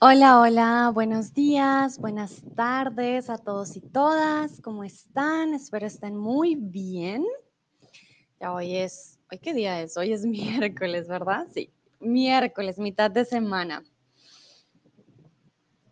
[0.00, 4.60] Hola, hola, buenos días, buenas tardes a todos y todas.
[4.60, 5.54] ¿Cómo están?
[5.54, 7.24] Espero estén muy bien.
[8.38, 9.96] Ya hoy es, ¿hoy qué día es?
[9.96, 11.48] Hoy es miércoles, ¿verdad?
[11.52, 13.82] Sí, miércoles, mitad de semana.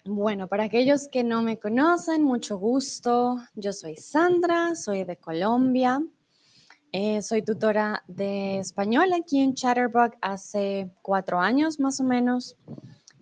[0.04, 3.38] Bueno, para aquellos que no me conocen, mucho gusto.
[3.56, 6.00] Yo soy Sandra, soy de Colombia.
[6.92, 12.56] Eh, soy tutora de español aquí en Chatterbug hace cuatro años más o menos.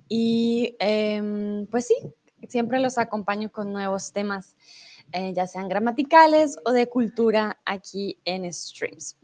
[0.08, 1.96] Y em, pues sí,
[2.48, 4.54] siempre los acompaño con nuevos temas,
[5.12, 9.16] eh, ya sean gramaticales o de cultura aquí en Streams.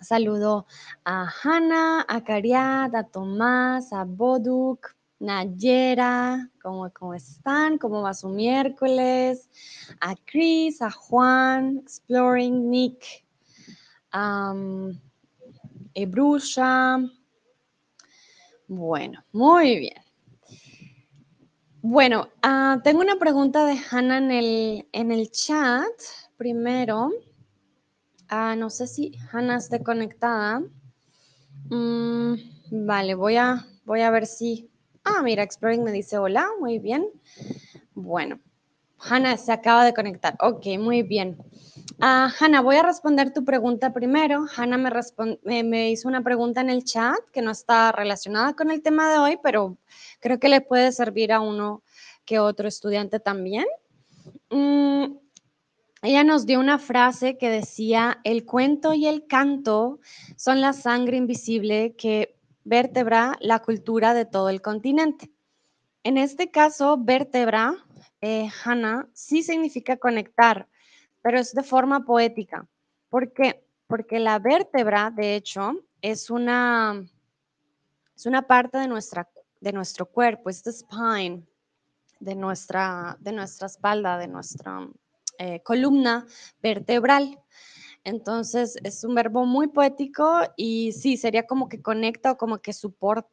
[0.00, 0.66] Saludo
[1.04, 7.76] a Hanna, a Cariad, a Tomás, a Boduk, Nayera, ¿cómo, ¿cómo están?
[7.76, 9.50] ¿Cómo va su miércoles?
[10.00, 13.24] A Chris, a Juan, Exploring, Nick,
[14.14, 14.98] um,
[15.92, 16.98] Ebrusha.
[18.66, 19.99] Bueno, muy bien.
[21.82, 25.88] Bueno, uh, tengo una pregunta de Hannah en el, en el chat.
[26.36, 27.06] Primero,
[28.30, 30.62] uh, no sé si Hannah esté conectada.
[31.70, 32.34] Mm,
[32.84, 34.70] vale, voy a, voy a ver si...
[35.04, 37.08] Ah, mira, Exploring me dice hola, muy bien.
[37.94, 38.38] Bueno,
[38.98, 40.36] Hannah se acaba de conectar.
[40.40, 41.38] Ok, muy bien.
[41.98, 44.46] Uh, Hannah, voy a responder tu pregunta primero.
[44.56, 44.78] Hannah
[45.42, 49.18] me, hizo una pregunta en el chat que no está relacionada con el tema de
[49.18, 49.76] hoy, pero
[50.20, 51.82] creo que le puede servir a uno
[52.24, 53.66] que otro estudiante también.
[54.50, 55.16] Mm,
[56.02, 60.00] ella nos dio una frase que decía, el cuento y el canto
[60.36, 65.30] son la sangre invisible que vertebra la cultura de todo el continente.
[66.02, 67.74] En este caso, vértebra,
[68.22, 70.66] eh, Hannah, sí significa conectar,
[71.22, 72.66] pero es de forma poética.
[73.08, 73.64] ¿Por qué?
[73.86, 77.04] Porque la vértebra, de hecho, es una,
[78.16, 79.28] es una parte de, nuestra,
[79.60, 81.42] de nuestro cuerpo, es the spine
[82.20, 84.88] de nuestra, de nuestra espalda, de nuestra
[85.38, 86.26] eh, columna
[86.62, 87.40] vertebral.
[88.04, 92.72] Entonces, es un verbo muy poético y sí, sería como que conecta o como que
[92.72, 93.28] soporta,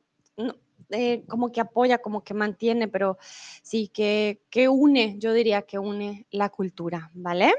[0.89, 3.17] eh, como que apoya, como que mantiene, pero
[3.61, 7.53] sí, que, que une, yo diría que une la cultura, ¿vale?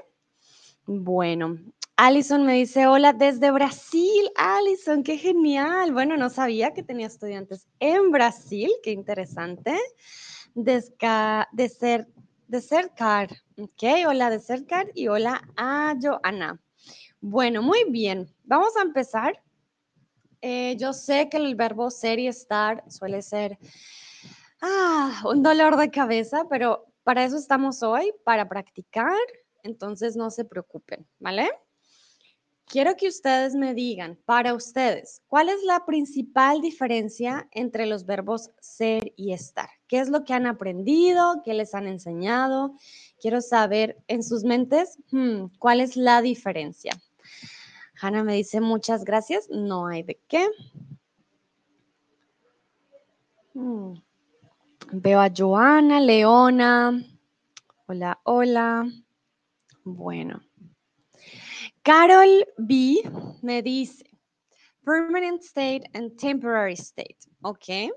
[0.91, 1.59] Bueno,
[1.97, 4.31] Alison me dice, hola desde Brasil.
[4.37, 5.93] Alison, qué genial.
[5.93, 9.79] Bueno, no sabía que tenía estudiantes en Brasil, qué interesante.
[10.55, 12.09] Desca de ser
[12.47, 13.29] de Cercar,
[13.59, 16.59] ok, hola de Cercar y hola a Joana.
[17.21, 19.43] Bueno, muy bien, vamos a empezar.
[20.41, 23.59] Eh, yo sé que el verbo ser y estar suele ser
[24.63, 29.19] ah, un dolor de cabeza, pero para eso estamos hoy, para practicar,
[29.63, 31.51] entonces no se preocupen, ¿vale?
[32.67, 38.51] Quiero que ustedes me digan, para ustedes, ¿cuál es la principal diferencia entre los verbos
[38.61, 39.71] ser y estar?
[39.87, 41.41] ¿Qué es lo que han aprendido?
[41.43, 42.75] ¿Qué les han enseñado?
[43.19, 46.93] Quiero saber en sus mentes hmm, cuál es la diferencia.
[48.01, 49.49] Hanna me dice muchas gracias.
[49.49, 50.47] No hay de qué.
[53.55, 53.95] Hmm.
[54.93, 57.03] Veo a Joana, Leona.
[57.87, 58.87] Hola, hola.
[59.97, 60.41] Bueno.
[61.83, 63.03] Carol B
[63.43, 64.05] me dice,
[64.85, 67.19] permanent state and temporary state.
[67.43, 67.91] Ok.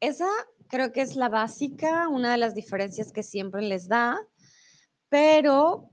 [0.00, 0.28] Esa
[0.68, 4.18] creo que es la básica, una de las diferencias que siempre les da,
[5.08, 5.90] pero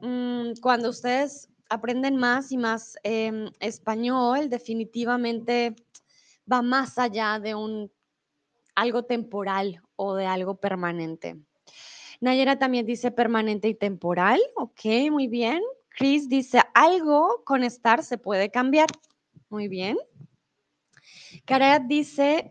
[0.00, 5.74] mmm, cuando ustedes aprenden más y más eh, español, definitivamente
[6.50, 7.90] va más allá de un
[8.74, 11.36] algo temporal o de algo permanente.
[12.24, 14.40] Nayera también dice permanente y temporal.
[14.56, 14.80] Ok,
[15.10, 15.62] muy bien.
[15.90, 18.88] Chris dice, algo con estar se puede cambiar.
[19.50, 19.98] Muy bien.
[21.44, 22.50] Karat dice,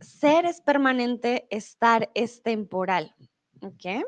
[0.00, 3.14] ser es permanente, estar es temporal.
[3.60, 4.06] ¿Ok?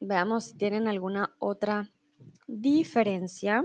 [0.00, 1.88] Veamos si tienen alguna otra
[2.48, 3.64] diferencia.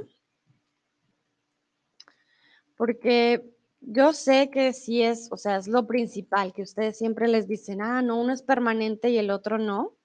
[2.77, 3.52] Porque
[3.85, 7.81] yo sé que sí es, o sea, es lo principal, que ustedes siempre les dicen,
[7.81, 9.95] ah, no, uno es permanente y el otro no.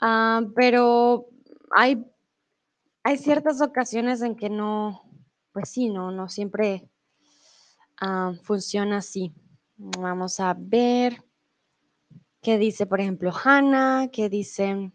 [0.00, 1.28] Uh, pero
[1.70, 2.04] hay,
[3.02, 5.02] hay ciertas ocasiones en que no,
[5.52, 6.88] pues sí, no, no siempre
[8.00, 9.32] uh, funciona así.
[9.76, 11.22] Vamos a ver
[12.40, 14.92] qué dice, por ejemplo, Hannah, qué dice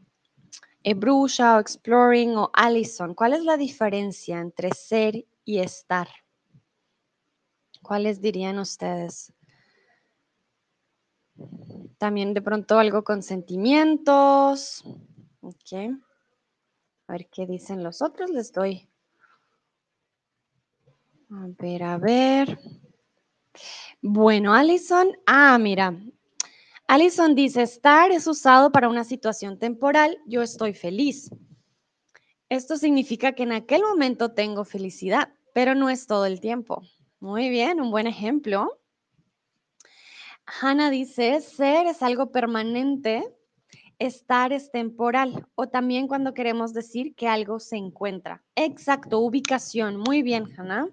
[0.83, 3.13] Ebrusha o Exploring o Allison.
[3.13, 6.07] ¿Cuál es la diferencia entre ser y estar?
[7.81, 9.33] ¿Cuáles dirían ustedes?
[11.97, 14.83] También de pronto algo con sentimientos.
[15.41, 15.97] Ok.
[17.07, 18.29] A ver qué dicen los otros.
[18.29, 18.89] Les doy.
[21.31, 22.59] A ver, a ver.
[24.01, 25.95] Bueno, Alison, ah, mira.
[26.87, 31.29] Alison dice, estar es usado para una situación temporal, yo estoy feliz.
[32.49, 36.81] Esto significa que en aquel momento tengo felicidad, pero no es todo el tiempo.
[37.19, 38.80] Muy bien, un buen ejemplo.
[40.62, 43.24] Hannah dice, ser es algo permanente,
[44.00, 48.42] estar es temporal o también cuando queremos decir que algo se encuentra.
[48.56, 49.98] Exacto, ubicación.
[49.98, 50.88] Muy bien, Hannah.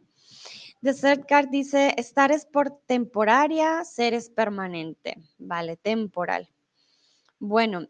[1.29, 5.17] Card dice, estar es por temporaria, ser es permanente.
[5.39, 6.49] Vale, temporal.
[7.39, 7.87] Bueno.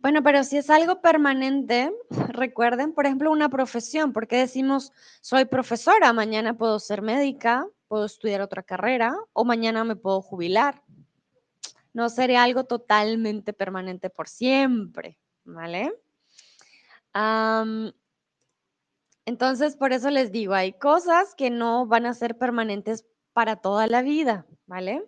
[0.00, 1.92] Bueno, pero si es algo permanente,
[2.28, 8.40] recuerden, por ejemplo, una profesión, porque decimos, soy profesora, mañana puedo ser médica, puedo estudiar
[8.40, 10.82] otra carrera o mañana me puedo jubilar.
[11.92, 15.92] No sería algo totalmente permanente por siempre, ¿vale?
[19.24, 23.88] entonces, por eso les digo, hay cosas que no van a ser permanentes para toda
[23.88, 25.04] la vida, ¿vale?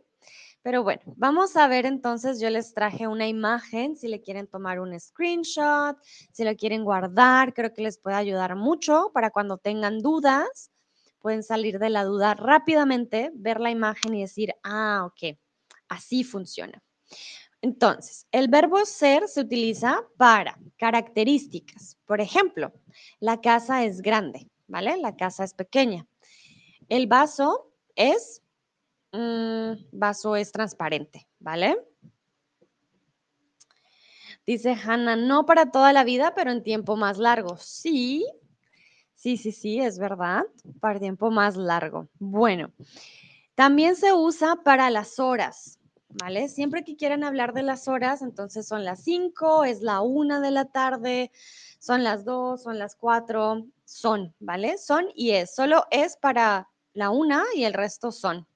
[0.62, 4.78] Pero bueno, vamos a ver entonces, yo les traje una imagen, si le quieren tomar
[4.78, 5.96] un screenshot,
[6.32, 10.70] si lo quieren guardar, creo que les puede ayudar mucho para cuando tengan dudas,
[11.20, 15.36] pueden salir de la duda rápidamente, ver la imagen y decir, ah, ok,
[15.88, 16.82] así funciona.
[17.62, 21.98] Entonces, el verbo ser se utiliza para características.
[22.06, 22.72] Por ejemplo,
[23.18, 24.96] la casa es grande, ¿vale?
[24.98, 26.06] La casa es pequeña.
[26.88, 28.39] El vaso es,
[29.12, 31.76] mm, vaso es transparente, ¿vale?
[34.46, 37.56] Dice Hannah, no para toda la vida, pero en tiempo más largo.
[37.58, 38.26] Sí,
[39.14, 40.44] sí, sí, sí, es verdad,
[40.80, 42.08] para tiempo más largo.
[42.18, 42.72] Bueno,
[43.54, 45.80] también se usa para las horas.
[46.10, 46.48] ¿vale?
[46.48, 50.50] Siempre que quieran hablar de las horas, entonces son las 5, es la 1 de
[50.50, 51.30] la tarde,
[51.78, 54.78] son las 2, son las 4, son, ¿vale?
[54.78, 55.54] Son y es.
[55.54, 58.46] Solo es para la 1 y el resto son.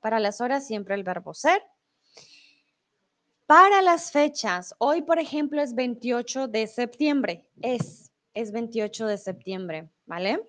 [0.00, 1.62] Para las horas siempre el verbo ser.
[3.46, 9.88] Para las fechas, hoy por ejemplo es 28 de septiembre, es, es 28 de septiembre,
[10.04, 10.42] ¿vale?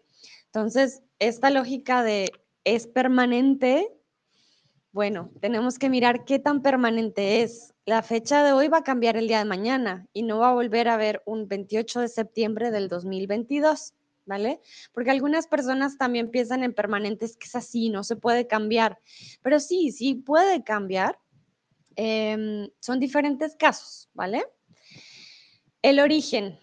[0.45, 2.29] Entonces, esta lógica de
[2.65, 3.99] es permanente
[4.91, 7.75] bueno, tenemos que mirar qué tan permanente es.
[7.85, 10.53] La fecha de hoy va a cambiar el día de mañana y no va a
[10.53, 13.93] volver a haber un 28 de septiembre del 2022,
[14.29, 14.61] ¿vale?
[14.93, 18.99] Porque algunas personas también piensan en permanentes que es así, no se puede cambiar.
[19.41, 21.19] Pero sí, sí puede cambiar.
[21.95, 24.45] Em, son diferentes casos, ¿vale?
[25.81, 26.59] El origen.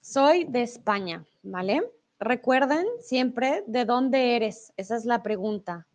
[0.00, 1.82] Soy de España, ¿vale?
[2.18, 4.72] Recuerden siempre de dónde eres.
[4.78, 5.86] Esa es la pregunta.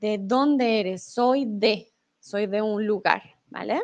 [0.00, 1.04] ¿De dónde eres?
[1.04, 3.82] Soy de, soy de un lugar, ¿vale?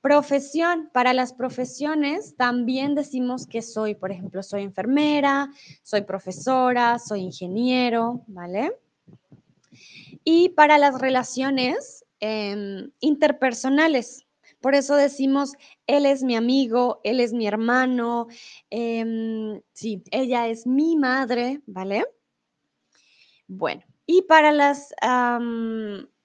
[0.00, 5.50] Profesión, para las profesiones también decimos que soy, por ejemplo, soy enfermera,
[5.82, 8.72] soy profesora, soy ingeniero, ¿vale?
[10.24, 14.26] Y para las relaciones em, interpersonales,
[14.60, 15.52] por eso decimos,
[15.86, 18.26] él es mi amigo, él es mi hermano,
[18.70, 22.06] em, sí, ella es mi madre, ¿vale?
[23.46, 24.94] Bueno, y para los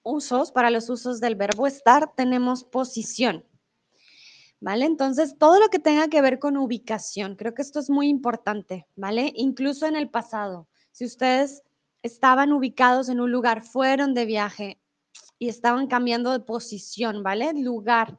[0.02, 3.44] usos, para los usos del verbo estar, tenemos posición.
[4.60, 4.86] ¿Vale?
[4.86, 8.86] Entonces, todo lo que tenga que ver con ubicación, creo que esto es muy importante,
[8.96, 9.32] ¿vale?
[9.36, 11.62] Incluso en el pasado, si ustedes
[12.02, 14.80] estaban ubicados en un lugar, fueron de viaje
[15.38, 17.52] y estaban cambiando de posición, ¿vale?
[17.52, 18.18] Lugar,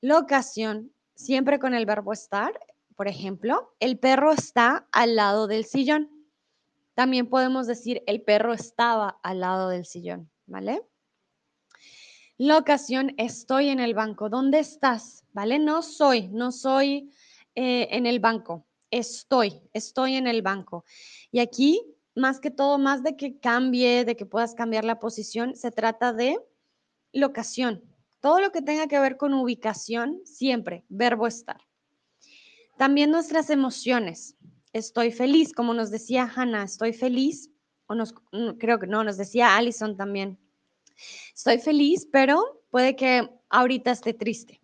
[0.00, 2.58] locación, siempre con el verbo estar.
[2.96, 6.10] Por ejemplo, el perro está al lado del sillón.
[6.94, 10.82] También podemos decir el perro estaba al lado del sillón, ¿vale?
[12.40, 14.28] Locación, estoy en el banco.
[14.28, 15.24] ¿Dónde estás?
[15.32, 15.58] ¿Vale?
[15.58, 17.10] No soy, no soy
[17.56, 18.64] eh, en el banco.
[18.92, 20.84] Estoy, estoy en el banco.
[21.32, 21.82] Y aquí,
[22.14, 26.12] más que todo, más de que cambie, de que puedas cambiar la posición, se trata
[26.12, 26.38] de
[27.12, 27.82] locación.
[28.20, 31.60] Todo lo que tenga que ver con ubicación, siempre, verbo estar.
[32.76, 34.36] También nuestras emociones
[34.72, 37.50] estoy feliz, como nos decía Hannah, estoy feliz,
[37.86, 38.14] o nos,
[38.58, 40.38] creo que no, nos decía Allison también,
[41.34, 44.60] estoy feliz, pero puede que ahorita esté triste,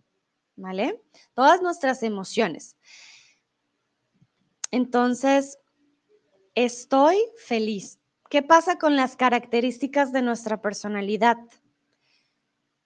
[0.57, 1.03] ¿vale?
[1.35, 2.77] Todas nuestras emociones.
[4.71, 5.59] Entonces,
[6.55, 7.99] estoy feliz.
[8.31, 11.37] ¿Qué pasa con las características de nuestra personalidad?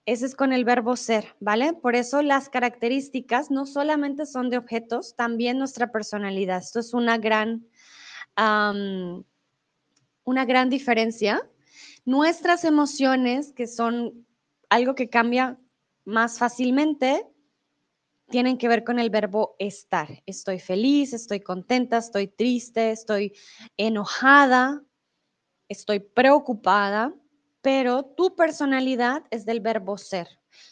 [0.05, 1.75] Ese es con el verbo ser, ¿vale?
[1.75, 6.59] Por eso las características no solamente son de objetos, también nuestra personalidad.
[6.63, 7.67] Esto es una gran,
[8.37, 9.25] una
[10.45, 11.47] gran diferencia.
[12.05, 14.27] Nuestras emociones, que son
[14.69, 15.59] algo que cambia
[16.05, 17.27] más fácilmente,
[18.31, 20.23] tienen que ver con el verbo estar.
[20.27, 23.35] Estoy feliz, estoy contenta, estoy triste, estoy
[23.77, 24.83] enojada,
[25.69, 27.15] estoy preocupada,
[27.63, 30.29] pero tu personalidad es del verbo ser.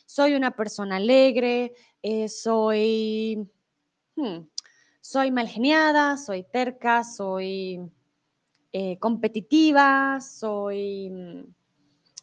[0.07, 3.49] Soy una persona alegre, eh, soy,
[4.17, 4.39] hmm,
[5.01, 7.81] soy malgeniada, soy terca, soy
[8.79, 11.45] eh, competitiva, soy mm,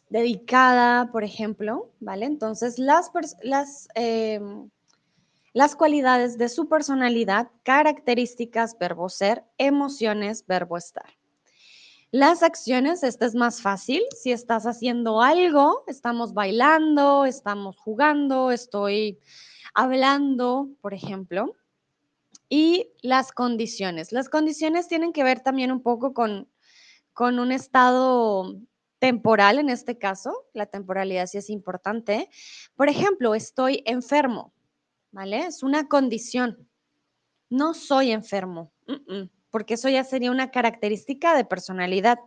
[0.08, 2.26] dedicada, por ejemplo, ¿vale?
[2.26, 3.10] Entonces, las,
[3.42, 4.70] las, em,
[5.52, 11.16] las cualidades de su personalidad, características, verbo ser, emociones, verbo estar.
[12.12, 14.02] Las acciones, esta es más fácil.
[14.16, 19.18] Si estás haciendo algo, estamos bailando, estamos jugando, estoy
[19.74, 21.56] hablando, por ejemplo.
[22.56, 24.12] Y las condiciones.
[24.12, 26.48] Las condiciones tienen que ver también un poco con,
[27.12, 28.60] con un estado
[29.00, 30.46] temporal en este caso.
[30.52, 32.30] La temporalidad sí es importante.
[32.76, 34.54] Por ejemplo, estoy enfermo,
[35.10, 35.46] ¿vale?
[35.46, 36.68] Es una condición.
[37.50, 38.72] No soy enfermo
[39.50, 42.20] porque eso ya sería una característica de personalidad.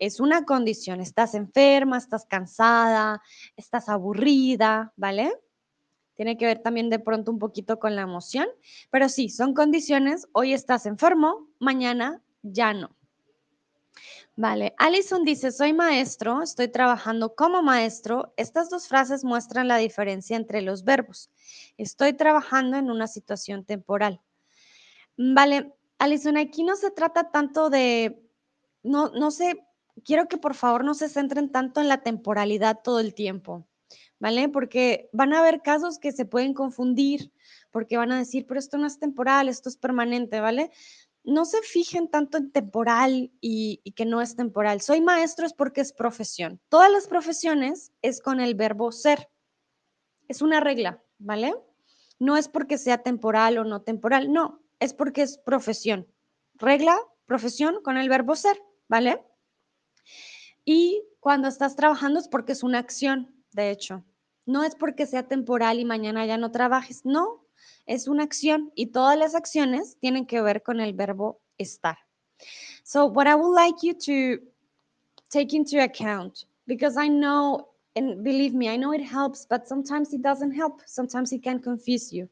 [0.00, 3.22] Es una condición, estás enferma, estás cansada,
[3.56, 5.32] estás aburrida, ¿vale?
[6.14, 8.46] Tiene que ver también de pronto un poquito con la emoción,
[8.90, 12.96] pero sí, son condiciones, hoy estás enfermo, mañana ya no.
[14.36, 18.34] Vale, Alison dice, soy maestro, estoy trabajando como maestro.
[18.36, 21.30] Estas dos frases muestran la diferencia entre los verbos.
[21.78, 24.20] Estoy trabajando en una situación temporal.
[25.16, 28.28] Vale, Alison, aquí no se trata tanto de,
[28.82, 29.64] no, no sé,
[30.04, 33.68] quiero que por favor no se centren tanto en la temporalidad todo el tiempo,
[34.18, 34.48] ¿vale?
[34.48, 37.32] Porque van a haber casos que se pueden confundir,
[37.70, 40.70] porque van a decir, pero esto no es temporal, esto es permanente, ¿vale?
[41.24, 44.80] No se fijen tanto en temporal y, y que no es temporal.
[44.80, 46.60] Soy maestro es porque es profesión.
[46.68, 49.30] Todas las profesiones es con el verbo ser.
[50.28, 51.54] Es una regla, ¿vale?
[52.18, 56.06] No es porque sea temporal o no temporal, no, es porque es profesión.
[56.54, 59.22] Regla, profesión con el verbo ser, ¿vale?
[60.64, 64.04] Y cuando estás trabajando es porque es una acción, de hecho.
[64.46, 67.46] No es porque sea temporal y mañana ya no trabajes, no,
[67.86, 71.96] es una acción y todas las acciones tienen que ver con el verbo estar.
[72.82, 74.44] So, what I would like you to
[75.30, 80.12] take into account, because I know, and believe me, I know it helps, but sometimes
[80.12, 80.82] it doesn't help.
[80.86, 82.28] Sometimes it can confuse you.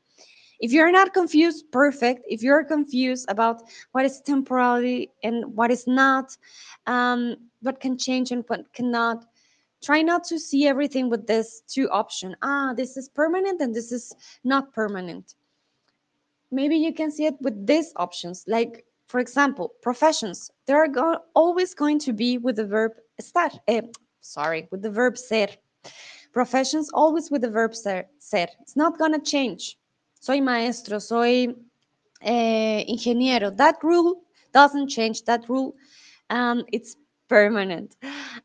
[0.61, 2.25] If you're not confused, perfect.
[2.29, 3.63] If you're confused about
[3.93, 6.37] what is temporary and what is not,
[6.87, 9.25] um, what can change and what cannot,
[9.83, 12.37] try not to see everything with this two option.
[12.43, 14.13] Ah, this is permanent and this is
[14.45, 15.35] not permanent.
[16.51, 20.51] Maybe you can see it with these options, like for example, professions.
[20.67, 23.51] They are go always going to be with the verb estar.
[23.69, 23.83] Eh,
[24.21, 25.49] sorry, with the verb ser.
[26.33, 28.05] Professions always with the verb ser.
[28.19, 28.47] ser.
[28.61, 29.77] It's not going to change
[30.23, 31.49] soy maestro, soy
[32.23, 33.55] eh, ingeniero.
[33.57, 34.23] That rule
[34.55, 35.25] doesn't change.
[35.25, 35.75] That rule,
[36.31, 36.97] um, it's
[37.29, 37.97] permanent.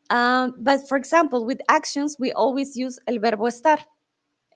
[0.09, 3.79] Um, but for example, with actions, we always use el verbo estar.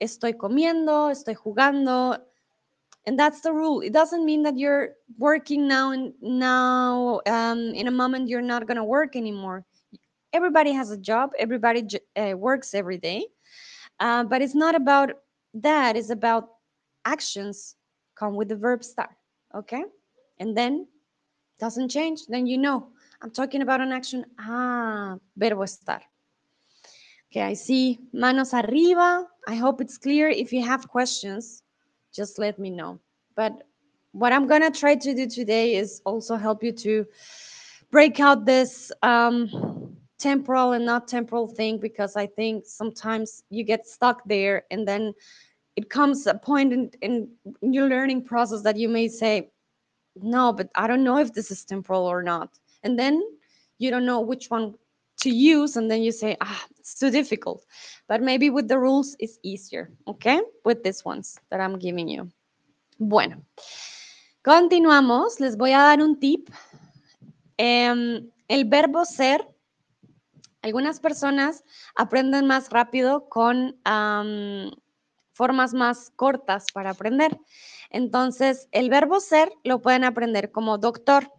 [0.02, 2.18] Estoy comiendo, estoy jugando,
[3.06, 3.80] and that's the rule.
[3.80, 8.66] It doesn't mean that you're working now and now um, in a moment you're not
[8.66, 9.64] going to work anymore.
[10.32, 11.30] Everybody has a job.
[11.38, 13.26] Everybody uh, works every day,
[14.00, 15.10] uh, but it's not about
[15.54, 15.96] that.
[15.96, 16.48] It's about
[17.04, 17.76] actions
[18.14, 19.10] come with the verb start,
[19.54, 19.84] okay?
[20.38, 20.86] And then
[21.58, 22.88] doesn't change, then you know.
[23.22, 24.24] I'm talking about an action.
[24.40, 26.00] Ah, verbo estar.
[27.30, 29.28] Okay, I see manos arriba.
[29.46, 30.28] I hope it's clear.
[30.28, 31.62] If you have questions,
[32.12, 32.98] just let me know.
[33.36, 33.62] But
[34.10, 37.06] what I'm gonna try to do today is also help you to
[37.92, 43.86] break out this um, temporal and not temporal thing because I think sometimes you get
[43.86, 45.14] stuck there and then
[45.76, 47.28] it comes a point in, in
[47.62, 49.50] your learning process that you may say,
[50.16, 52.50] no, but I don't know if this is temporal or not.
[52.82, 53.22] And then
[53.78, 54.74] you don't know which one
[55.18, 55.76] to use.
[55.76, 57.64] And then you say, ah, it's too difficult.
[58.08, 59.90] But maybe with the rules, it's easier.
[60.06, 60.40] Okay.
[60.64, 62.30] With these ones that I'm giving you.
[62.98, 63.42] Bueno,
[64.44, 65.40] continuamos.
[65.40, 66.50] Les voy a dar un tip.
[67.58, 69.46] Um, el verbo ser.
[70.62, 71.64] Algunas personas
[71.96, 73.76] aprenden más rápido con
[75.32, 77.36] formas más cortas para aprender.
[77.90, 81.32] Entonces, el verbo ser lo pueden aprender como doctor.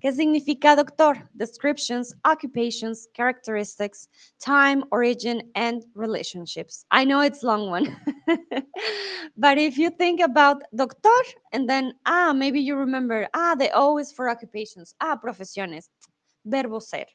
[0.00, 1.28] ¿Qué significa doctor?
[1.36, 6.84] Descriptions, occupations, characteristics, time, origin, and relationships.
[6.92, 7.96] I know it's long one,
[9.36, 11.18] but if you think about doctor
[11.52, 15.88] and then, ah, maybe you remember, ah, the O is for occupations, ah, profesiones,
[16.44, 17.06] verbo ser.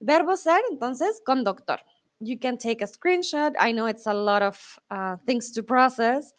[0.00, 1.78] Verbo ser, entonces, con doctor
[2.20, 3.54] you can take a screenshot.
[3.60, 6.32] I know it's a lot of uh, things to process,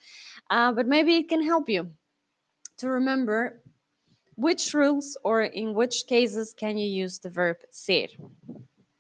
[0.50, 1.90] uh, but maybe it can help you
[2.80, 3.62] to remember
[4.40, 8.08] which rules or in which cases can you use the verb ser.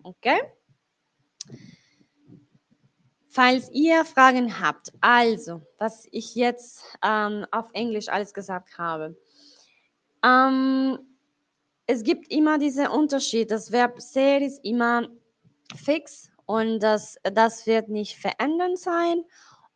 [0.03, 0.41] Okay?
[3.29, 9.15] Falls ihr Fragen habt, also, was ich jetzt ähm, auf Englisch alles gesagt habe.
[10.23, 10.99] Ähm,
[11.85, 13.49] es gibt immer diesen Unterschied.
[13.49, 15.07] Das Verb ser ist immer
[15.75, 19.23] fix und das, das wird nicht verändern sein.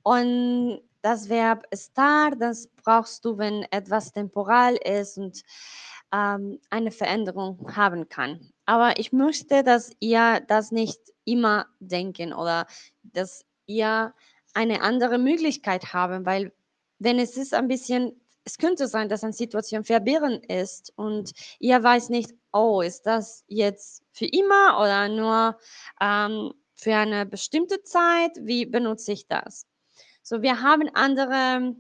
[0.02, 5.44] Und das Verb estar, das brauchst du, wenn etwas temporal ist und
[6.14, 8.54] ähm, eine Veränderung haben kann.
[8.66, 12.68] Aber ich möchte, dass ihr das nicht immer denken oder
[13.04, 14.14] dass ihr
[14.54, 16.54] eine andere Möglichkeit haben, weil
[17.00, 21.84] wenn es ist ein bisschen, es könnte sein, dass eine Situation verwirrend ist und ihr
[21.84, 25.58] weiß nicht, oh, ist das jetzt für immer oder nur
[26.00, 28.32] ähm, für eine bestimmte Zeit?
[28.40, 29.66] Wie benutze ich das?
[30.26, 31.76] So, wir haben andere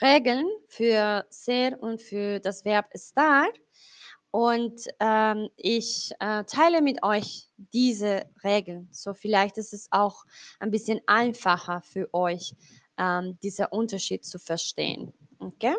[0.00, 3.46] Regeln für ser und für das Verb estar.
[4.30, 8.88] Und ähm, ich äh, teile mit euch diese Regeln.
[8.90, 10.24] So vielleicht ist es auch
[10.60, 12.54] ein bisschen einfacher für euch,
[12.96, 15.12] ähm, diesen Unterschied zu verstehen.
[15.38, 15.76] ¿Ok?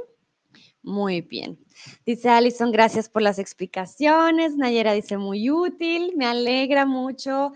[0.84, 1.58] Muy bien.
[2.06, 4.56] Dice Alison, gracias por las explicaciones.
[4.56, 7.52] Nayera dice, muy útil, me alegra mucho.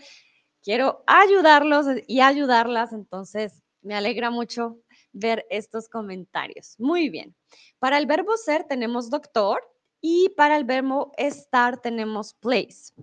[0.64, 4.80] Quiero ayudarlos y ayudarlas, entonces me alegra mucho
[5.12, 6.76] ver estos comentarios.
[6.80, 7.36] Muy bien.
[7.80, 9.62] Para el verbo ser tenemos doctor
[10.02, 12.94] y para el verbo estar tenemos place.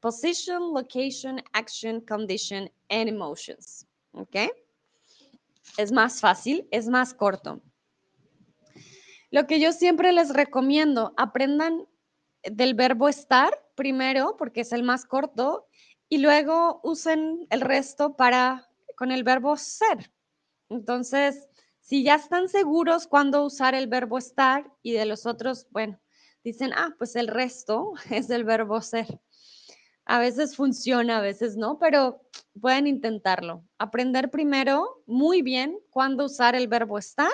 [0.00, 3.86] Position, location, action, condition, and emotions.
[4.12, 4.36] ¿Ok?
[5.76, 7.62] Es más fácil, es más corto.
[9.30, 11.86] Lo que yo siempre les recomiendo, aprendan
[12.42, 15.66] del verbo estar primero, porque es el más corto,
[16.08, 20.12] y luego usen el resto para con el verbo ser.
[20.72, 21.48] Entonces,
[21.80, 26.00] si ya están seguros cuándo usar el verbo estar y de los otros, bueno,
[26.42, 29.20] dicen, ah, pues el resto es el verbo ser.
[30.04, 32.22] A veces funciona, a veces no, pero
[32.60, 33.64] pueden intentarlo.
[33.78, 37.30] Aprender primero muy bien cuándo usar el verbo estar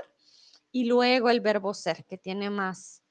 [0.71, 3.03] y luego el verbo ser, que tiene más,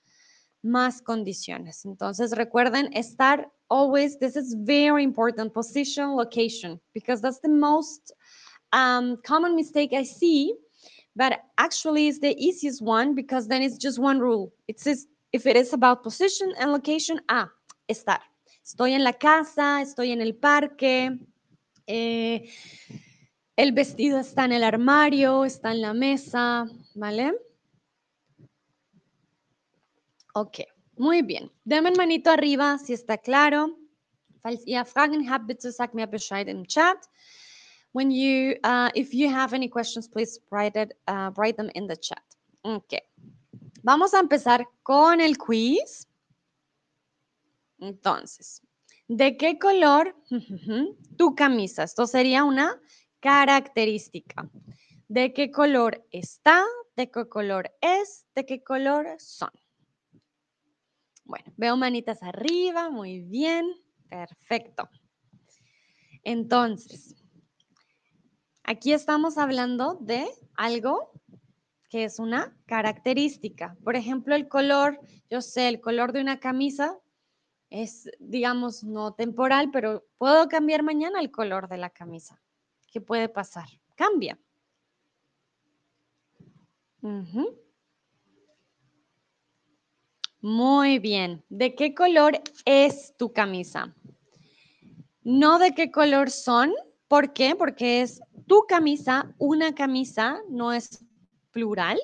[0.61, 1.85] más condiciones.
[1.85, 8.11] Entonces recuerden estar always, this is very important, position, location, because that's the most
[8.73, 10.55] um, common mistake I see,
[11.15, 14.53] but actually it's the easiest one because then it's just one rule.
[14.67, 17.51] It says If it is about position and location, ah,
[17.87, 18.21] estar.
[18.63, 21.17] Estoy en la casa, estoy en el parque,
[21.85, 22.49] eh,
[23.55, 27.33] el vestido está en el armario, está en la mesa, ¿vale?
[30.33, 30.59] Ok,
[30.97, 31.51] muy bien.
[31.65, 33.77] Denme manito arriba si está claro.
[34.41, 36.97] Falls ihr Fragen habt, bitte sagt mir Bescheid im Chat.
[37.97, 41.87] When you, uh, if you have any questions, please write, it, uh, write them in
[41.87, 42.21] the chat.
[42.63, 43.01] Okay.
[43.81, 46.05] Vamos a empezar con el quiz.
[47.79, 48.61] Entonces,
[49.07, 50.15] ¿de qué color
[51.17, 51.81] tu camisa?
[51.85, 52.79] Esto sería una
[53.19, 54.47] característica.
[55.07, 56.63] ¿De qué color está?
[56.95, 58.27] ¿De qué color es?
[58.35, 59.49] ¿De qué color son?
[61.25, 63.65] Bueno, veo manitas arriba, muy bien,
[64.07, 64.87] perfecto.
[66.23, 67.15] Entonces,
[68.67, 71.11] aquí estamos hablando de algo
[71.89, 73.75] que es una característica.
[73.83, 74.99] Por ejemplo, el color,
[75.29, 76.99] yo sé, el color de una camisa
[77.69, 82.41] es, digamos, no temporal, pero puedo cambiar mañana el color de la camisa.
[82.91, 83.67] ¿Qué puede pasar?
[83.95, 84.37] Cambia.
[90.41, 91.43] Muy bien.
[91.47, 93.95] ¿De qué color es tu camisa?
[95.23, 96.73] No de qué color son.
[97.07, 97.55] ¿Por qué?
[97.55, 101.03] Porque es tu camisa, una camisa, no es
[101.51, 101.99] plural.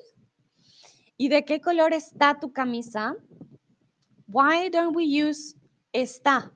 [1.18, 3.16] ¿Y de qué color está tu camisa?
[4.28, 5.56] Why don't we use
[5.94, 6.52] está?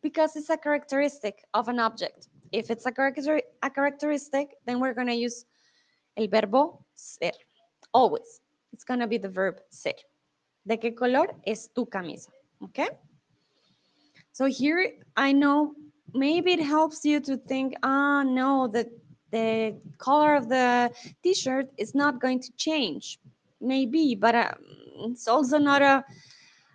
[0.00, 2.28] Because it's a characteristic of an object.
[2.52, 5.44] If it's a, character, a characteristic, then we're going to use
[6.16, 7.32] el verbo ser.
[7.92, 8.40] Always.
[8.72, 9.94] It's going to be the verb ser.
[10.66, 12.30] ¿De qué color es tu camisa?
[12.62, 12.88] Okay?
[14.32, 15.74] So here I know
[16.14, 18.88] maybe it helps you to think, ah, no, that
[19.32, 23.18] the color of the t-shirt is not going to change.
[23.60, 24.52] Maybe but uh,
[25.08, 26.04] it's also not a,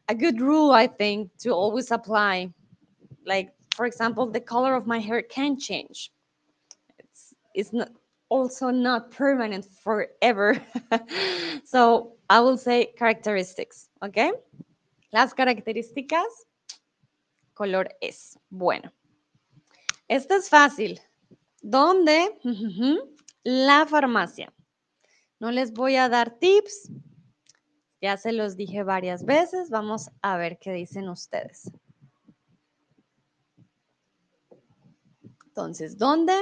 [0.09, 2.51] a good rule i think to always apply.
[3.25, 6.11] Like for example the color of my hair can change.
[6.97, 7.91] It's, it's not
[8.29, 10.59] also not permanent forever.
[11.63, 14.31] So i will say characteristics okay?
[15.13, 16.31] Las características
[17.53, 18.91] color es bueno
[20.07, 20.99] esto es fácil
[21.61, 22.39] ¿Dónde?
[23.43, 24.53] La farmacia.
[25.39, 26.89] No les voy a dar tips.
[28.01, 29.69] Ya se los dije varias veces.
[29.69, 31.71] Vamos a ver qué dicen ustedes.
[35.47, 36.35] Entonces, ¿dónde?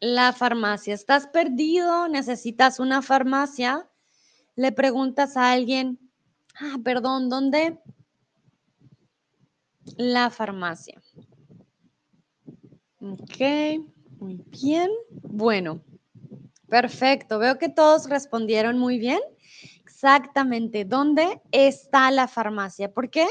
[0.00, 0.94] La farmacia.
[0.94, 2.08] ¿Estás perdido?
[2.08, 3.88] ¿Necesitas una farmacia?
[4.54, 6.00] Le preguntas a alguien,
[6.58, 7.78] ah, perdón, ¿dónde?
[9.98, 11.00] La farmacia.
[13.00, 13.84] Ok,
[14.18, 14.90] muy bien.
[15.22, 15.82] Bueno,
[16.68, 17.38] perfecto.
[17.38, 19.20] Veo que todos respondieron muy bien.
[19.82, 22.92] Exactamente, ¿dónde está la farmacia?
[22.92, 23.26] ¿Por qué?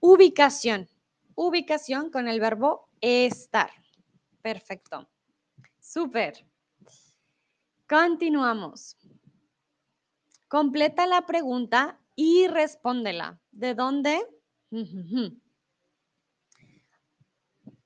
[0.00, 0.88] Ubicación.
[1.34, 3.70] Ubicación con el verbo estar.
[4.42, 5.08] Perfecto.
[5.80, 6.46] Súper.
[7.88, 8.96] Continuamos.
[10.48, 13.38] Completa la pregunta y respóndela.
[13.50, 14.26] ¿De dónde?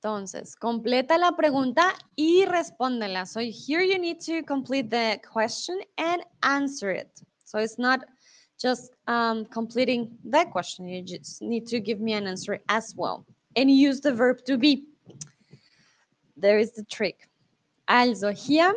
[0.03, 3.27] Entonces, completa la pregunta y respóndela.
[3.27, 7.21] So here you need to complete the question and answer it.
[7.45, 8.03] So it's not
[8.59, 10.87] just um, completing the question.
[10.87, 13.27] You just need to give me an answer as well.
[13.55, 14.85] And use the verb to be.
[16.35, 17.29] There is the trick.
[17.87, 18.73] Also hier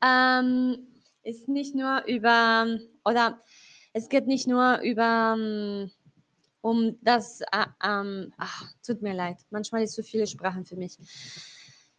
[0.00, 0.86] ähm,
[1.24, 3.40] ist nicht nur über, oder
[3.94, 5.90] es geht nicht nur über, ähm,
[6.64, 10.96] um das, äh, ähm, ach, tut mir leid, manchmal ist zu viele Sprachen für mich.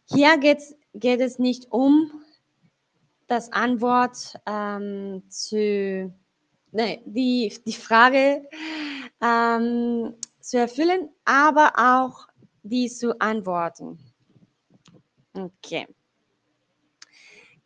[0.06, 2.10] Hier geht's, geht es nicht um
[3.28, 6.12] das Antwort ähm, zu,
[6.72, 8.48] nee, die, die Frage
[9.20, 12.26] ähm, zu erfüllen, aber auch
[12.64, 14.00] die zu antworten.
[15.34, 15.86] Ok.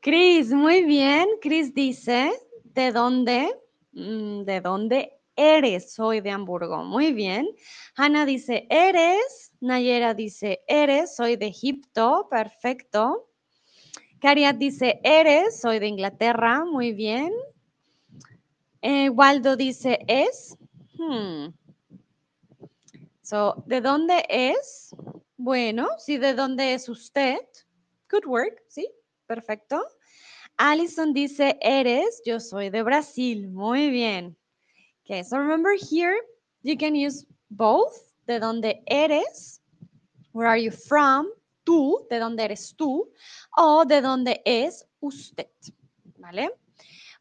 [0.02, 1.26] Cris, muy bien.
[1.40, 2.30] Cris dice,
[2.64, 3.48] ¿de dónde?
[3.92, 5.94] Mm, ¿De dónde eres?
[5.94, 6.84] Soy de Hamburgo.
[6.84, 7.48] Muy bien.
[7.96, 9.52] Hanna dice, ¿eres?
[9.60, 11.16] Nayera dice, ¿eres?
[11.16, 12.28] Soy de Egipto.
[12.30, 13.28] Perfecto.
[14.20, 15.60] Cariat dice, ¿eres?
[15.60, 16.64] Soy de Inglaterra.
[16.64, 17.32] Muy bien.
[18.82, 20.56] Eh, Waldo dice, ¿es?
[20.94, 21.48] Hmm.
[23.22, 24.94] So, ¿de dónde es?
[25.36, 27.38] Bueno, sí, ¿de dónde es usted?
[28.10, 28.90] Good work, sí,
[29.26, 29.80] perfecto.
[30.56, 33.48] Alison dice, eres, yo soy de Brasil.
[33.48, 34.36] Muy bien.
[35.10, 36.16] Okay, so remember here,
[36.62, 38.14] you can use both.
[38.28, 39.58] ¿De dónde eres?
[40.30, 41.32] Where are you from?
[41.66, 43.06] Tú, ¿de dónde eres tú?
[43.58, 45.48] O ¿de dónde es usted?
[46.16, 46.50] ¿Vale?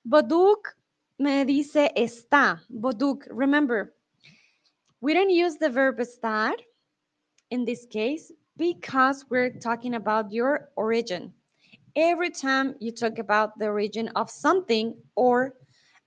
[0.08, 0.75] Boduk
[1.17, 2.62] me dice está.
[2.69, 3.95] Boduk, remember,
[5.02, 6.54] we don't use the verb estar
[7.49, 11.34] in this case because we're talking about your origin.
[11.95, 15.56] Every time you talk about the origin of something or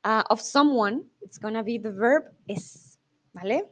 [0.04, 2.98] uh, of someone, it's to be the verb es,
[3.32, 3.68] ¿vale?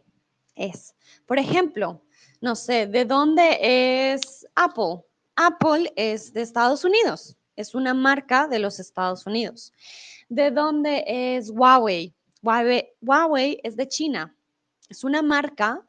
[0.55, 0.95] Es.
[1.27, 2.03] Por ejemplo,
[2.41, 5.05] no sé, ¿de dónde es Apple?
[5.37, 9.73] Apple es de Estados Unidos, es una marca de los Estados Unidos.
[10.29, 12.15] ¿De dónde es Huawei?
[12.43, 14.35] Huawei, Huawei es de China,
[14.89, 15.85] es una marca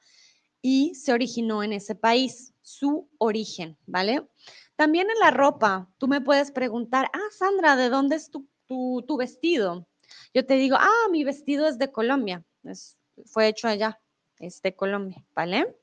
[0.61, 4.27] y se originó en ese país, su origen, ¿vale?
[4.75, 9.17] También en la ropa, tú me puedes preguntar, ah, Sandra, ¿de dónde es tu, tu,
[9.17, 9.87] vestido?
[10.33, 13.99] Yo te digo, ah, mi vestido es de Colombia, es, fue hecho allá,
[14.39, 15.75] es de Colombia, ¿vale?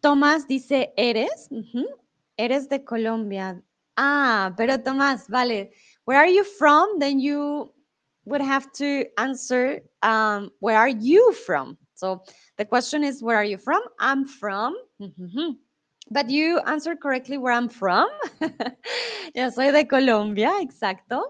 [0.00, 1.48] Tomás dice, ¿eres?
[2.36, 3.62] Eres de Colombia.
[3.96, 5.72] Ah, pero Tomás, vale.
[6.06, 6.98] Where are you from?
[6.98, 7.72] Then you
[8.24, 11.76] would have to answer, um, where are you from?
[11.94, 12.22] So
[12.56, 13.82] the question is, where are you from?
[13.98, 14.74] I'm from.
[16.12, 18.08] But you answered correctly where I'm from.
[19.34, 21.22] Yo soy de Colombia, exacto.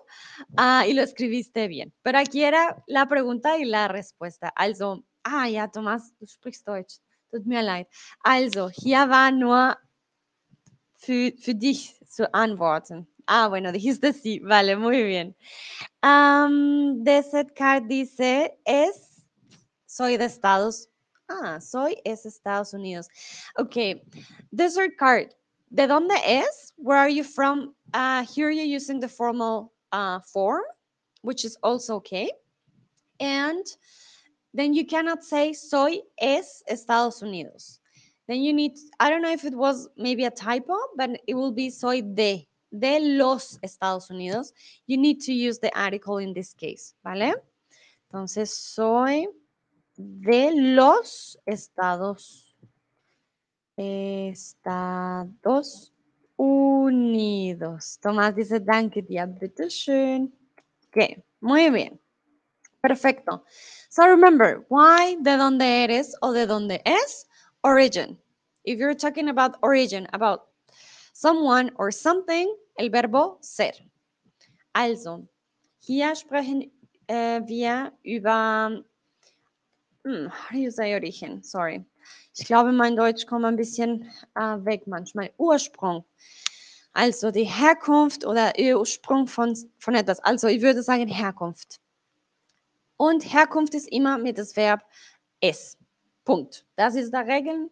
[0.56, 1.92] Uh, y lo escribiste bien.
[2.02, 4.50] Pero aquí era la pregunta y la respuesta.
[4.56, 6.98] Also, ah ja, Thomas, du sprichst Deutsch.
[7.30, 7.86] Tut mir leid.
[8.24, 9.76] Also, hier war nur
[10.96, 13.06] für, für dich zu antworten.
[13.26, 14.40] Ah, bueno, dijiste sí.
[14.40, 15.36] Vale, muy bien.
[16.02, 19.10] Um, Desert Card dice, es
[19.86, 20.88] Soy de Estados
[21.30, 23.08] Ah, soy es Estados Unidos.
[23.58, 24.02] Okay.
[24.52, 25.32] Desert card.
[25.72, 26.72] ¿De dónde es?
[26.76, 27.74] Where are you from?
[27.94, 30.64] Uh, here you're using the formal uh, form,
[31.22, 32.30] which is also okay.
[33.20, 33.64] And
[34.52, 37.78] then you cannot say soy es Estados Unidos.
[38.26, 41.52] Then you need, I don't know if it was maybe a typo, but it will
[41.52, 44.52] be soy de, de los Estados Unidos.
[44.86, 47.34] You need to use the article in this case, ¿vale?
[48.12, 49.28] Entonces, soy
[50.00, 52.56] de los Estados,
[53.76, 55.12] Estados
[56.36, 57.98] Unidos.
[58.00, 60.32] Tomás dice, danke dir, bitte schön.
[60.88, 62.00] Ok, muy bien.
[62.80, 63.44] Perfecto.
[63.90, 67.26] So remember, why, de dónde eres o de dónde es,
[67.62, 68.18] origin.
[68.64, 70.46] If you're talking about origin, about
[71.12, 73.72] someone or something, el verbo ser.
[74.74, 75.28] Also,
[75.80, 76.70] hier sprechen
[77.08, 78.82] äh, wir über
[80.04, 81.42] Hmm, how do you say origen?
[81.42, 81.84] Sorry.
[82.36, 85.30] Ich glaube, mein Deutsch kommt ein bisschen äh, weg manchmal.
[85.36, 86.04] Ursprung.
[86.92, 90.20] Also die Herkunft oder Ursprung von, von etwas.
[90.20, 91.80] Also ich würde sagen Herkunft.
[92.96, 94.80] Und Herkunft ist immer mit das Verb
[95.40, 95.76] es.
[96.24, 96.64] Punkt.
[96.76, 97.70] Das ist der Regel.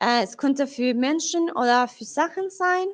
[0.00, 2.86] Äh, es könnte für Menschen oder für Sachen sein.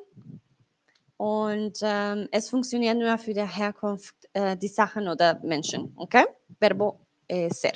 [1.17, 5.93] Und ähm, es funktioniert nur für die Herkunft, äh, die Sachen oder Menschen.
[5.95, 6.15] ¿Ok?
[6.59, 7.73] Verbo eh, ser.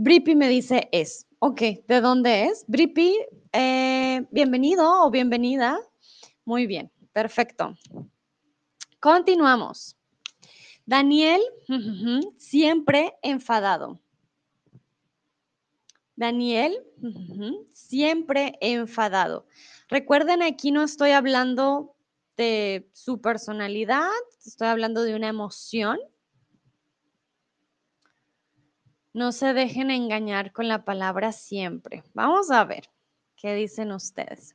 [0.00, 1.26] Bripi me dice es.
[1.40, 2.64] Ok, ¿de dónde es?
[2.68, 3.18] Bripi,
[3.52, 5.76] eh, bienvenido o bienvenida.
[6.44, 7.74] Muy bien, perfecto.
[9.00, 9.96] Continuamos.
[10.86, 11.40] Daniel,
[12.38, 13.98] siempre enfadado.
[16.14, 16.78] Daniel,
[17.72, 19.48] siempre enfadado.
[19.88, 21.96] Recuerden, aquí no estoy hablando
[22.36, 24.06] de su personalidad,
[24.46, 25.98] estoy hablando de una emoción.
[29.18, 32.04] No se dejen engañar con la palabra siempre.
[32.14, 32.88] Vamos a ver
[33.34, 34.54] qué dicen ustedes.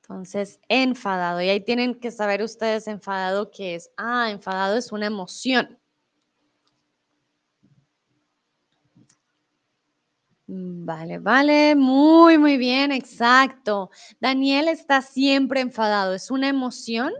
[0.00, 1.42] Entonces, enfadado.
[1.42, 3.90] Y ahí tienen que saber ustedes enfadado qué es.
[3.96, 5.76] Ah, enfadado es una emoción.
[10.46, 13.90] Vale, vale, muy, muy bien, exacto.
[14.20, 17.12] Daniel está siempre enfadado, es una emoción.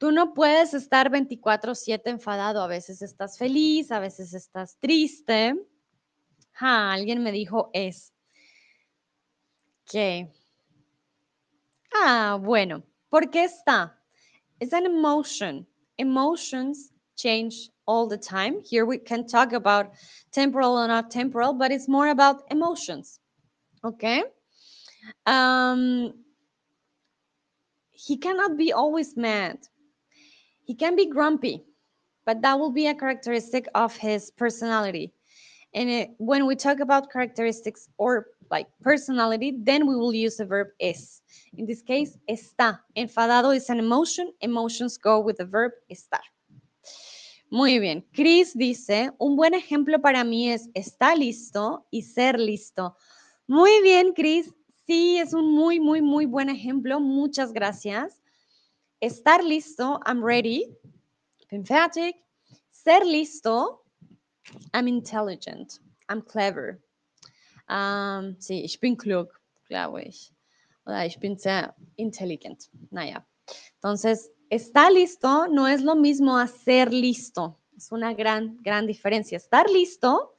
[0.00, 5.54] Tú no puedes estar 24/7 enfadado, a veces estás feliz, a veces estás triste.
[6.58, 8.14] Ah, alguien me dijo es.
[9.84, 10.32] ¿Qué?
[11.92, 14.02] Ah, bueno, ¿por qué está?
[14.58, 15.66] Es an emotion.
[15.98, 18.62] Emotions change all the time.
[18.64, 19.92] Here we can talk about
[20.32, 23.20] temporal or not temporal, but it's more about emotions.
[23.84, 24.24] Okay?
[25.26, 26.24] Um,
[27.90, 29.58] he cannot be always mad.
[30.70, 31.64] He can be grumpy,
[32.24, 35.12] but that will be a characteristic of his personality.
[35.74, 40.44] And it, when we talk about characteristics or like personality, then we will use the
[40.44, 41.22] verb es.
[41.56, 42.78] In this case, está.
[42.96, 44.32] Enfadado is an emotion.
[44.42, 46.22] Emotions go with the verb estar.
[47.50, 48.04] Muy bien.
[48.14, 52.94] Chris dice, un buen ejemplo para mí es está listo y ser listo.
[53.48, 54.54] Muy bien, Chris.
[54.86, 57.00] Sí, es un muy, muy, muy buen ejemplo.
[57.00, 58.19] Muchas gracias.
[59.00, 60.76] Estar listo, I'm ready.
[61.64, 62.14] Fertig.
[62.70, 63.80] Ser listo,
[64.74, 65.80] I'm intelligent.
[66.08, 66.82] I'm clever.
[67.68, 69.28] Um, sí, ich bin klug,
[69.68, 70.32] glaube ich.
[70.84, 72.68] Oder ich bin sehr intelligent.
[72.90, 73.26] Naja.
[73.76, 77.58] Entonces, estar listo no es lo mismo a ser listo.
[77.74, 79.38] Es una gran, gran diferencia.
[79.38, 80.34] Estar listo,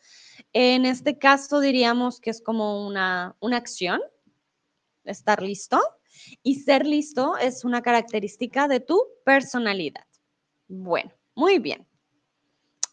[0.54, 4.02] en este caso diríamos que es como una, una acción.
[5.04, 5.80] Estar listo.
[6.44, 10.06] Y ser listo es una característica de tu personalidad.
[10.68, 11.88] Bueno, muy bien.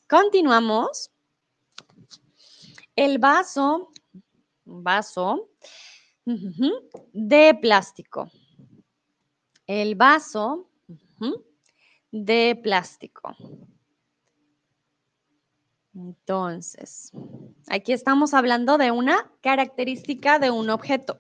[0.09, 1.11] Continuamos.
[2.97, 3.93] El vaso,
[4.65, 5.51] vaso
[6.25, 8.31] de plástico.
[9.67, 10.69] El vaso
[12.11, 13.37] de plástico.
[15.95, 17.13] Entonces,
[17.69, 21.19] aquí estamos hablando de una característica de un objeto.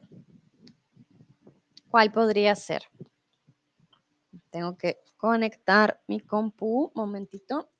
[1.90, 2.82] ¿Cuál podría ser?
[4.50, 7.70] Tengo que conectar mi compu, momentito.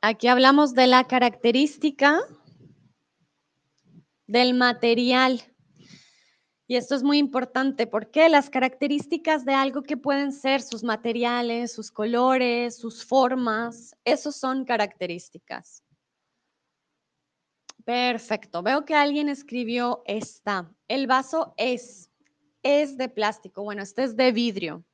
[0.00, 2.20] Aquí hablamos de la característica
[4.26, 5.42] del material.
[6.66, 11.72] Y esto es muy importante porque las características de algo que pueden ser sus materiales,
[11.72, 15.84] sus colores, sus formas, esos son características.
[17.84, 18.62] Perfecto.
[18.62, 20.70] Veo que alguien escribió esta.
[20.88, 22.10] El vaso es,
[22.62, 23.62] es de plástico.
[23.62, 24.84] Bueno, este es de vidrio.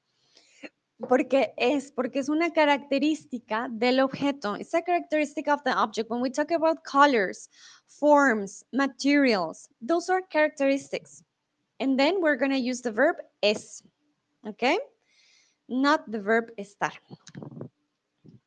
[1.08, 4.56] Porque es, porque es una característica del objeto.
[4.56, 6.10] It's a characteristic of the object.
[6.10, 7.48] When we talk about colors,
[7.86, 11.22] forms, materials, those are characteristics.
[11.78, 13.82] And then we're going to use the verb es.
[14.44, 14.78] Okay?
[15.68, 16.92] Not the verb estar.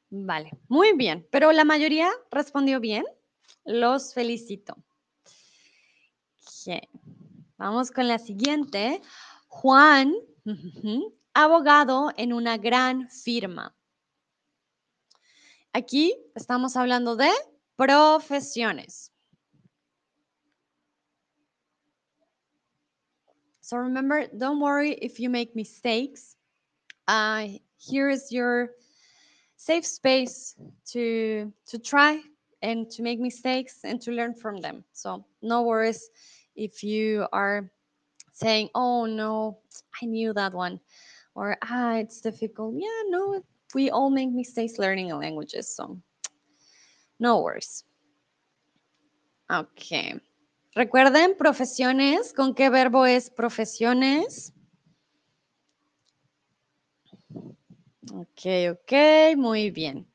[0.09, 1.25] Vale, muy bien.
[1.31, 3.05] Pero la mayoría respondió bien.
[3.65, 4.75] Los felicito.
[7.57, 9.01] Vamos con la siguiente.
[9.47, 10.13] Juan,
[11.33, 13.75] abogado en una gran firma.
[15.73, 17.29] Aquí estamos hablando de
[17.75, 19.11] profesiones.
[23.61, 26.35] So remember, don't worry if you make mistakes.
[27.07, 27.47] Uh,
[27.77, 28.71] here is your
[29.55, 30.55] safe space
[30.91, 32.21] to to try
[32.61, 34.83] and to make mistakes and to learn from them.
[34.93, 36.09] So no worries
[36.55, 37.71] if you are
[38.33, 39.59] saying, "Oh no,
[40.01, 40.79] I knew that one."
[41.35, 42.75] or ah, it's difficult.
[42.77, 43.41] Yeah, no,
[43.73, 45.99] we all make mistakes learning languages, so
[47.19, 47.85] no worries.
[49.49, 50.21] Ok.
[50.75, 54.53] Recuerden, profesiones, ¿con qué verbo es profesiones?
[58.13, 60.07] Ok, ok, muy bien.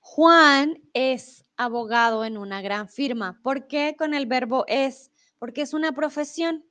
[0.00, 3.38] Juan es abogado en una gran firma.
[3.42, 5.10] ¿Por qué con el verbo es?
[5.38, 6.64] Porque es una profesión.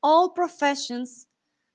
[0.00, 1.26] All professions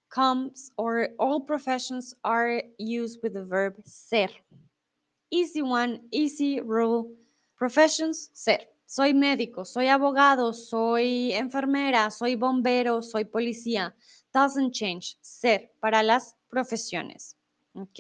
[0.07, 4.29] comes or all professions are used with the verb ser.
[5.29, 7.11] Easy one, easy rule.
[7.57, 8.69] Professions, ser.
[8.85, 13.93] Soy médico, soy abogado, soy enfermera, soy bombero, soy policía.
[14.33, 15.17] Doesn't change.
[15.21, 17.35] Ser para las profesiones.
[17.73, 17.99] ¿Ok?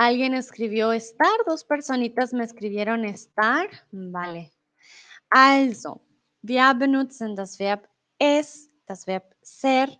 [0.00, 3.68] Alguien escribió estar, dos personitas me escribieron estar.
[3.92, 4.50] Vale.
[5.28, 6.00] Also,
[6.40, 7.86] wir benutzen das Verb
[8.18, 9.90] es, das Verb ser,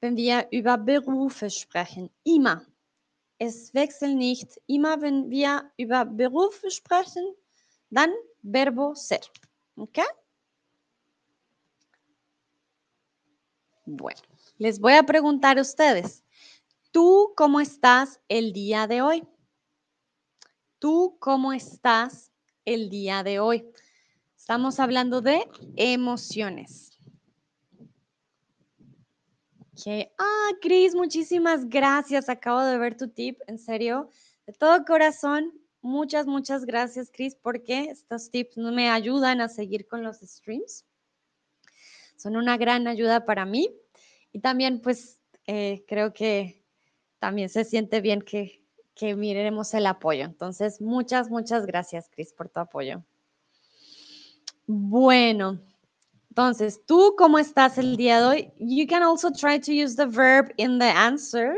[0.00, 2.12] wenn wir über Berufe sprechen.
[2.22, 2.64] Immer.
[3.38, 4.56] Es wechselt nicht.
[4.68, 7.34] Immer wenn wir über Berufe sprechen,
[7.90, 8.12] dann
[8.44, 9.22] Verbo ser.
[9.74, 9.98] ¿Ok?
[13.84, 14.20] Bueno,
[14.58, 16.22] les voy a preguntar a ustedes,
[16.92, 19.26] ¿tú cómo estás el día de hoy?
[20.80, 22.32] ¿Tú cómo estás
[22.64, 23.70] el día de hoy?
[24.34, 26.98] Estamos hablando de emociones.
[29.74, 30.08] Okay.
[30.18, 32.30] Ah, Cris, muchísimas gracias.
[32.30, 34.08] Acabo de ver tu tip, en serio.
[34.46, 40.02] De todo corazón, muchas, muchas gracias, Cris, porque estos tips me ayudan a seguir con
[40.02, 40.86] los streams.
[42.16, 43.68] Son una gran ayuda para mí.
[44.32, 46.64] Y también, pues, eh, creo que
[47.18, 48.59] también se siente bien que
[49.00, 50.26] que miremos el apoyo.
[50.26, 53.02] Entonces, muchas, muchas gracias, Chris, por tu apoyo.
[54.66, 55.58] Bueno,
[56.28, 58.52] entonces, ¿tú cómo estás el día de hoy?
[58.58, 61.54] You can also try to use the verb in the answer,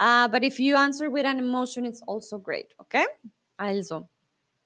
[0.00, 3.04] uh, but if you answer with an emotion, it's also great, okay?
[3.58, 4.08] Also,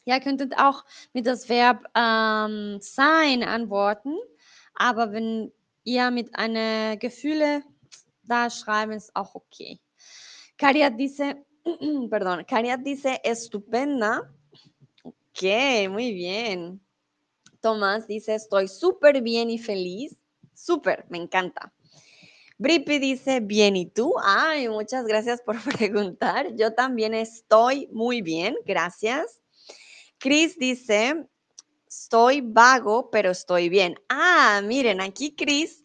[0.04, 4.16] ihr könntet auch mit das Verb ähm, sein antworten,
[4.76, 7.64] aber wenn ihr mit einer Gefühle
[8.22, 9.80] da schreiben, ist auch okay.
[10.56, 11.34] Karia dice,
[12.10, 14.30] perdón, Cariat dice estupenda.
[15.02, 15.42] Ok,
[15.90, 16.80] muy bien.
[17.60, 20.16] Tomás dice estoy súper bien y feliz.
[20.54, 21.72] Súper, me encanta.
[22.58, 24.14] Bripi dice bien y tú.
[24.22, 26.54] Ay, muchas gracias por preguntar.
[26.54, 29.40] Yo también estoy muy bien, gracias.
[30.18, 31.26] Chris dice
[31.88, 33.96] estoy vago, pero estoy bien.
[34.08, 35.84] Ah, miren, aquí Chris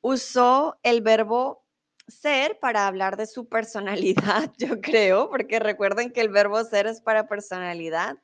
[0.00, 1.61] usó el verbo
[2.08, 7.00] ser para hablar de su personalidad, yo creo, porque recuerden que el verbo ser es
[7.00, 8.16] para personalidad.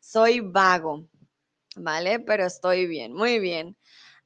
[0.00, 1.08] Soy vago,
[1.76, 2.20] ¿vale?
[2.20, 3.76] Pero estoy bien, muy bien.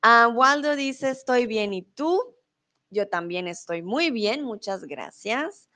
[0.04, 2.36] Uh, Waldo dice, estoy bien, ¿y tú?
[2.90, 5.68] Yo también estoy muy bien, muchas gracias.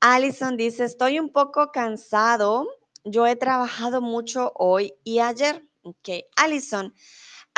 [0.00, 2.68] Allison dice, estoy un poco cansado.
[3.04, 5.66] Yo he trabajado mucho hoy y ayer.
[5.82, 6.94] Ok, Allison,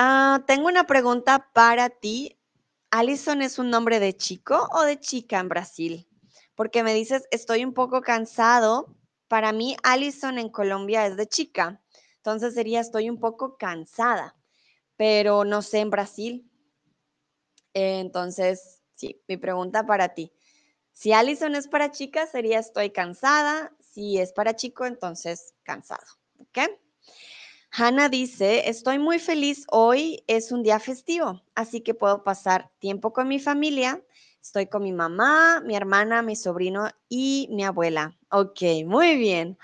[0.00, 2.39] uh, tengo una pregunta para ti.
[2.90, 6.08] ¿Alison es un nombre de chico o de chica en Brasil?
[6.56, 8.96] Porque me dices, estoy un poco cansado.
[9.28, 11.80] Para mí, Alison en Colombia es de chica.
[12.16, 14.36] Entonces sería, estoy un poco cansada,
[14.96, 16.50] pero no sé en Brasil.
[17.74, 20.32] entonces, sí, mi pregunta para ti.
[20.92, 23.72] Si Alison es para chica, sería estoy cansada.
[23.78, 26.06] Si es para chico, entonces cansado.
[26.38, 26.58] ¿Ok?
[27.72, 33.12] Hannah dice, estoy muy feliz, hoy es un día festivo, así que puedo pasar tiempo
[33.12, 34.02] con mi familia.
[34.42, 38.18] Estoy con mi mamá, mi hermana, mi sobrino y mi abuela.
[38.30, 39.56] Ok, muy bien.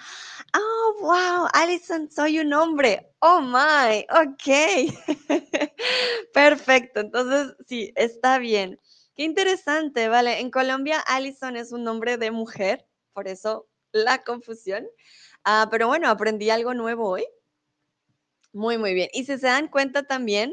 [0.54, 3.12] Oh, wow, Alison, soy un hombre.
[3.20, 4.92] Oh, my, ok.
[6.34, 8.78] Perfecto, entonces sí, está bien.
[9.16, 10.40] Qué interesante, vale.
[10.40, 14.86] En Colombia, Alison es un nombre de mujer, por eso la confusión.
[15.44, 17.26] Ah, pero bueno, aprendí algo nuevo hoy.
[18.56, 19.10] Muy, muy bien.
[19.12, 20.50] Y si se dan cuenta también,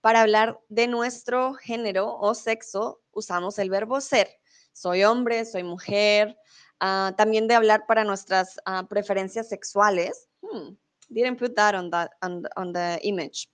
[0.00, 4.28] para hablar de nuestro género o sexo, usamos el verbo ser.
[4.72, 6.36] Soy hombre, soy mujer.
[6.80, 10.26] Ah, también de hablar para nuestras ah, preferencias sexuales.
[10.42, 10.74] Hmm,
[11.08, 13.48] didn't put that on, the image.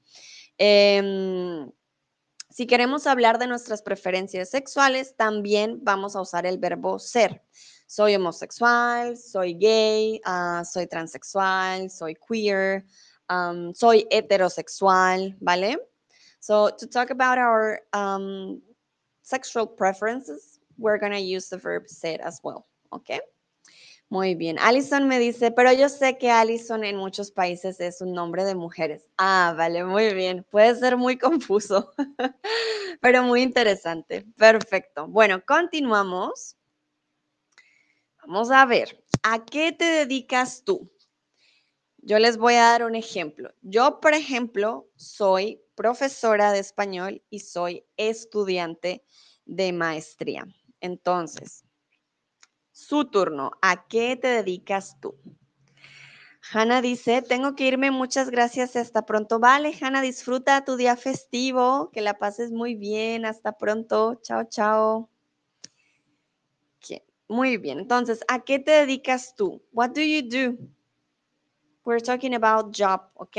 [0.57, 1.70] Em,
[2.48, 7.42] si queremos hablar de nuestras preferencias sexuales, también vamos a usar el verbo ser.
[7.86, 12.86] Soy homosexual, soy gay, ah, soy transexual, soy queer,
[13.31, 15.78] um, soy heterosexual, ¿vale?
[16.41, 18.61] So to talk about our um,
[19.22, 23.20] sexual preferences, we're going to use the verb ser as well, ¿ok?
[24.09, 24.59] Muy bien.
[24.59, 28.57] Alison me dice, pero yo sé que Alison en muchos países es un nombre de
[28.57, 29.07] mujeres.
[29.16, 30.45] Ah, vale, muy bien.
[30.51, 31.93] Puede ser muy confuso,
[33.01, 34.26] pero muy interesante.
[34.37, 35.07] Perfecto.
[35.07, 36.57] Bueno, continuamos.
[38.22, 40.91] Vamos a ver, ¿a qué te dedicas tú?
[42.03, 43.53] Yo les voy a dar un ejemplo.
[43.62, 49.05] Yo, por ejemplo, soy profesora de español y soy estudiante
[49.44, 50.46] de maestría.
[50.80, 51.64] Entonces,
[52.72, 53.53] su turno.
[53.61, 55.14] ¿A qué te dedicas tú?
[56.53, 59.38] Hanna dice, tengo que irme, muchas gracias, hasta pronto.
[59.38, 65.11] Vale, Hanna, disfruta tu día festivo, que la pases muy bien, hasta pronto, chao, chao.
[67.28, 69.62] Muy bien, entonces, ¿a qué te dedicas tú?
[69.70, 70.59] What do you do?
[71.91, 73.36] We're talking about job, ¿ok?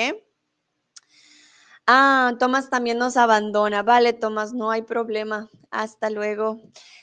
[1.87, 3.81] Ah, Tomás también nos abandona.
[3.81, 5.49] Vale, Tomás, no hay problema.
[5.69, 6.61] Hasta luego.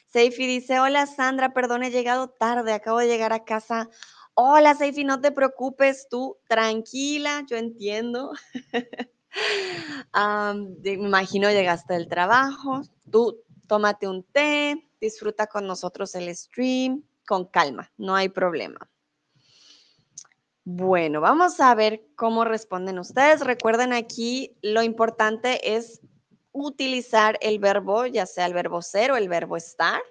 [0.09, 3.89] Seifi dice, hola Sandra, perdón, he llegado tarde, acabo de llegar a casa.
[4.35, 8.33] Hola Seifi, no te preocupes, tú tranquila, yo entiendo.
[10.85, 17.47] me imagino llegaste del trabajo, tú tómate un té, disfruta con nosotros el stream, con
[17.47, 18.91] calma, no hay problema.
[20.71, 23.41] Bueno, vamos a ver cómo responden ustedes.
[23.41, 26.03] Recuerden aquí, lo importante es
[26.53, 30.03] utilizar el verbo, ya sea el verbo ser o el verbo estar,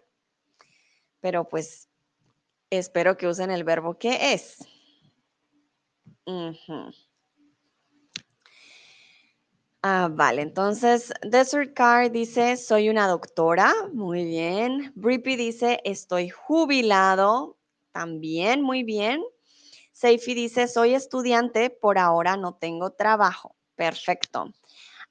[1.20, 1.89] pero pues
[2.72, 4.68] espero que usen el verbo que es.
[9.84, 14.91] Ah, vale, entonces Desert Car dice, soy una doctora, muy bien.
[14.95, 17.60] Brippy dice, estoy jubilado,
[17.91, 19.24] también, muy bien.
[19.97, 24.53] Seifi dice, soy estudiante, por ahora no tengo trabajo, perfecto.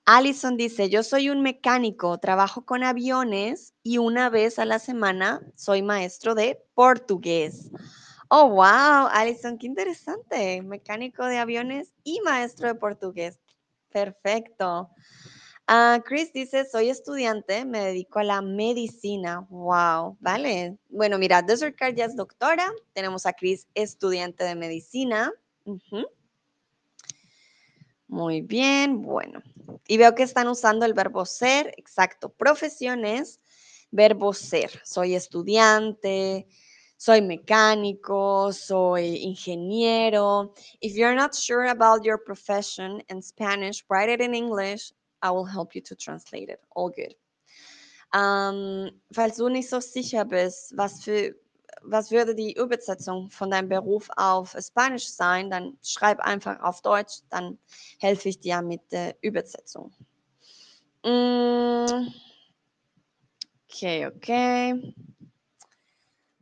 [0.04, 5.40] Allison dice, yo soy un mecánico, trabajo con aviones y una vez a la semana
[5.56, 7.68] soy maestro de portugués.
[8.28, 10.62] Oh, wow, Allison, qué interesante.
[10.62, 13.40] Mecánico de aviones y maestro de portugués.
[13.90, 14.90] Perfecto.
[15.68, 19.44] Uh, Chris dice, soy estudiante, me dedico a la medicina.
[19.50, 20.78] Wow, vale.
[20.88, 22.72] Bueno, mira, Desert Card ya es doctora.
[22.92, 25.32] Tenemos a Chris, estudiante de medicina.
[28.06, 29.42] Muy bien, bueno.
[29.88, 32.28] Y veo que están usando el verbo ser, exacto.
[32.28, 33.40] Profesiones,
[33.90, 34.70] verbo ser.
[34.84, 36.46] Soy estudiante,
[36.96, 40.54] soy mecánico, soy ingeniero.
[40.80, 44.92] If you're not sure about your profession in Spanish, write it in English.
[45.22, 46.60] I will help you to translate it.
[46.74, 47.14] All good.
[48.14, 51.34] Ähm, falls du nicht so sicher bist, was für
[51.82, 57.20] was würde die Übersetzung von deinem Beruf auf Spanisch sein, dann schreib einfach auf Deutsch,
[57.30, 57.58] dann
[57.98, 59.92] helfe ich dir mit der Übersetzung.
[61.04, 62.08] Mm.
[63.68, 64.94] Okay, okay.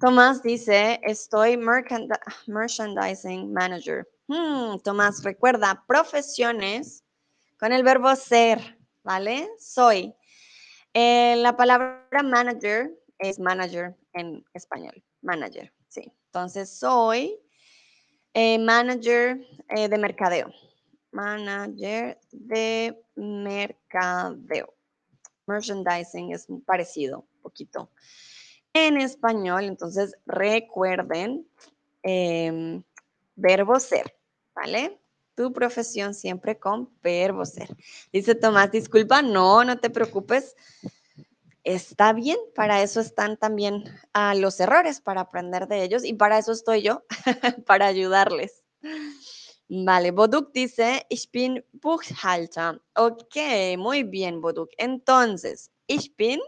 [0.00, 1.56] Tomás dice, estoy
[2.46, 4.04] merchandising manager.
[4.28, 7.03] Hmm, Tomás, recuerda, profesiones
[7.58, 9.48] con el verbo ser, ¿vale?
[9.58, 10.14] Soy.
[10.92, 16.12] Eh, la palabra manager es manager en español, manager, sí.
[16.26, 17.38] Entonces, soy
[18.32, 20.52] eh, manager eh, de mercadeo.
[21.12, 24.74] Manager de mercadeo.
[25.46, 27.90] Merchandising es parecido, un poquito.
[28.72, 31.46] En español, entonces recuerden
[32.02, 32.82] em,
[33.36, 34.16] verbo ser,
[34.54, 34.98] ¿vale?
[35.34, 37.68] Tu profesión siempre con verbo ser.
[38.12, 40.56] Dice Tomás, disculpa, no, no te preocupes.
[41.64, 46.38] Está bien, para eso están también ah, los errores, para aprender de ellos y para
[46.38, 47.04] eso estoy yo,
[47.66, 48.62] para ayudarles.
[49.68, 52.82] Vale, Boduk dice, ich bin Buchhalter.
[52.96, 53.36] Ok,
[53.78, 54.68] muy bien, Boduk.
[54.76, 56.38] Entonces, ich bin,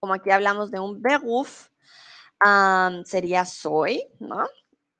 [0.00, 1.68] como aquí hablamos de un Beruf,
[3.04, 4.48] sería soy, ¿no?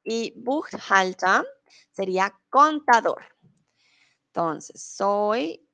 [0.04, 1.44] Y Buchhalter
[1.90, 3.24] sería contador.
[4.26, 5.66] Entonces, soy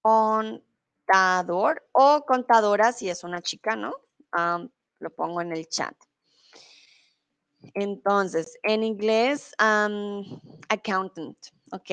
[0.00, 3.94] contador o contadora si es una chica, ¿no?
[4.98, 5.94] lo pongo en el chat.
[7.74, 9.54] Entonces, en inglés,
[10.68, 11.38] accountant,
[11.72, 11.90] ¿ok?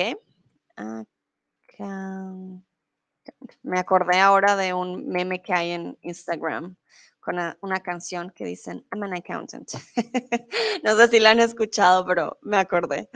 [3.62, 6.76] Me acordé ahora de un meme que hay en Instagram
[7.22, 9.70] con una, canción que dicen, I'm an accountant.
[10.82, 13.08] no sé si la han escuchado, pero me acordé.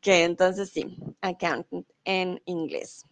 [0.00, 3.06] Que entonces sí, accountant en inglés.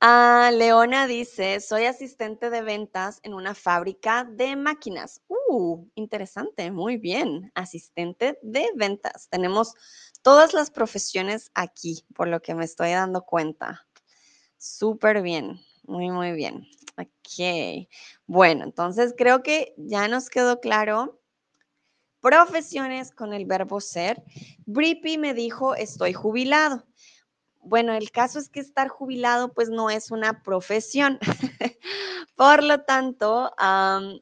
[0.00, 5.20] Ah, Leona dice, soy asistente de ventas en una fábrica de máquinas.
[5.28, 7.52] Uh, interesante, muy bien.
[7.54, 9.28] Asistente de ventas.
[9.28, 9.74] Tenemos
[10.22, 13.86] todas las profesiones aquí, por lo que me estoy dando cuenta.
[14.58, 16.66] Súper bien, muy, muy bien.
[16.98, 17.88] Ok.
[18.26, 21.18] Bueno, entonces creo que ya nos quedó claro
[22.20, 24.22] profesiones con el verbo ser.
[24.66, 26.84] Brippy me dijo estoy jubilado.
[27.64, 31.18] Bueno, el caso es que estar jubilado pues no es una profesión.
[32.36, 33.52] Por lo tanto,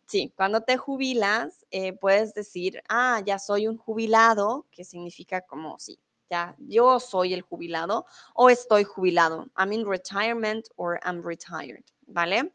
[0.06, 5.78] sí, cuando te jubilas eh, puedes decir, ah, ya soy un jubilado, que significa como,
[5.78, 5.98] sí,
[6.30, 9.46] ya yo soy el jubilado o estoy jubilado.
[9.56, 12.52] I'm in retirement or I'm retired, ¿vale?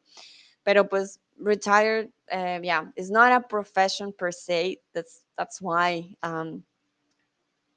[0.63, 4.81] Pero pues retired, uh, yeah, it's not a profession per se.
[4.93, 6.63] That's, that's why, um,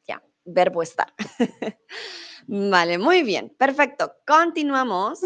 [0.08, 1.12] yeah, verbo estar.
[2.48, 4.14] Vale, muy bien, perfecto.
[4.26, 5.20] Continuamos.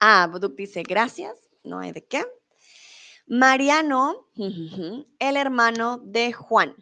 [0.00, 1.34] Ah, Buduk dice gracias,
[1.64, 2.24] no hay de qué.
[3.26, 4.28] Mariano,
[5.18, 6.76] el hermano de Juan.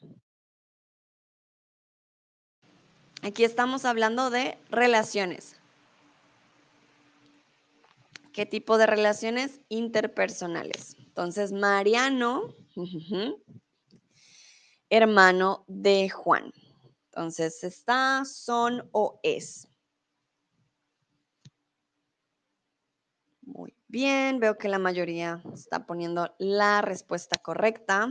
[3.23, 5.57] Aquí estamos hablando de relaciones.
[8.35, 9.61] ¿Qué tipo de relaciones?
[9.69, 10.97] Interpersonales.
[10.99, 12.53] Entonces, Mariano,
[14.91, 16.53] hermano de Juan.
[17.11, 19.69] Entonces, está, son o es.
[23.43, 28.09] Muy bien, veo que la mayoría está poniendo la respuesta correcta.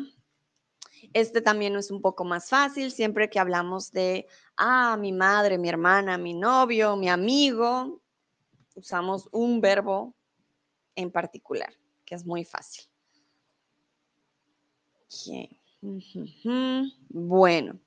[1.12, 5.68] Este también es un poco más fácil, siempre que hablamos de, ah, mi madre, mi
[5.68, 8.03] hermana, mi novio, mi amigo,
[8.76, 10.16] usamos un verbo
[10.96, 11.74] en particular,
[12.06, 12.86] que es muy fácil.
[17.10, 17.80] Bueno,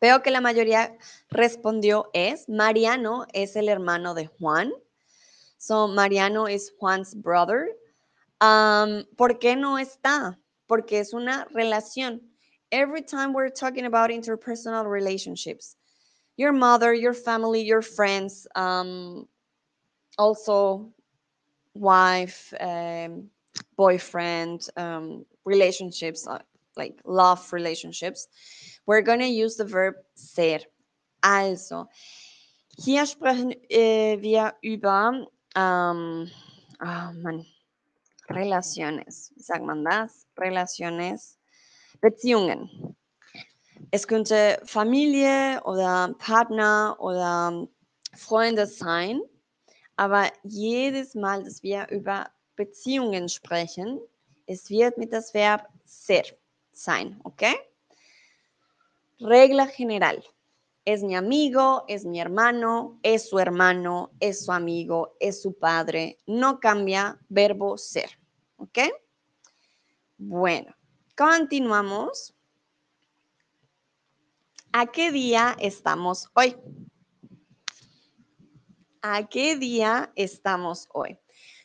[0.00, 0.96] Veo que la mayoría
[1.30, 2.48] respondió es.
[2.48, 4.72] Mariano es el hermano de Juan.
[5.58, 7.76] So, Mariano is Juan's brother.
[8.40, 10.38] Um, ¿Por qué no está?
[10.66, 12.20] Porque es una relación.
[12.70, 15.76] Every time we're talking about interpersonal relationships,
[16.36, 19.26] your mother, your family, your friends, um,
[20.18, 20.92] also
[21.74, 23.28] wife, um,
[23.76, 26.38] boyfriend, um, relationships, uh,
[26.76, 28.28] like love relationships,
[28.86, 30.60] We're going to use the verb ser.
[31.20, 31.88] Also,
[32.78, 36.30] hier sprechen äh, wir über ähm,
[36.80, 37.44] oh Mann,
[38.30, 39.32] Relaciones.
[39.34, 40.26] Wie sagt man das?
[40.38, 41.36] Relaciones.
[42.00, 42.94] Beziehungen.
[43.90, 47.66] Es könnte Familie oder Partner oder
[48.14, 49.20] Freunde sein,
[49.96, 54.00] aber jedes Mal, dass wir über Beziehungen sprechen,
[54.46, 56.24] es wird mit das Verb ser?
[59.20, 60.22] Regla general.
[60.84, 66.18] Es mi amigo, es mi hermano, es su hermano, es su amigo, es su padre.
[66.26, 68.10] No cambia verbo ser.
[70.18, 70.74] Bueno,
[71.16, 72.34] continuamos.
[74.72, 76.54] ¿A qué día estamos hoy?
[79.08, 81.16] ¿A qué día estamos hoy?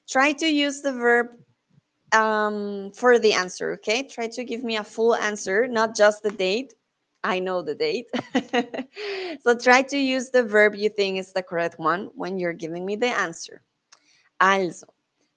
[0.07, 1.29] Try to use the verb
[2.13, 4.03] um, for the answer, okay?
[4.03, 6.75] Try to give me a full answer, not just the date.
[7.23, 8.05] I know the date.
[9.43, 12.85] so try to use the verb you think is the correct one when you're giving
[12.85, 13.63] me the answer.
[14.39, 14.85] Also,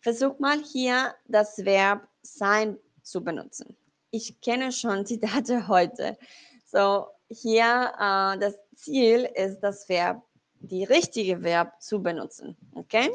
[0.04, 3.74] versuch mal hier das Verb sein zu benutzen.
[4.10, 6.18] Ich kenne schon die Date heute.
[6.66, 10.20] So, hier uh, das Ziel ist das Verb,
[10.68, 12.56] die richtige Verb zu benutzen.
[12.74, 13.10] Okay?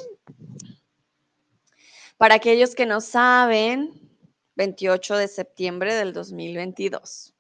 [2.18, 4.10] Para aquellos que no saben,
[4.56, 7.34] 28 de septiembre del 2022.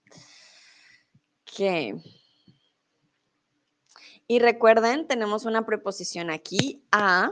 [1.41, 2.01] Ok.
[4.27, 7.31] Y recuerden, tenemos una preposición aquí, a,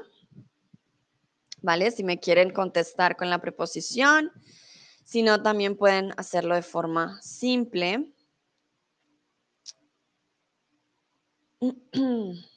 [1.61, 1.91] ¿vale?
[1.91, 4.31] Si me quieren contestar con la preposición,
[5.05, 8.11] si no, también pueden hacerlo de forma simple.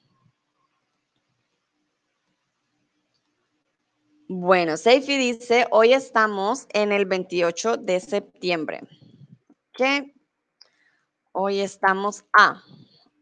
[4.33, 8.83] Bueno, Seifi dice, hoy estamos en el 28 de septiembre.
[9.73, 10.15] ¿Qué?
[11.33, 12.63] Hoy estamos a,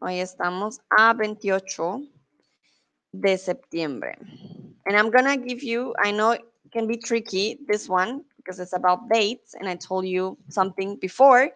[0.01, 2.01] hoy estamos a 28
[3.11, 4.19] de septiembre.
[4.85, 8.73] And I'm gonna give you, I know it can be tricky, this one, because it's
[8.73, 11.49] about dates, and I told you something before,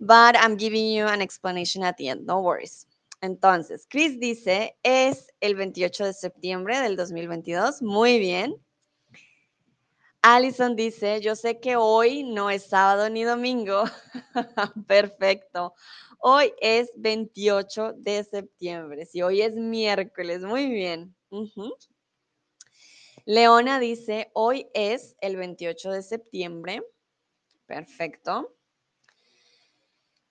[0.00, 2.84] but I'm giving you an explanation at the end, no worries.
[3.22, 7.80] Entonces, Chris dice, es el 28 de septiembre del 2022.
[7.80, 8.54] Muy bien.
[10.22, 13.82] Alison dice, yo sé que hoy no es sábado ni domingo.
[14.86, 15.74] Perfecto.
[16.18, 19.04] Hoy es 28 de septiembre.
[19.04, 21.16] Si hoy es miércoles, muy bien.
[23.24, 26.84] Leona dice, hoy es el 28 de septiembre.
[27.66, 28.54] Perfecto.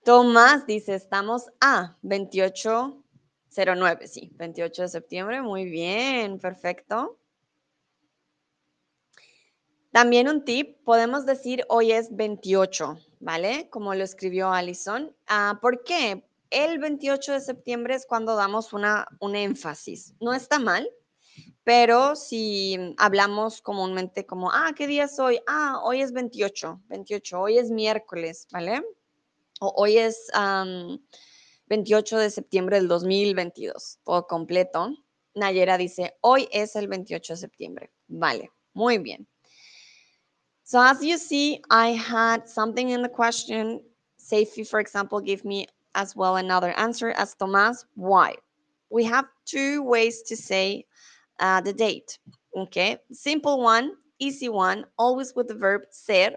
[0.04, 5.42] Tomás dice, estamos a 2809, sí, 28 de septiembre.
[5.42, 7.18] Muy bien, perfecto.
[9.92, 13.68] También un tip, podemos decir hoy es 28, ¿vale?
[13.68, 15.14] Como lo escribió Allison.
[15.26, 16.24] Ah, ¿Por qué?
[16.48, 20.14] El 28 de septiembre es cuando damos una, un énfasis.
[20.18, 20.88] No está mal,
[21.62, 25.40] pero si hablamos comúnmente como, ah, ¿qué día es hoy?
[25.46, 28.82] Ah, hoy es 28, 28, hoy es miércoles, ¿vale?
[29.60, 30.30] O hoy es
[31.66, 34.96] 28 de septiembre del 2022, todo completo.
[35.34, 37.92] Nayera dice, hoy es el 28 de septiembre.
[38.08, 39.28] Vale, muy bien.
[40.64, 43.82] So as you see, I had something in the question.
[44.16, 47.84] Safety, for example, give me as well another answer as Tomás.
[47.94, 48.36] Why?
[48.90, 50.86] We have two ways to say
[51.40, 52.18] uh, the date.
[52.56, 56.36] Okay, simple one, easy one, always with the verb ser.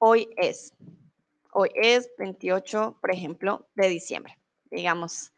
[0.00, 0.72] Hoy es.
[1.54, 4.36] Hoy es 28, por ejemplo, de diciembre.
[4.70, 5.30] Digamos,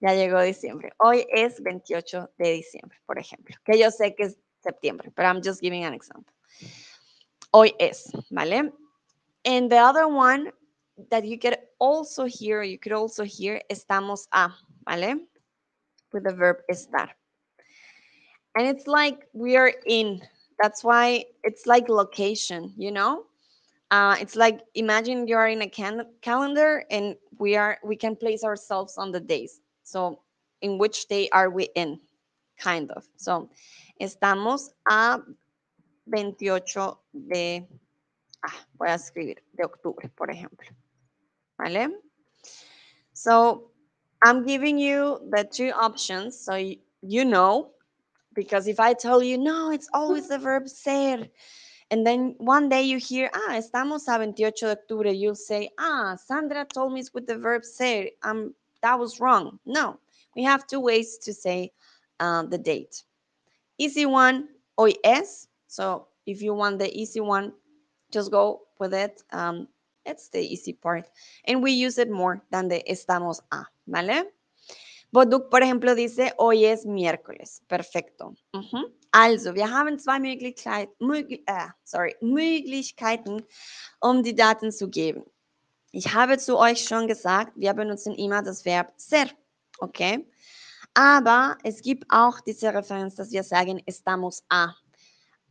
[0.00, 0.90] ya llegó diciembre.
[0.98, 3.54] Hoy es 28 de diciembre, por ejemplo.
[3.64, 6.34] Que yo sé que es septiembre, pero I'm just giving an example.
[7.52, 8.72] Hoy es, ¿vale?
[9.44, 10.52] And the other one
[11.10, 14.50] that you could also hear, you could also hear, estamos a,
[14.86, 15.16] ¿vale?
[16.12, 17.08] With the verb estar.
[18.56, 20.20] And it's like we are in.
[20.60, 23.24] That's why it's like location, you know?
[23.90, 28.14] Uh, it's like imagine you are in a can- calendar and we are we can
[28.14, 29.60] place ourselves on the days.
[29.82, 30.20] So
[30.62, 31.98] in which day are we in?
[32.58, 33.04] Kind of.
[33.16, 33.50] So
[34.00, 35.20] estamos a
[36.10, 37.66] 28 de
[38.42, 40.68] ah, voy a escribir de octubre, por ejemplo.
[41.58, 41.90] ¿Vale?
[43.12, 43.70] So
[44.22, 46.54] I'm giving you the two options so
[47.02, 47.72] you, know
[48.34, 51.28] because if I tell you no, it's always the verb ser
[51.90, 56.16] and then one day you hear, ah, estamos a 28 de octubre, you'll say, ah,
[56.16, 58.10] Sandra told me it's with the verb ser.
[58.22, 59.58] Um, that was wrong.
[59.66, 59.98] No,
[60.36, 61.72] we have two ways to say
[62.20, 63.02] uh, the date.
[63.78, 64.48] Easy one,
[64.78, 65.48] hoy es.
[65.70, 67.52] So if you want the easy one,
[68.10, 69.22] just go with it.
[69.32, 69.68] Um,
[70.04, 71.08] it's the easy part.
[71.46, 74.24] And we use it more than the estamos a, ¿vale?
[75.12, 77.62] Boduk, por ejemplo, dice, hoy es miércoles.
[77.68, 78.34] Perfecto.
[78.52, 78.92] Uh -huh.
[79.12, 83.42] Also, wir haben zwei Möglichkeit, möglich, äh, sorry, Möglichkeiten,
[84.00, 85.24] um die Daten zu geben.
[85.92, 89.28] Ich habe zu euch schon gesagt, wir benutzen immer das Verb ser,
[89.78, 90.26] okay?
[90.94, 94.74] Aber es gibt auch diese Referenz, dass wir sagen, estamos a.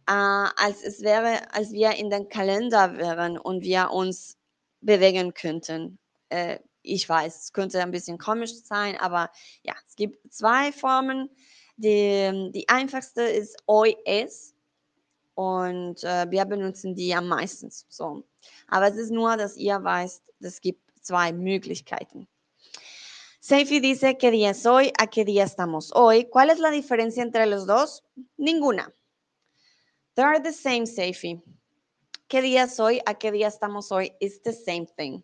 [0.10, 4.38] Äh, als es wäre, als wir in den Kalender wären und wir uns
[4.82, 5.99] bewegen könnten.
[6.30, 9.30] Äh, ich weiß, es könnte ein bisschen komisch sein, aber
[9.62, 11.30] ja, es gibt zwei Formen.
[11.78, 13.55] Die, die einfachste ist
[14.05, 14.55] es
[15.36, 17.70] und äh, wir benutzen die am meisten.
[17.70, 18.24] So.
[18.68, 22.28] Aber es ist nur, dass ihr weißt, es gibt zwei Möglichkeiten.
[23.41, 26.26] Seifi dice qué día es hoy, a qué día estamos hoy.
[26.26, 28.03] ¿Cuál es la diferencia entre los dos?
[28.38, 28.91] Ninguna.
[30.20, 31.41] They are the same, Seifi.
[32.30, 34.11] ¿Qué día es hoy, a qué día estamos hoy?
[34.20, 35.24] It's the same thing.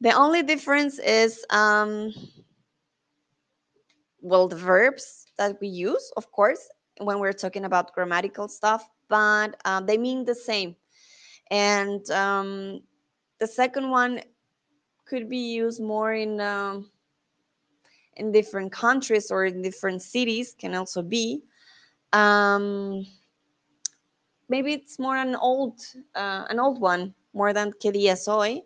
[0.00, 2.14] The only difference is, um,
[4.20, 6.68] well, the verbs that we use, of course,
[6.98, 10.76] when we're talking about grammatical stuff, but um, they mean the same.
[11.50, 12.82] And um,
[13.40, 14.20] the second one
[15.04, 16.92] could be used more in um,
[18.18, 20.54] in different countries or in different cities.
[20.56, 21.42] Can also be.
[22.12, 23.04] Um,
[24.52, 25.80] maybe it's more an old
[26.14, 28.60] uh, an old one more than que día soy,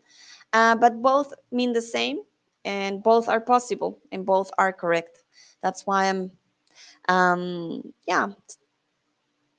[0.53, 2.19] uh, but both mean the same,
[2.65, 5.23] and both are possible, and both are correct.
[5.63, 6.31] That's why I'm
[7.09, 8.27] um, yeah,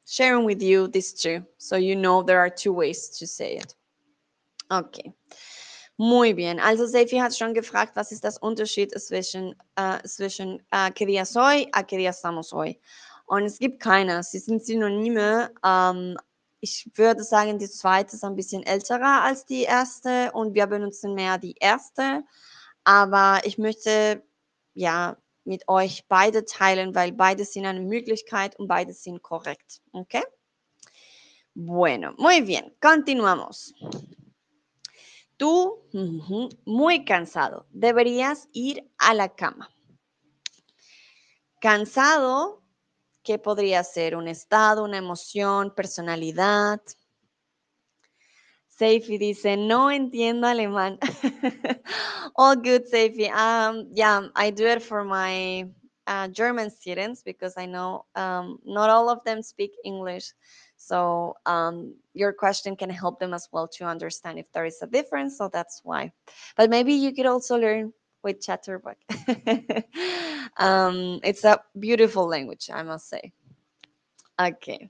[0.05, 1.45] sharing with you these two.
[1.57, 3.73] So you know there are two ways to say it.
[4.69, 5.13] Okay.
[5.99, 6.59] Muy bien.
[6.59, 11.25] Also Seifi hat schon gefragt, was ist das Unterschied zwischen, äh, zwischen äh, que día
[11.25, 12.77] soy a que día estamos hoy.
[13.27, 14.23] Und es gibt keine.
[14.23, 15.51] Sie sind Synonyme.
[15.63, 16.17] Ähm,
[16.59, 21.13] ich würde sagen, die zweite ist ein bisschen älterer als die erste und wir benutzen
[21.13, 22.23] mehr die erste.
[22.83, 24.23] Aber ich möchte
[24.73, 29.81] ja mit euch beide teilen, weil beide sind eine Möglichkeit und beide sind korrekt.
[29.91, 30.15] ¿Ok?
[31.53, 33.73] Bueno, muy bien, continuamos.
[35.37, 35.83] Tú,
[36.65, 39.69] muy cansado, deberías ir a la cama.
[41.59, 42.63] Cansado,
[43.27, 44.15] ¿qué podría ser?
[44.15, 46.79] Un estado, una emoción, personalidad.
[48.69, 50.97] Seifi dice, no entiendo alemán.
[52.37, 53.29] all good, Seifi.
[53.29, 55.69] Um, yeah, I do it for my
[56.07, 60.31] uh, German students because I know um, not all of them speak English.
[60.77, 64.87] So um, your question can help them as well to understand if there is a
[64.87, 65.37] difference.
[65.37, 66.13] So that's why.
[66.55, 67.91] But maybe you could also learn
[68.23, 68.97] with Chatterbox.
[70.57, 73.33] um, it's a beautiful language, I must say.
[74.39, 74.89] Okay.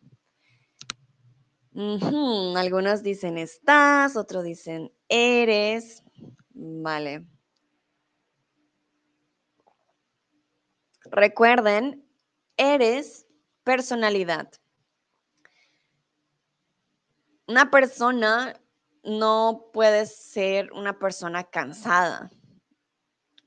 [1.75, 6.03] Algunos dicen estás, otros dicen eres.
[6.53, 7.25] Vale.
[11.11, 12.03] Recuerden,
[12.57, 13.27] eres
[13.63, 14.51] personalidad.
[17.47, 18.59] Una persona
[19.03, 22.29] no puede ser una persona cansada.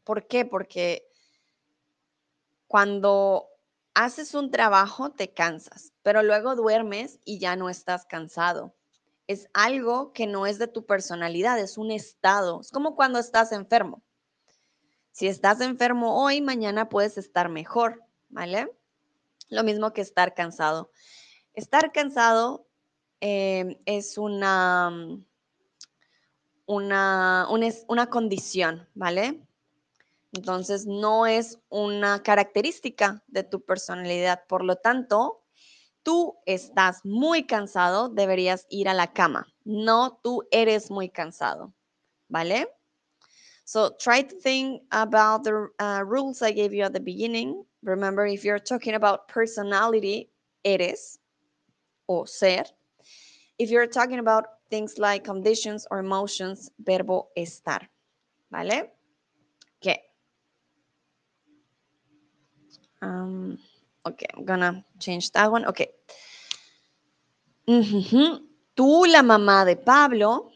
[0.05, 0.45] ¿Por qué?
[0.45, 1.07] Porque
[2.67, 3.49] cuando
[3.95, 8.75] haces un trabajo te cansas, pero luego duermes y ya no estás cansado.
[9.27, 12.61] Es algo que no es de tu personalidad, es un estado.
[12.61, 14.03] Es como cuando estás enfermo.
[15.13, 18.71] Si estás enfermo hoy, mañana puedes estar mejor, ¿vale?
[19.49, 20.91] Lo mismo que estar cansado.
[21.55, 22.67] Estar cansado
[23.21, 24.91] em, es una,
[26.67, 29.41] una, una, una condición, ¿vale?
[30.33, 34.47] Entonces, no es una característica de tu personalidad.
[34.47, 35.43] Por lo tanto,
[36.03, 39.47] tú estás muy cansado, deberías ir a la cama.
[39.64, 41.72] No, tú eres muy cansado.
[42.28, 42.68] ¿Vale?
[43.64, 47.64] So try to think about the uh, rules I gave you at the beginning.
[47.83, 50.28] Remember, if you're talking about personality,
[50.64, 51.18] eres
[52.09, 52.64] o ser.
[53.59, 57.89] If you're talking about things like conditions or emotions, verbo estar.
[58.51, 58.91] ¿Vale?
[59.81, 60.10] Okay.
[63.03, 63.59] Um,
[64.07, 65.65] okay, I'm gonna change that one.
[65.67, 65.89] Okay.
[68.75, 70.51] Tú, la mamá de Pablo,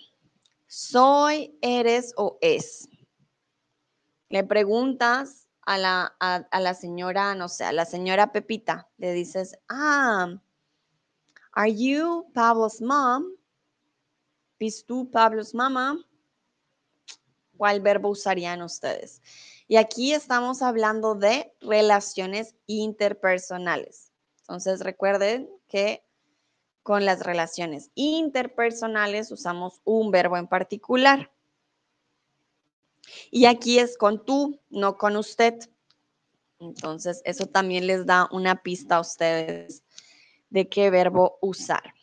[0.67, 2.89] soy, eres o es.
[4.31, 9.57] Le preguntas a la, a, la señora, no sé, a la señora Pepita, le dices,
[9.69, 10.29] ah,
[11.53, 13.25] are you Pablo's mom?
[14.59, 15.97] ¿Vis tú Pablo's mamá?
[17.57, 19.23] ¿Cuál verbo usarían ustedes?
[19.67, 24.13] Y aquí estamos hablando de relaciones interpersonales.
[24.41, 26.05] Entonces recuerden que
[26.83, 31.31] con las relaciones interpersonales usamos un verbo en particular.
[33.31, 35.59] Y aquí es con tú, no con usted.
[36.59, 39.83] Entonces eso también les da una pista a ustedes
[40.51, 41.95] de qué verbo usar.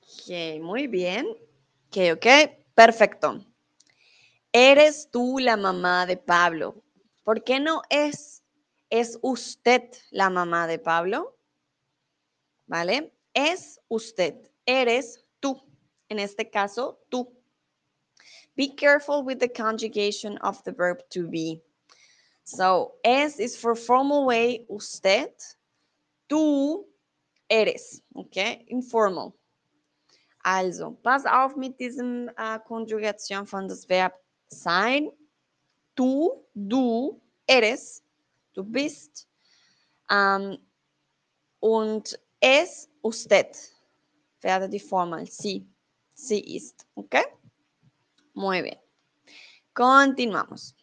[0.00, 1.47] Ok, muy bien.
[1.88, 2.26] Ok, ok,
[2.74, 3.42] perfecto.
[4.52, 6.84] Eres tú la mamá de Pablo.
[7.24, 8.42] ¿Por qué no es?
[8.90, 11.38] ¿Es usted la mamá de Pablo?
[12.66, 13.14] ¿Vale?
[13.32, 14.34] Es usted.
[14.66, 15.62] Eres tú.
[16.10, 17.32] En este caso, tú.
[18.54, 21.62] Be careful with the conjugation of the verb to be.
[22.44, 25.30] So, es is for formal way, usted.
[26.28, 26.84] Tú
[27.48, 28.66] eres, okay?
[28.68, 29.37] Informal.
[30.42, 34.14] Also, pass auf mit diesem äh, Konjugation von das Verb
[34.48, 35.10] sein.
[35.94, 38.02] Du, du, eres,
[38.54, 39.28] du bist.
[40.10, 40.58] Ähm,
[41.60, 43.56] und es, usted.
[44.40, 45.66] Werde die Formel sie,
[46.14, 46.86] sie ist.
[46.94, 47.16] ¿Ok?
[48.34, 48.78] Muy bien.
[49.74, 50.74] Continuamos.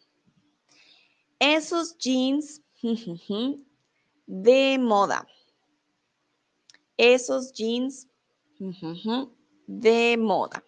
[1.38, 2.62] Esos jeans
[4.26, 5.26] de moda.
[6.98, 8.06] Esos jeans
[9.66, 10.64] de moda.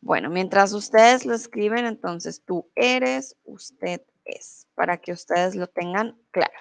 [0.00, 6.18] Bueno, mientras ustedes lo escriben, entonces tú eres, usted es, para que ustedes lo tengan
[6.30, 6.58] claro.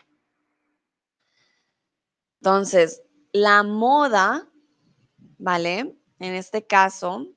[2.39, 3.01] Entonces,
[3.33, 4.49] la moda,
[5.37, 5.95] ¿vale?
[6.19, 7.27] En este caso,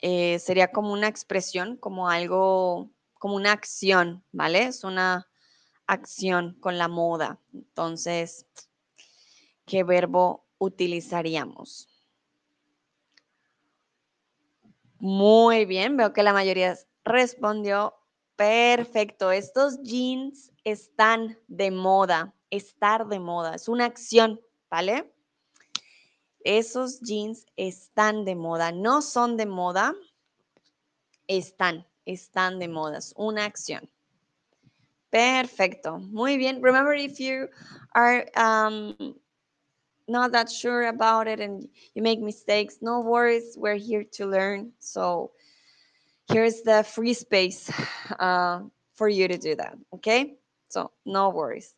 [0.00, 4.64] eh, sería como una expresión, como algo, como una acción, ¿vale?
[4.64, 5.28] Es una
[5.86, 7.40] acción con la moda.
[7.52, 8.46] Entonces,
[9.66, 11.93] ¿qué verbo utilizaríamos?
[15.04, 17.94] Muy bien, veo que la mayoría respondió
[18.36, 19.32] perfecto.
[19.32, 24.40] Estos jeans están de moda, estar de moda, es una acción,
[24.70, 25.12] ¿vale?
[26.40, 29.94] Esos jeans están de moda, no son de moda,
[31.28, 33.90] están, están de moda, es una acción.
[35.10, 36.62] Perfecto, muy bien.
[36.62, 37.50] Remember if you
[37.92, 39.14] are um,
[40.08, 43.56] not that sure about it and you make mistakes, no worries.
[43.56, 44.72] We're here to learn.
[44.78, 45.32] So
[46.30, 47.70] here's the free space
[48.18, 48.60] uh,
[48.94, 49.76] for you to do that.
[49.94, 50.36] Okay?
[50.68, 51.74] So no worries.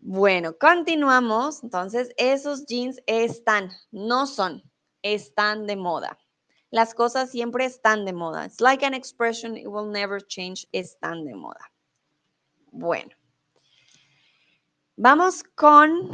[0.00, 1.62] Bueno, continuamos.
[1.62, 4.62] Entonces, esos jeans están, no son,
[5.02, 6.16] están de moda.
[6.70, 8.44] Las cosas siempre están de moda.
[8.44, 11.72] It's like an expression, it will never change, están de moda.
[12.70, 13.17] Bueno.
[15.00, 16.10] Vamos con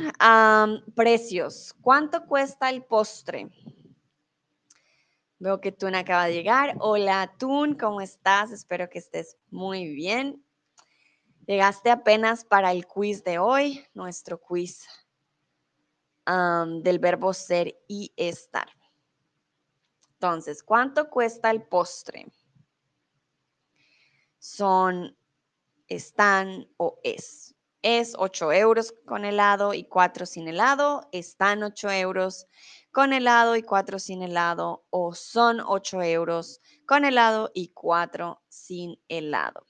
[0.94, 1.74] precios.
[1.80, 3.50] ¿Cuánto cuesta el postre?
[5.38, 6.76] Veo que Tun acaba de llegar.
[6.80, 8.52] Hola Tun, ¿cómo estás?
[8.52, 10.44] Espero que estés muy bien.
[11.46, 14.86] Llegaste apenas para el quiz de hoy, nuestro quiz
[16.26, 18.68] del verbo ser y estar.
[20.12, 22.30] Entonces, ¿cuánto cuesta el postre?
[24.38, 25.16] Son,
[25.88, 27.53] están o es.
[27.86, 31.06] Es 8 euros con helado y 4 sin helado.
[31.12, 32.46] Están 8 euros
[32.90, 34.86] con helado y 4 sin helado.
[34.88, 39.66] O son 8 euros con helado y 4 sin helado.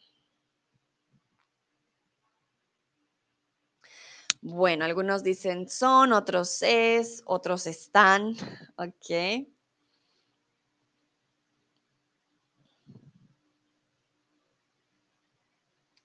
[4.42, 8.36] Bueno, algunos dicen son, otros es, otros están.
[8.76, 9.48] Ok.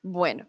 [0.02, 0.48] Bueno,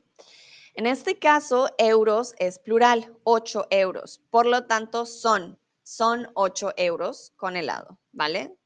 [0.75, 4.21] en este caso, euros es plural, 8 euros.
[4.31, 8.57] Por lo tanto, son, son 8 euros con helado, ¿vale?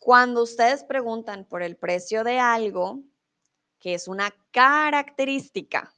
[0.00, 3.02] Cuando ustedes preguntan por el precio de algo,
[3.80, 5.92] que es una característica,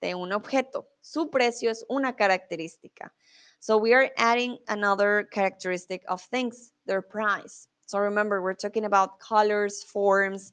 [0.00, 0.88] de un objeto.
[1.00, 3.12] Su precio es una característica.
[3.60, 7.68] So we are adding another characteristic of things, their price.
[7.86, 10.52] So remember, we're talking about colors, forms,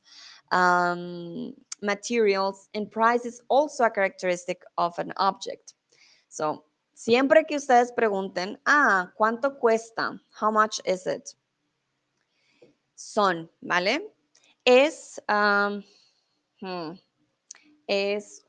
[0.52, 1.54] um,
[1.84, 5.74] materials, and price is also a characteristic of an object.
[6.30, 6.64] So,
[6.96, 10.20] siempre que ustedes pregunten, ah, ¿cuánto cuesta?
[10.40, 11.36] How much is it?
[12.96, 14.00] Son, ¿vale?
[14.66, 15.84] Es, um,
[16.62, 16.98] hmm,
[17.88, 18.46] es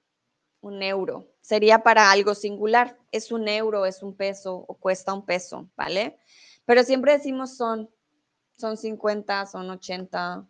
[0.61, 1.27] un euro.
[1.41, 2.97] Sería para algo singular.
[3.13, 6.19] Es un euro, es un peso o cuesta un peso, ¿vale?
[6.65, 7.91] Pero siempre decimos son,
[8.57, 10.47] son 50, son 80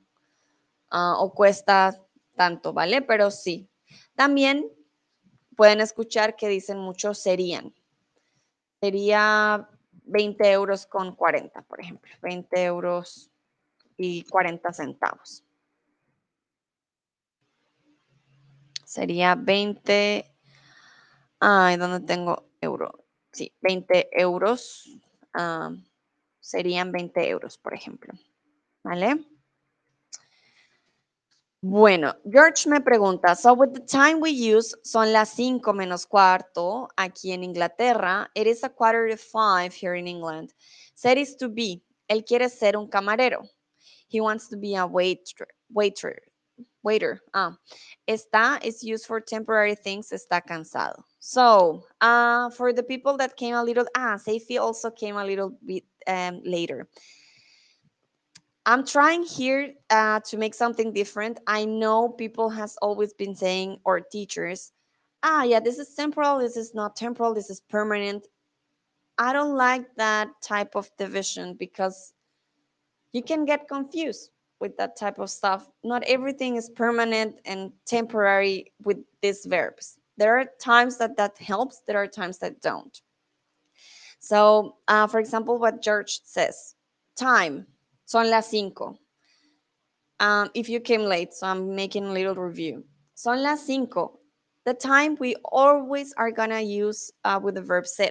[0.90, 2.03] ah, o cuesta
[2.34, 3.02] tanto, ¿vale?
[3.02, 3.68] Pero sí.
[4.14, 4.70] También
[5.56, 7.74] pueden escuchar que dicen mucho serían.
[8.80, 9.68] Sería
[10.04, 12.10] 20 euros con 40, por ejemplo.
[12.22, 13.30] 20 euros
[13.96, 15.44] y 40 centavos.
[18.94, 20.24] sería 20,
[21.40, 23.04] ay, ¿dónde tengo euro?
[23.32, 24.88] Sí, 20 euros,
[25.32, 25.72] ah,
[26.38, 28.14] serían 20 euros, por ejemplo,
[28.84, 29.26] ¿vale?
[31.66, 36.88] Bueno, George me pregunta, so with the time we use, son las 5 menos cuarto
[36.98, 40.52] aquí en Inglaterra, it is a quarter to five here in England.
[40.94, 43.48] Said is to be, él quiere ser un camarero.
[44.08, 46.20] He wants to be a waiter, waiter,
[46.82, 47.22] waiter.
[47.32, 47.56] Ah,
[48.06, 50.10] está is used for temporary things.
[50.12, 51.02] Está cansado.
[51.18, 55.56] So, uh, for the people that came a little, ah, Seifi also came a little
[55.64, 56.86] bit um, later.
[58.66, 61.38] I'm trying here uh, to make something different.
[61.46, 64.72] I know people has always been saying, or teachers,
[65.22, 68.26] ah, yeah, this is temporal, this is not temporal, this is permanent.
[69.18, 72.14] I don't like that type of division because
[73.12, 75.70] you can get confused with that type of stuff.
[75.82, 79.98] Not everything is permanent and temporary with these verbs.
[80.16, 83.00] There are times that that helps, there are times that don't.
[84.20, 86.74] So, uh, for example, what George says,
[87.14, 87.66] time,
[88.04, 88.98] son las cinco.
[90.20, 92.84] Um, if you came late, so I'm making a little review.
[93.14, 94.20] Son las cinco.
[94.64, 98.10] The time we always are gonna use uh, with the verb ser.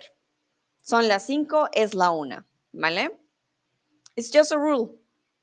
[0.82, 3.10] Son las cinco es la una, ¿vale?
[4.16, 4.96] It's just a rule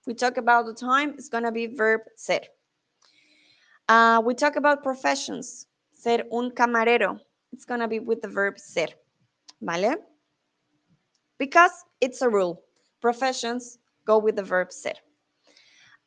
[0.07, 2.41] we talk about the time, it's going to be verb ser.
[3.89, 5.67] Uh, we talk about professions.
[5.95, 7.19] Ser un camarero.
[7.53, 8.89] It's going to be with the verb ser.
[9.61, 9.97] ¿Vale?
[11.39, 12.63] Because it's a rule.
[13.01, 14.95] Professions go with the verb ser.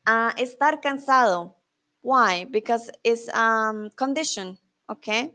[0.05, 1.53] Uh, estar cansado.
[2.01, 2.45] Why?
[2.45, 4.57] Because it's um, condition.
[4.89, 5.33] Okay.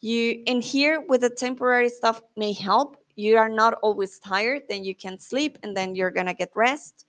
[0.00, 2.96] You in here with the temporary stuff may help.
[3.16, 7.06] You are not always tired, then you can sleep and then you're gonna get rest.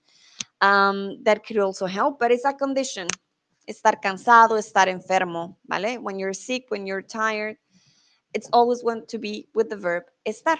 [0.60, 3.06] Um, that could also help, but it's a condition.
[3.68, 5.98] Estar cansado, estar enfermo, ¿vale?
[5.98, 7.58] When you're sick, when you're tired,
[8.34, 10.58] it's always going to be with the verb estar.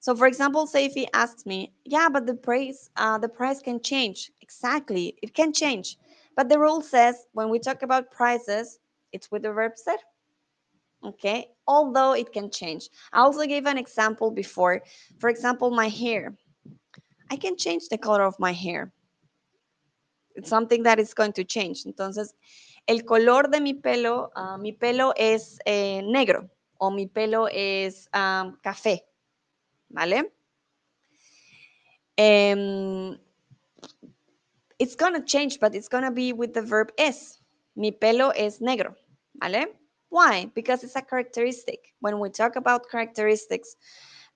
[0.00, 3.60] So, for example, say if he asks me, yeah, but the price, uh, the price
[3.60, 4.30] can change.
[4.40, 5.98] Exactly, it can change.
[6.36, 8.78] But the rule says when we talk about prices,
[9.12, 9.96] it's with the verb ser.
[11.04, 12.88] Okay, although it can change.
[13.12, 14.82] I also gave an example before.
[15.18, 16.36] For example, my hair.
[17.30, 18.92] I can change the color of my hair.
[20.36, 21.84] It's something that is going to change.
[21.84, 22.34] Entonces,
[22.86, 26.48] el color de mi pelo, uh, mi pelo es eh, negro
[26.78, 29.00] o mi pelo es um, café,
[29.90, 30.32] ¿vale?
[32.18, 33.18] Um,
[34.78, 37.40] it's gonna change, but it's gonna be with the verb es.
[37.76, 38.94] Mi pelo es negro,
[39.34, 39.66] ¿vale?
[40.08, 40.50] Why?
[40.54, 41.92] Because it's a characteristic.
[42.00, 43.76] When we talk about characteristics,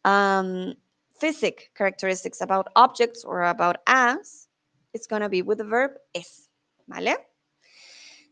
[0.05, 0.75] um,
[1.19, 4.49] physic characteristics about objects or about us,
[4.93, 6.49] it's going to be with the verb es,
[6.89, 7.17] ¿vale?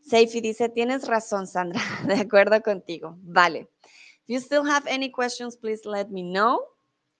[0.09, 1.81] Seifi dice, tienes razón, Sandra.
[2.07, 3.15] De acuerdo contigo.
[3.23, 3.67] Vale.
[3.79, 6.65] If you still have any questions, please let me know.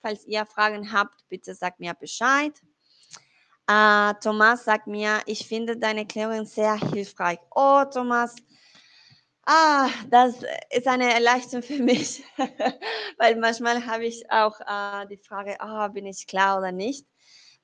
[0.02, 2.52] Falls ihr Fragen habt, bitte sagt mir Bescheid.
[3.70, 7.38] Uh, Thomas sagt mir, ich finde deine Erklärung sehr hilfreich.
[7.54, 8.34] Oh, Thomas,
[9.46, 12.24] ah, das ist eine Erleichterung für mich,
[13.18, 17.06] weil manchmal habe ich auch uh, die Frage, oh, bin ich klar oder nicht?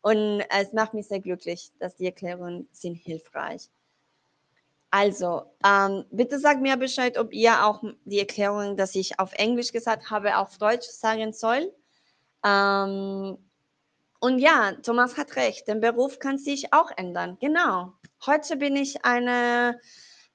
[0.01, 3.68] Und es macht mich sehr glücklich, dass die Erklärungen sind hilfreich.
[4.91, 9.72] Also, ähm, bitte sagt mir Bescheid, ob ihr auch die Erklärung, dass ich auf Englisch
[9.72, 11.72] gesagt habe, auf Deutsch sagen soll.
[12.47, 13.38] Ähm,
[14.20, 17.36] und ja, Thomas hat recht, der Beruf kann sich auch ändern.
[17.40, 17.92] Genau.
[18.24, 19.80] Heute bin ich eine,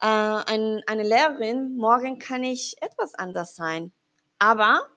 [0.01, 3.91] äh, ein, eine Lehrerin, morgen kann ich etwas anders sein.
[4.39, 4.87] Aber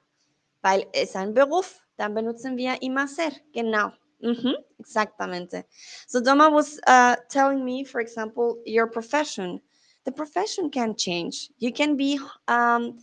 [0.62, 3.32] weil es ein Beruf, dann benutzen wir immer sehr.
[3.52, 3.92] Genau.
[4.20, 5.64] Mhm, exactamente.
[6.06, 9.60] So Doma was uh, telling me, for example, your profession.
[10.04, 11.50] The profession can change.
[11.58, 12.98] You can be um,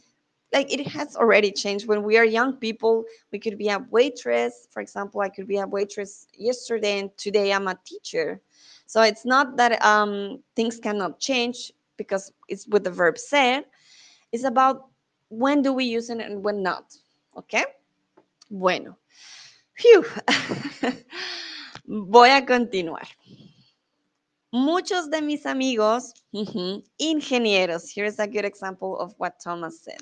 [0.53, 1.87] like it has already changed.
[1.87, 4.67] When we are young people, we could be a waitress.
[4.71, 8.41] For example, I could be a waitress yesterday, and today I'm a teacher.
[8.85, 13.63] So it's not that um, things cannot change because it's with the verb ser.
[14.31, 14.87] It's about
[15.29, 16.95] when do we use it and when not.
[17.37, 17.63] Okay.
[18.49, 18.97] Bueno.
[19.77, 20.05] Phew.
[21.87, 23.07] Voy a continuar.
[24.53, 26.13] Muchos de mis amigos,
[26.99, 30.01] ingenieros, here's a good example of what Thomas said.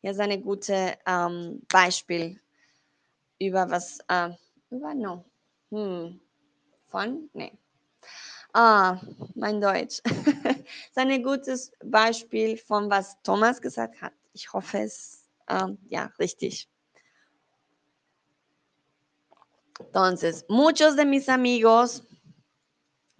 [0.00, 2.40] Hier ist eine gute um, Beispiel
[3.40, 4.32] über was, uh,
[4.70, 5.24] über no,
[5.70, 6.20] hm.
[6.86, 7.52] von, nee.
[8.54, 9.00] Ah,
[9.34, 10.00] mein Deutsch.
[10.04, 14.12] ist ein gutes Beispiel von was Thomas gesagt hat.
[14.32, 16.68] Ich hoffe es, um, ja, richtig.
[19.80, 22.02] Entonces, muchos de mis amigos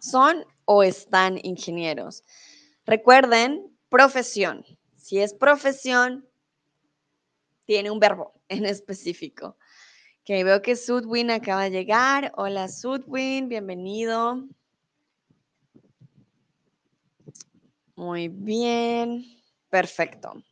[0.01, 2.22] son o están ingenieros.
[2.87, 4.64] Recuerden, profesión.
[4.97, 6.28] Si es profesión,
[7.68, 9.58] tiene un verbo en específico.
[10.24, 12.32] Que veo que Sudwin acaba de llegar.
[12.36, 14.48] Hola Sudwin, bienvenido.
[17.94, 19.24] Muy bien,
[19.68, 20.42] perfecto.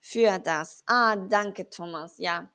[0.00, 0.82] Für das.
[0.86, 2.50] Ah, danke Thomas, ja.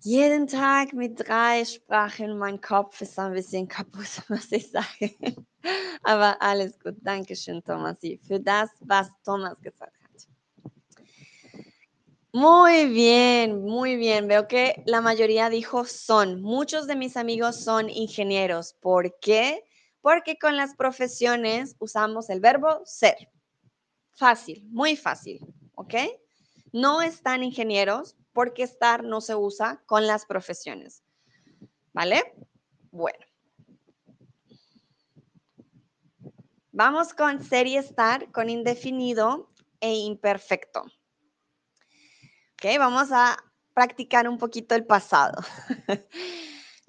[0.00, 2.38] jeden Tag mit drei Sprachen.
[2.38, 5.46] Mein Kopf ist ein bisschen kaputt, muss ich sagen.
[6.02, 6.96] Aber alles gut.
[7.02, 9.97] Dankeschön, Thomas, für das, was Thomas gesagt.
[12.40, 14.28] Muy bien, muy bien.
[14.28, 16.40] Veo que la mayoría dijo son.
[16.40, 18.74] Muchos de mis amigos son ingenieros.
[18.74, 19.64] ¿Por qué?
[20.00, 23.32] Porque con las profesiones usamos el verbo ser.
[24.12, 25.40] Fácil, muy fácil.
[25.74, 25.94] ¿Ok?
[26.72, 31.02] No están ingenieros, porque estar no se usa con las profesiones.
[31.92, 32.22] ¿Vale?
[32.92, 33.18] Bueno.
[36.70, 40.84] Vamos con ser y estar con indefinido e imperfecto.
[42.60, 43.36] Ok, vamos a
[43.72, 45.40] practicar un poquito el pasado.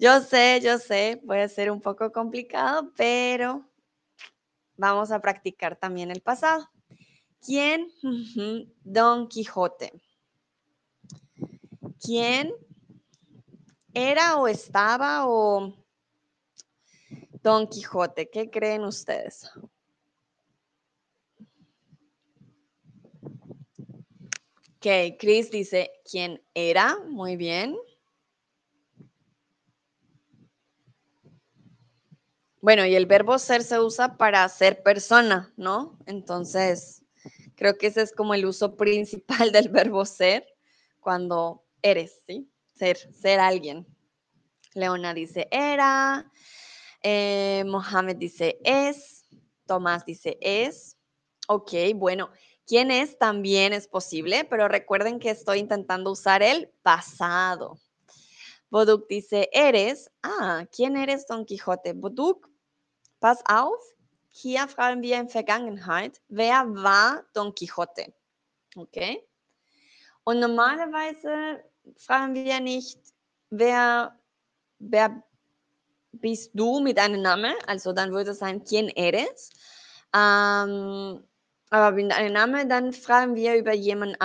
[0.00, 3.70] yo sé, yo sé, puede ser un poco complicado, pero
[4.76, 6.68] vamos a practicar también el pasado.
[7.40, 7.86] ¿Quién?
[8.82, 9.92] Don Quijote.
[12.04, 12.52] ¿Quién
[13.94, 15.72] era o estaba o
[17.44, 18.28] Don Quijote?
[18.28, 19.48] ¿Qué creen ustedes?
[24.82, 26.96] Ok, Chris dice, ¿quién era?
[27.06, 27.76] Muy bien.
[32.62, 35.98] Bueno, y el verbo ser se usa para ser persona, ¿no?
[36.06, 37.02] Entonces,
[37.56, 40.46] creo que ese es como el uso principal del verbo ser,
[41.00, 42.50] cuando eres, ¿sí?
[42.74, 43.86] Ser, ser alguien.
[44.72, 46.32] Leona dice era,
[47.02, 49.26] eh, Mohamed dice es,
[49.66, 50.96] Tomás dice es.
[51.48, 52.30] Ok, bueno,
[52.70, 53.18] ¿quién es?
[53.18, 57.80] También es posible, pero recuerden que estoy intentando usar el pasado.
[58.70, 60.08] Boduk dice eres.
[60.22, 61.94] Ah, ¿quién eres, Don Quijote?
[61.94, 62.48] Boduk,
[63.18, 63.82] pass auf.
[64.28, 68.14] Hier fragen wir in Vergangenheit, wer war Don Quijote?
[68.76, 69.26] Okay?
[70.22, 71.64] Und normalerweise
[71.96, 73.00] fragen wir nicht,
[73.50, 74.16] wer,
[74.78, 75.24] wer
[76.12, 77.54] bist du mit einem Namen?
[77.66, 79.50] Also dann würde es sein, quién eres?
[80.14, 81.24] Ähm,
[81.70, 81.96] aber
[82.66, 84.20] dann fragen wir über jemand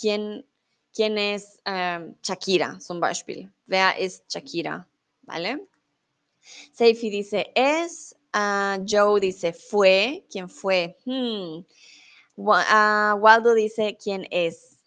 [0.00, 0.44] quién,
[1.16, 3.52] es ähm, Shakira zum Beispiel?
[3.66, 4.86] Wer ist Shakira?
[5.22, 5.58] ¿Vale?
[6.72, 10.96] Seifi dice es, uh, Joe dice fue, ¿quién fue?
[11.04, 11.64] Hmm.
[12.36, 14.78] Uh, Waldo dice quién es.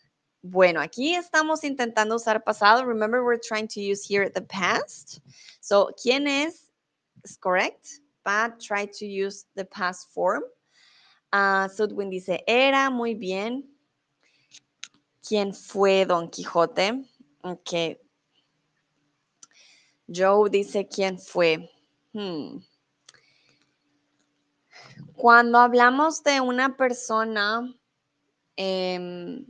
[0.43, 2.85] Bueno, aquí estamos intentando usar pasado.
[2.85, 5.19] Remember, we're trying to use here the past.
[5.61, 6.69] So, ¿quién es?
[7.23, 8.01] Is correct.
[8.23, 10.43] Pat tried to use the past form.
[11.31, 13.69] Uh, Sudwin dice, era muy bien.
[15.27, 17.03] ¿Quién fue Don Quijote?
[17.43, 17.99] Ok.
[20.07, 21.69] Joe dice, ¿quién fue?
[22.13, 22.59] Hmm.
[25.15, 27.73] Cuando hablamos de una persona
[28.55, 29.45] em,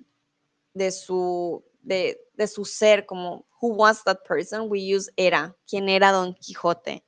[0.74, 5.90] de, su, de, de, su ser, como who was that person, we use era, quién
[5.90, 7.04] era Don Quijote.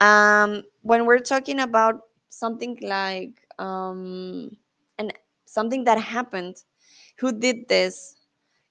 [0.00, 4.56] Um, when we're talking about something like um,
[4.98, 5.12] and
[5.46, 6.56] something that happened,
[7.18, 8.14] who did this?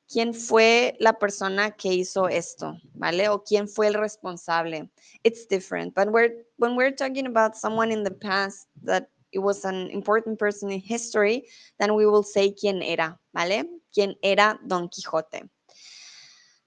[0.09, 2.77] ¿Quién fue la persona que hizo esto?
[2.93, 3.27] ¿Vale?
[3.27, 4.89] O quién fue el responsable?
[5.25, 5.93] It's different.
[5.95, 10.39] But we're, when we're talking about someone in the past that it was an important
[10.39, 11.43] person in history,
[11.77, 13.65] then we will say quién era, ¿vale?
[13.93, 15.49] ¿Quién era Don Quijote?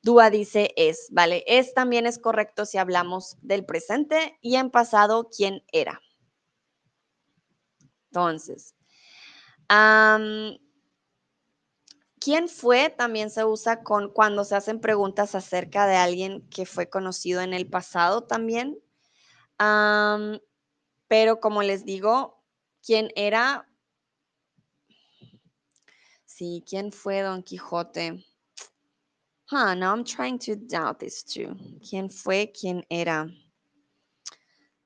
[0.03, 1.45] Dúa dice es, ¿vale?
[1.47, 6.01] Es también es correcto si hablamos del presente y en pasado, ¿quién era?
[8.11, 8.75] Entonces,
[12.19, 12.91] ¿quién fue?
[12.91, 17.55] También se usa con cuando se hacen preguntas acerca de alguien que fue conocido en
[17.55, 18.79] el pasado también.
[21.09, 22.43] pero como les digo,
[22.85, 23.69] ¿quién era?
[26.25, 28.25] Sí, ¿quién fue Don Quijote?
[29.51, 31.57] Huh, now I'm trying to doubt this too.
[31.89, 32.53] ¿Quién fue?
[32.53, 33.29] ¿Quién era?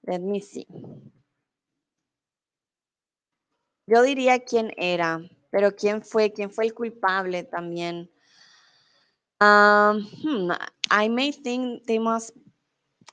[0.06, 0.66] Let me see.
[3.86, 5.20] Yo diría quién era,
[5.50, 8.10] pero quién fue, quién fue el culpable también.
[9.40, 10.52] Um, hmm,
[10.90, 12.32] I may think they must,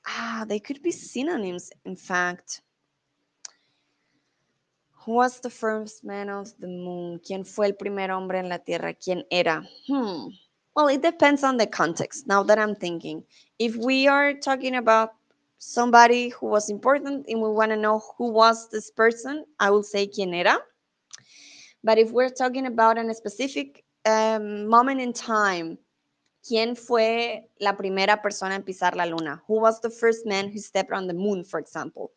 [0.06, 2.62] ah, they could be synonyms, in fact.
[5.04, 7.20] Who was the first man of the moon?
[7.20, 8.94] ¿Quién fue el primer hombre en la tierra?
[8.94, 9.62] ¿Quién era?
[9.88, 10.28] Hmm.
[10.74, 12.26] Well, it depends on the context.
[12.26, 13.24] Now that I'm thinking,
[13.58, 15.10] if we are talking about
[15.62, 19.84] somebody who was important and we want to know who was this person, I will
[19.84, 20.58] say quién era.
[21.84, 25.78] But if we're talking about a specific um, moment in time,
[26.42, 29.40] ¿quién fue la primera persona en pisar la luna?
[29.46, 32.10] Who was the first man who stepped on the moon, for example?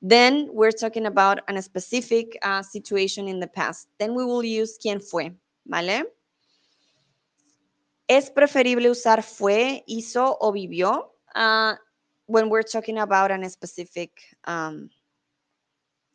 [0.00, 3.88] Then we're talking about a specific uh, situation in the past.
[3.98, 5.32] Then we will use quién fue,
[5.68, 6.04] ¿vale?
[8.08, 11.74] Es preferible usar fue, hizo o vivió uh,
[12.26, 14.10] when we're talking about a specific
[14.44, 14.90] um,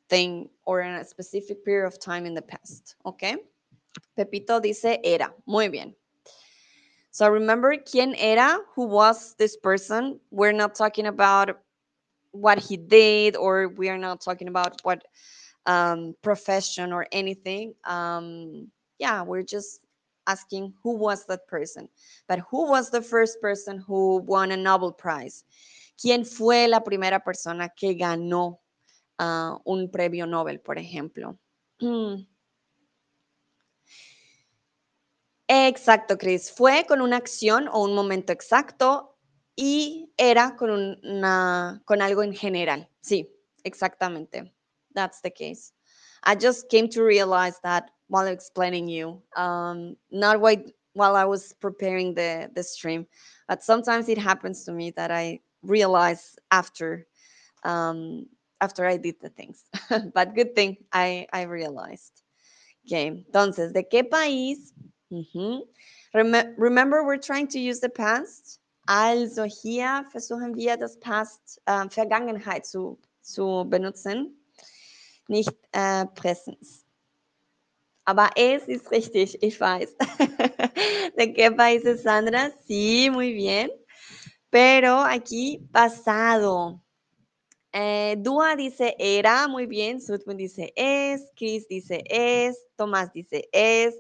[0.10, 2.96] thing or in a specific period of time in the past.
[3.06, 3.38] Okay.
[4.16, 5.34] Pepito dice era.
[5.46, 5.96] Muy bien.
[7.12, 10.20] So remember quién era, who was this person.
[10.32, 11.60] We're not talking about
[12.32, 15.04] what he did or we are not talking about what
[15.66, 17.74] um, profession or anything.
[17.84, 19.82] Um, yeah, we're just
[20.28, 21.90] asking who was that person.
[22.28, 25.44] But who was the first person who won a Nobel Prize?
[26.02, 28.62] ¿Quién fue la primera persona que ganó
[29.20, 31.38] uh, un premio Nobel, por ejemplo?
[31.80, 32.26] Mm.
[35.48, 36.50] Exacto, Chris.
[36.50, 39.18] Fue con una acción o un momento exacto
[39.56, 40.72] y era con,
[41.04, 42.90] una, con algo en general.
[43.02, 43.30] Sí,
[43.64, 44.52] exactamente.
[44.96, 45.74] That's the case.
[46.24, 51.54] I just came to realize that while explaining you, um, not while, while I was
[51.60, 53.06] preparing the, the stream,
[53.48, 57.06] but sometimes it happens to me that I realize after
[57.64, 58.28] um,
[58.62, 59.64] after I did the things.
[60.14, 62.22] but good thing I, I realized.
[62.86, 64.74] Okay, entonces, ¿de qué país?
[65.12, 65.60] Uh.
[66.14, 68.60] Rem remember, we're trying to use the past.
[68.88, 74.36] Also hier versuchen wir das Past, äh, Vergangenheit zu, zu benutzen,
[75.28, 76.86] nicht äh, Präsens.
[78.06, 79.96] Aber es ist richtig, ich weiß.
[81.18, 82.52] ¿De qué país es Sandra?
[82.66, 83.70] Sí, muy bien.
[84.52, 86.84] Pero aquí pasado.
[87.72, 90.02] Eh, Dua dice era, muy bien.
[90.02, 91.32] Sutwin dice es.
[91.36, 92.58] Chris dice es.
[92.76, 93.96] Tomás dice es.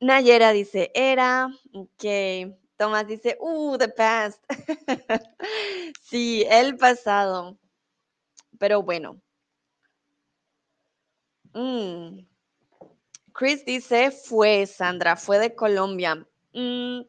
[0.00, 1.48] Nayera dice era.
[1.72, 2.04] Ok.
[2.76, 4.42] Tomás dice, uh, the past.
[6.02, 7.58] sí, el pasado.
[8.58, 9.20] Pero bueno.
[11.52, 12.26] Mm.
[13.34, 16.26] Chris dice, fue, Sandra, fue de Colombia.
[16.54, 17.02] Mm.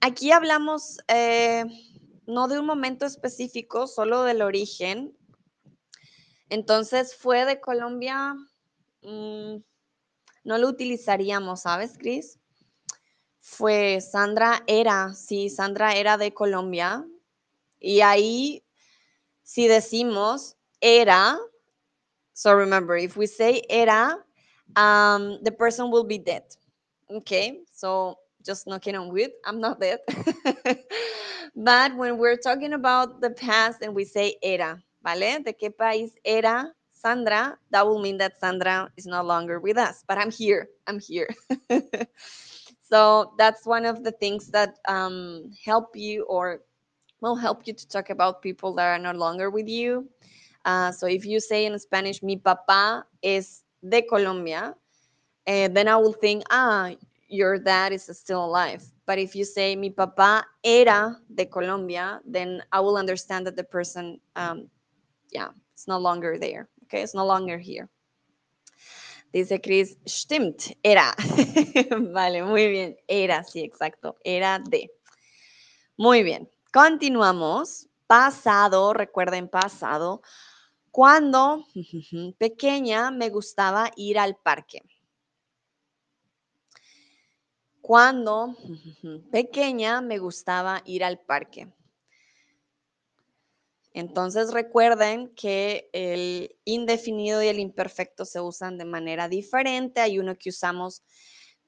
[0.00, 1.64] Aquí hablamos eh,
[2.26, 5.16] no de un momento específico, solo del origen.
[6.48, 8.34] Entonces, fue de Colombia.
[9.02, 9.56] Mm,
[10.44, 12.38] no lo utilizaríamos, ¿sabes, Chris?
[13.40, 17.04] Fue Sandra era, sí, Sandra era de Colombia.
[17.80, 18.64] Y ahí,
[19.42, 21.38] si decimos era,
[22.32, 24.24] so remember, if we say era,
[24.76, 26.44] um, the person will be dead.
[27.08, 28.18] Okay, so
[28.48, 29.98] just knocking on wood, I'm not dead.
[31.54, 35.44] but when we're talking about the past and we say era, ¿vale?
[35.44, 37.58] ¿De qué país era Sandra?
[37.70, 40.70] That will mean that Sandra is no longer with us, but I'm here.
[40.86, 41.28] I'm here.
[42.82, 46.62] so that's one of the things that um, help you or
[47.20, 50.08] will help you to talk about people that are no longer with you.
[50.64, 54.74] Uh, so if you say in Spanish, mi papá es de Colombia,
[55.46, 56.92] uh, then I will think, ah,
[57.28, 58.82] your dad is still alive.
[59.06, 63.64] But if you say mi papá era de Colombia, then I will understand that the
[63.64, 64.68] person, um,
[65.30, 66.68] yeah, it's no longer there.
[66.84, 67.88] Okay, it's no longer here.
[69.32, 71.14] Dice Chris, stimmt, era.
[72.12, 72.96] vale, muy bien.
[73.06, 74.16] Era, sí, exacto.
[74.24, 74.90] Era de.
[75.98, 76.48] Muy bien.
[76.72, 77.88] Continuamos.
[78.06, 80.22] Pasado, recuerden pasado.
[80.90, 81.62] Cuando
[82.38, 84.82] pequeña me gustaba ir al parque.
[87.88, 88.54] Cuando
[89.32, 91.72] pequeña me gustaba ir al parque.
[93.94, 100.02] Entonces recuerden que el indefinido y el imperfecto se usan de manera diferente.
[100.02, 101.02] Hay uno que usamos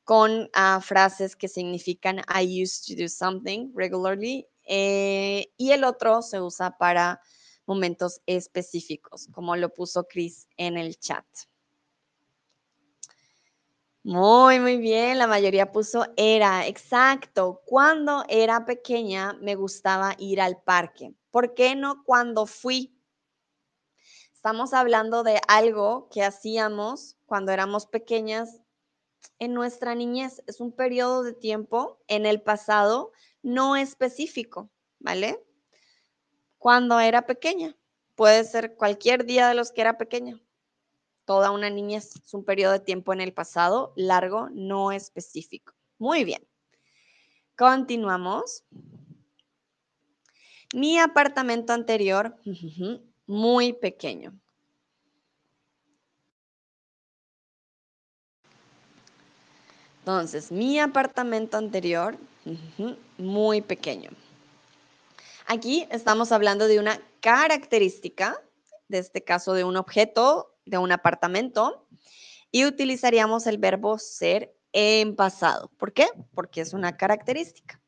[0.04, 6.20] con ah, frases que significan I used to do something regularly eh, y el otro
[6.20, 7.22] se usa para
[7.64, 11.24] momentos específicos, como lo puso Chris en el chat.
[14.10, 15.18] Muy, muy bien.
[15.18, 17.62] La mayoría puso era, exacto.
[17.64, 21.14] Cuando era pequeña me gustaba ir al parque.
[21.30, 22.92] ¿Por qué no cuando fui?
[24.34, 28.58] Estamos hablando de algo que hacíamos cuando éramos pequeñas
[29.38, 30.42] en nuestra niñez.
[30.48, 33.12] Es un periodo de tiempo en el pasado
[33.44, 35.40] no específico, ¿vale?
[36.58, 37.76] Cuando era pequeña.
[38.16, 40.42] Puede ser cualquier día de los que era pequeña
[41.30, 42.16] toda una niñez.
[42.16, 45.74] Es un periodo de tiempo en el pasado largo, no específico.
[45.96, 46.44] Muy bien.
[47.56, 48.64] Continuamos.
[50.74, 52.34] Mi apartamento anterior,
[53.28, 54.32] muy pequeño.
[60.00, 62.18] Entonces, mi apartamento anterior,
[63.18, 64.10] muy pequeño.
[65.46, 68.42] Aquí estamos hablando de una característica,
[68.88, 71.86] de este caso de un objeto de un apartamento
[72.50, 75.70] y utilizaríamos el verbo ser en pasado.
[75.76, 76.08] ¿Por qué?
[76.34, 77.80] Porque es una característica.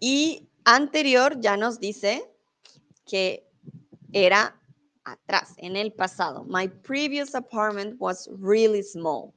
[0.00, 2.30] Y anterior ya nos dice
[3.06, 3.48] que
[4.12, 4.60] era
[5.04, 6.44] atrás, en el pasado.
[6.44, 9.32] My previous apartment was really small.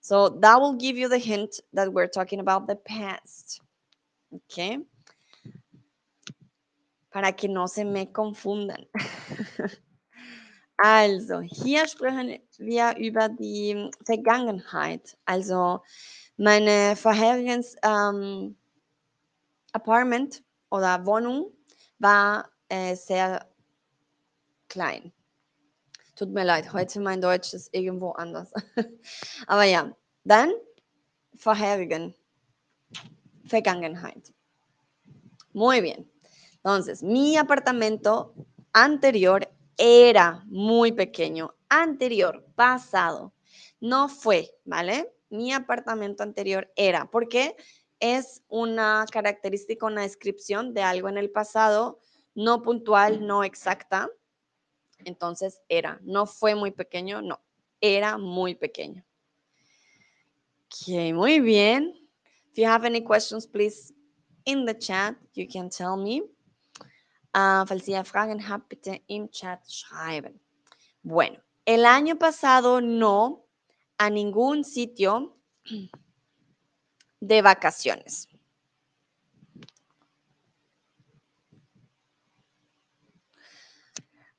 [0.00, 3.60] So that will give you the hint that we're talking about the past.
[4.32, 4.78] Okay
[7.10, 8.86] para que no se me confundan.
[10.82, 15.18] Also, hier sprechen wir über die Vergangenheit.
[15.26, 15.82] Also,
[16.38, 18.56] meine vorheriges ähm,
[19.72, 21.52] Apartment oder Wohnung
[21.98, 23.46] war äh, sehr
[24.68, 25.12] klein.
[26.16, 28.50] Tut mir leid, heute mein Deutsch ist irgendwo anders.
[29.46, 30.50] Aber ja, dann
[31.36, 32.14] vorherigen
[33.44, 34.32] Vergangenheit.
[35.52, 36.08] Muy bien.
[36.62, 38.34] Entonces, mi apartamento
[38.72, 41.54] anterior era muy pequeño.
[41.68, 43.32] Anterior, pasado.
[43.80, 45.10] No fue, ¿vale?
[45.30, 47.56] Mi apartamento anterior era, porque
[47.98, 51.98] es una característica, una descripción de algo en el pasado,
[52.34, 54.10] no puntual, no exacta.
[55.04, 55.98] Entonces, era.
[56.02, 57.40] No fue muy pequeño, no.
[57.80, 59.02] Era muy pequeño.
[60.66, 61.94] Ok, muy bien.
[62.52, 63.94] If you have any questions, please
[64.44, 66.22] in the chat, you can tell me.
[67.32, 70.40] Uh, falls ihr Fragen bitte im Chat schreiben.
[71.02, 73.46] Bueno, el año pasado no
[73.98, 75.36] a ningún sitio
[77.20, 78.28] de vacaciones.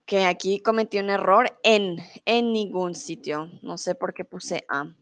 [0.05, 3.49] Que aquí cometí un error en, en ningún sitio.
[3.61, 4.93] No sé por qué puse A.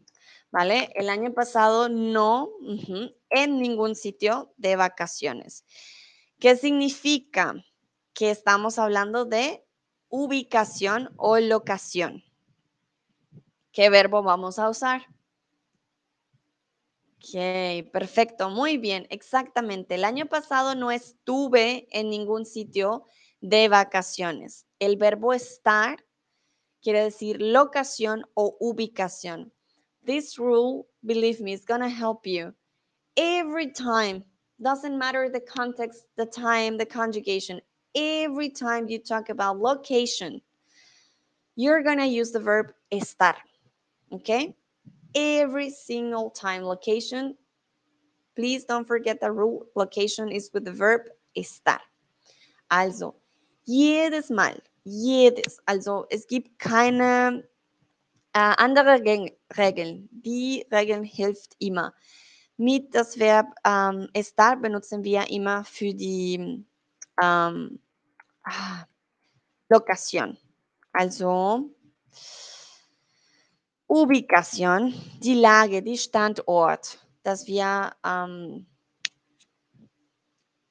[0.52, 0.92] ¿Vale?
[0.94, 2.50] El año pasado no
[3.30, 5.64] en ningún sitio de vacaciones.
[6.38, 7.54] ¿Qué significa?
[8.12, 9.64] Que estamos hablando de
[10.08, 12.24] ubicación o locación.
[13.72, 15.02] ¿Qué verbo vamos a usar?
[17.16, 19.94] Ok, perfecto, muy bien, exactamente.
[19.94, 23.04] El año pasado no estuve en ningún sitio
[23.40, 24.66] de vacaciones.
[24.78, 26.04] El verbo estar
[26.82, 29.52] quiere decir locación o ubicación.
[30.04, 32.54] This rule, believe me, is going to help you
[33.16, 34.24] every time.
[34.58, 37.60] Doesn't matter the context, the time, the conjugation
[37.94, 40.40] every time you talk about location,
[41.56, 43.34] you're going to use the verb estar.
[44.12, 44.54] Okay?
[45.14, 47.36] Every single time location,
[48.36, 49.66] please don't forget the rule.
[49.74, 51.02] Location is with the verb
[51.36, 51.80] estar.
[52.70, 53.16] Also,
[53.68, 55.58] jedes Mal, jedes.
[55.66, 57.42] Also, es gibt keine
[58.32, 59.00] äh, andere
[59.58, 60.08] Regeln.
[60.12, 61.92] Die Regeln hilft immer.
[62.56, 66.64] Mit das Verb ähm, estar benutzen wir immer für die
[67.22, 67.80] ähm,
[69.68, 70.36] Lokation.
[70.92, 71.70] Also
[73.86, 78.66] Ubicación, die Lage, die Standort, dass wir ähm,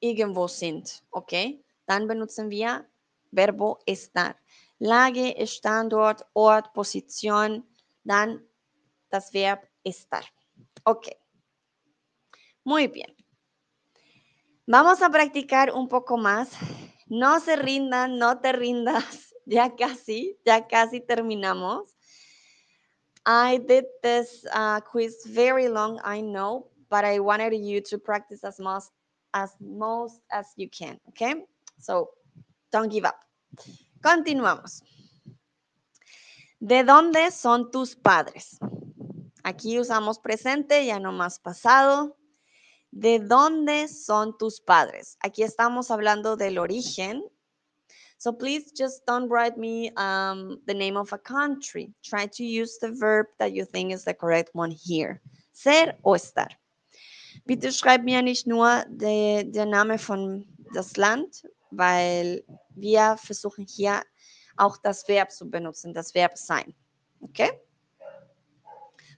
[0.00, 1.62] irgendwo sind, okay?
[1.86, 2.86] Dann benutzen wir
[3.30, 4.36] Verbo estar.
[4.78, 7.62] Lage, Standort, Ort, Position,
[8.04, 8.42] dann
[9.10, 10.24] das Verb estar.
[10.84, 11.10] Ok.
[12.64, 13.19] Muy bien.
[14.70, 16.50] Vamos a practicar un poco más.
[17.08, 19.04] No se rindan, no te rindas.
[19.46, 21.96] Ya casi, ya casi terminamos.
[23.26, 28.44] I did this uh, quiz very long, I know, but I wanted you to practice
[28.44, 28.92] as most
[29.34, 31.34] as most as you can, okay?
[31.80, 32.10] So
[32.70, 33.16] don't give up.
[34.04, 34.82] Continuamos.
[36.60, 38.60] ¿De dónde son tus padres?
[39.42, 42.19] Aquí usamos presente, ya no más pasado.
[42.92, 45.16] ¿De dónde son tus padres?
[45.20, 47.22] Aquí estamos hablando del origen.
[48.18, 51.94] So please just don't write me um, the name of a country.
[52.02, 55.22] Try to use the verb that you think is the correct one here.
[55.52, 56.48] Ser o estar.
[57.46, 62.44] Bitte schreib mir nicht nur der Name von das Land, weil
[62.74, 64.02] wir versuchen hier
[64.56, 66.74] auch das Verb zu benutzen, das Verb sein.
[67.20, 67.40] ¿Ok?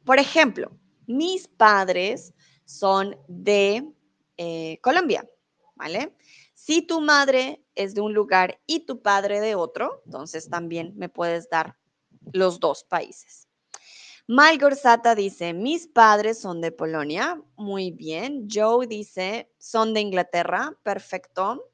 [0.05, 0.70] Por ejemplo,
[1.07, 2.32] mis padres
[2.73, 3.93] son de
[4.36, 5.28] eh, Colombia,
[5.74, 6.15] ¿vale?
[6.55, 11.09] Si tu madre es de un lugar y tu padre de otro, entonces también me
[11.09, 11.77] puedes dar
[12.32, 13.49] los dos países.
[14.28, 17.43] Malgorzata dice, mis padres son de Polonia.
[17.57, 18.47] Muy bien.
[18.51, 20.78] Joe dice, son de Inglaterra.
[20.82, 21.69] Perfecto.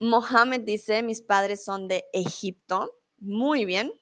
[0.00, 2.90] Mohamed dice, mis padres son de Egipto.
[3.18, 3.92] Muy bien.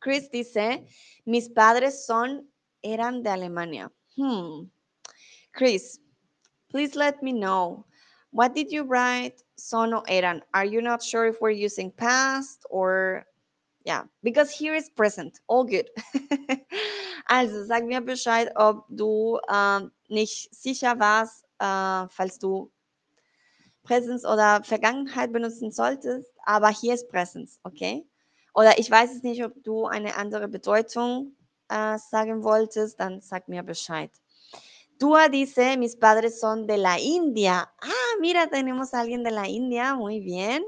[0.00, 0.86] Chris dice,
[1.24, 2.50] mis padres son,
[2.82, 3.92] eran de Alemania.
[4.16, 4.68] Hmm.
[5.54, 5.98] Chris,
[6.70, 7.84] please let me know.
[8.30, 9.40] What did you write?
[9.56, 10.42] Son o eran.
[10.52, 13.24] Are you not sure if we're using past or
[13.84, 15.38] yeah, because here is present.
[15.46, 15.88] All good.
[17.28, 22.70] also, sag mir Bescheid, ob du ähm, nicht sicher warst, äh, falls du
[23.82, 28.06] Präsens oder Vergangenheit benutzen solltest, aber hier ist Präsens, okay?
[28.54, 31.36] Oder ich weiß es nicht, ob du eine andere Bedeutung
[31.68, 34.10] äh, sagen wolltest, dann sag mir Bescheid.
[34.98, 37.72] Dua dice, mis padres son de la India.
[37.80, 40.64] Ah, mira, tenemos a alguien de la India, muy bien.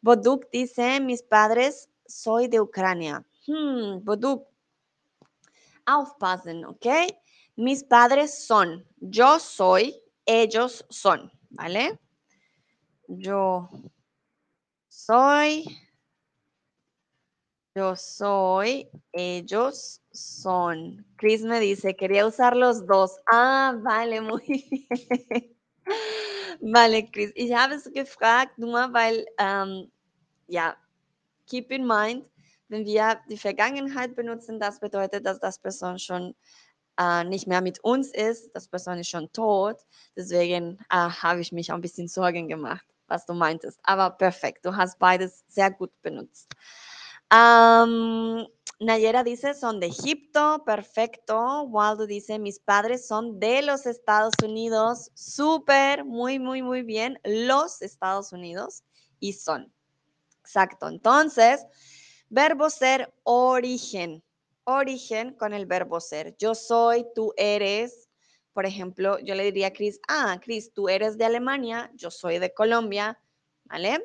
[0.00, 3.24] Boduk dice, mis padres soy de Ucrania.
[3.46, 4.46] Hmm, Boduk,
[5.84, 6.86] aufpassen, ¿ok?
[7.56, 11.98] Mis padres son, yo soy, ellos son, ¿vale?
[13.08, 13.68] Yo
[14.88, 15.64] soy,
[17.76, 21.04] yo soy, ellos son.
[21.16, 23.18] Chris me dice, quería usar los dos.
[23.30, 25.56] Ah, vale, muy bien.
[26.62, 27.32] Vale, Chris.
[27.34, 29.92] Ich habe es gefragt, nur weil, ähm,
[30.48, 30.74] ja,
[31.46, 32.24] keep in mind,
[32.68, 36.34] wenn wir die Vergangenheit benutzen, das bedeutet, dass das Person schon
[36.98, 39.76] äh, nicht mehr mit uns ist, das Person ist schon tot.
[40.16, 43.78] Deswegen äh, habe ich mich ein bisschen Sorgen gemacht was du meintest.
[43.84, 46.48] Aber perfekt, du hast beides sehr gut benutzt.
[47.30, 51.62] Nayera dice, son de Egipto, perfecto.
[51.62, 57.18] Waldo dice, mis padres son de los Estados Unidos, súper, muy, muy, muy bien.
[57.24, 58.84] Los Estados Unidos
[59.18, 59.72] y son.
[60.40, 60.88] Exacto.
[60.88, 61.64] Entonces,
[62.28, 64.22] verbo ser, origen.
[64.64, 66.36] Origen con el verbo ser.
[66.38, 68.08] Yo soy, tú eres,
[68.52, 72.38] por ejemplo, yo le diría a Chris, ah, Chris, tú eres de Alemania, yo soy
[72.38, 73.18] de Colombia,
[73.64, 74.04] ¿vale?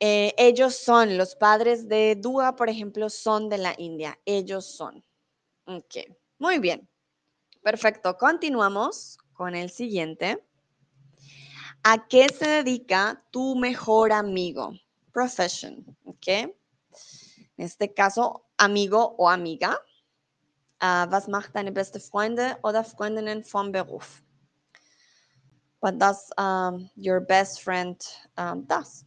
[0.00, 4.18] Eh, ellos son, los padres de Dua, por ejemplo, son de la India.
[4.24, 5.04] Ellos son.
[5.66, 5.96] Ok,
[6.38, 6.88] muy bien.
[7.62, 10.42] Perfecto, continuamos con el siguiente.
[11.82, 14.72] ¿A qué se dedica tu mejor amigo?
[15.12, 16.28] Profession, ¿ok?
[16.28, 16.54] En
[17.56, 19.78] este caso, amigo o amiga.
[20.80, 24.22] Äh, was macht deine beste Freunde oder Freundinnen vom Beruf?
[25.80, 27.96] What does um, your best friend
[28.38, 29.04] um, does?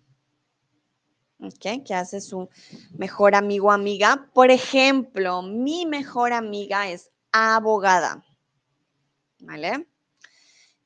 [1.44, 2.50] Okay, ¿Qué hace su
[2.98, 4.30] mejor amigo o amiga?
[4.34, 8.24] Por ejemplo, mi mejor amiga es abogada.
[9.40, 9.88] ¿Vale?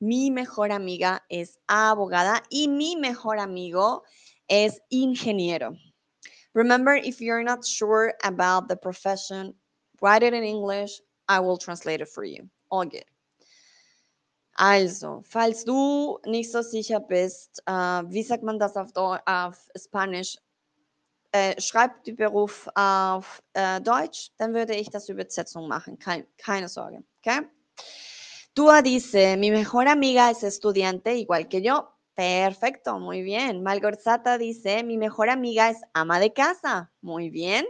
[0.00, 4.02] Mi mejor amiga es abogada y mi mejor amigo
[4.48, 5.76] es ingeniero.
[6.54, 9.54] Remember, if you're not sure about the profession
[10.00, 11.00] Write it in English.
[11.28, 12.48] I will translate it for you.
[12.70, 13.04] All good.
[14.56, 18.90] Also, falls du nicht so sicher bist, äh, wie sagt man das auf
[19.76, 20.36] Spanisch?
[21.38, 25.96] Äh, schreib den Beruf auf äh, Deutsch, dann würde ich das Übersetzung machen.
[25.96, 27.48] Kein, keine Sorge, ¿ok?
[28.54, 31.90] Tua dice, mi mejor amiga es estudiante igual que yo.
[32.14, 33.62] Perfecto, muy bien.
[33.62, 36.90] Malgorzata dice, mi mejor amiga es ama de casa.
[37.02, 37.64] Muy bien.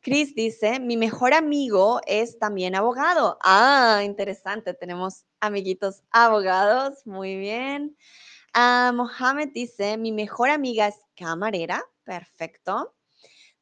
[0.00, 3.38] Chris dice, mi mejor amigo es también abogado.
[3.44, 7.06] Ah, interesante, tenemos amiguitos abogados.
[7.06, 7.96] Muy bien.
[8.52, 11.84] Ah, Mohamed dice, mi mejor amiga es camarera.
[12.10, 12.92] Perfecto.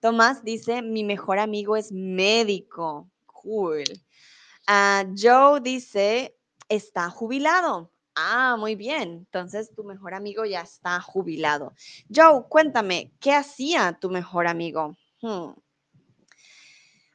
[0.00, 3.10] Tomás dice, mi mejor amigo es médico.
[3.26, 3.84] Cool.
[4.66, 6.34] Ah, Joe dice,
[6.66, 7.92] está jubilado.
[8.14, 9.26] Ah, muy bien.
[9.26, 11.74] Entonces tu mejor amigo ya está jubilado.
[12.08, 14.96] Joe, cuéntame, ¿qué hacía tu mejor amigo?
[15.20, 15.52] Hmm.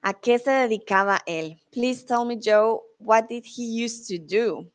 [0.04, 1.60] ¿A qué se dedicaba él?
[1.72, 4.72] Please tell me, Joe, what did he used to do?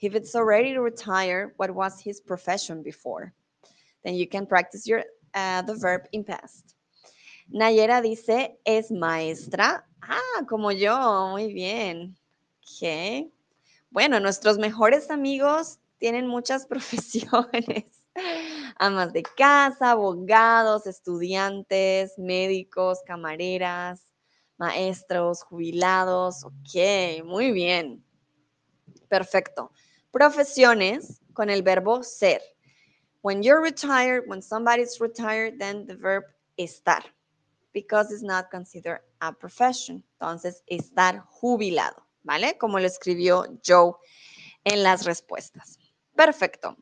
[0.00, 3.32] If it's already retired, what was his profession before?
[4.04, 5.02] Then you can practice your
[5.34, 6.74] uh, the verb in past.
[7.50, 9.86] Nayera dice, es maestra.
[10.02, 12.16] Ah, como yo, muy bien.
[12.76, 13.32] Okay.
[13.90, 17.84] Bueno, nuestros mejores amigos tienen muchas profesiones.
[18.78, 24.08] Amas de casa, abogados, estudiantes, médicos, camareras,
[24.58, 26.44] maestros, jubilados.
[26.44, 28.04] Ok, muy bien.
[29.08, 29.72] Perfecto.
[30.10, 32.42] Profesiones con el verbo ser.
[33.22, 36.24] When you're retired, when somebody's retired, then the verb
[36.58, 37.02] estar,
[37.72, 40.04] because it's not considered a profession.
[40.20, 42.56] Entonces, estar jubilado, ¿vale?
[42.58, 43.94] Como lo escribió Joe
[44.64, 45.78] en las respuestas.
[46.14, 46.76] Perfecto.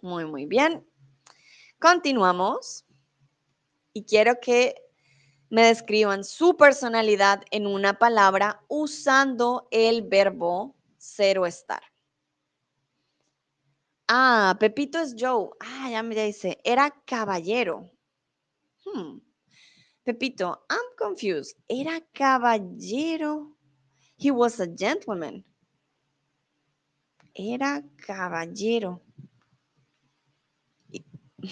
[0.00, 0.86] Muy, muy bien.
[1.78, 2.84] Continuamos.
[3.92, 4.76] Y quiero que
[5.48, 11.82] me describan su personalidad en una palabra usando el verbo ser o estar.
[14.12, 15.50] Ah, Pepito es Joe.
[15.60, 17.88] Ah, ya me dice, era caballero.
[18.84, 19.18] Hmm.
[20.04, 21.54] Pepito, I'm confused.
[21.68, 23.52] Era caballero.
[24.16, 25.44] He was a gentleman.
[27.36, 29.00] Era caballero.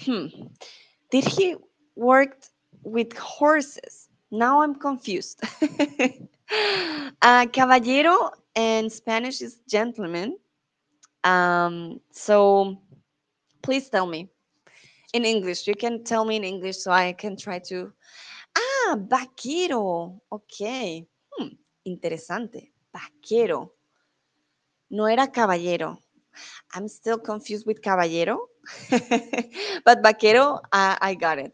[0.05, 0.27] Hmm.
[1.11, 1.55] Did he
[1.95, 2.43] work
[2.83, 4.09] with horses.
[4.31, 5.41] Now I'm confused.
[7.21, 10.37] uh, caballero in Spanish is gentleman.
[11.23, 12.81] Um, so
[13.61, 14.29] please tell me
[15.13, 15.67] in English.
[15.67, 17.91] You can tell me in English so I can try to.
[18.55, 20.21] Ah, vaquero.
[20.31, 21.07] Ok.
[21.37, 21.49] Hmm,
[21.85, 22.73] interesante.
[22.91, 23.73] Vaquero.
[24.89, 25.99] No era caballero.
[26.73, 28.47] I'm still confused with caballero.
[29.85, 31.53] but vaquero, uh, I got it.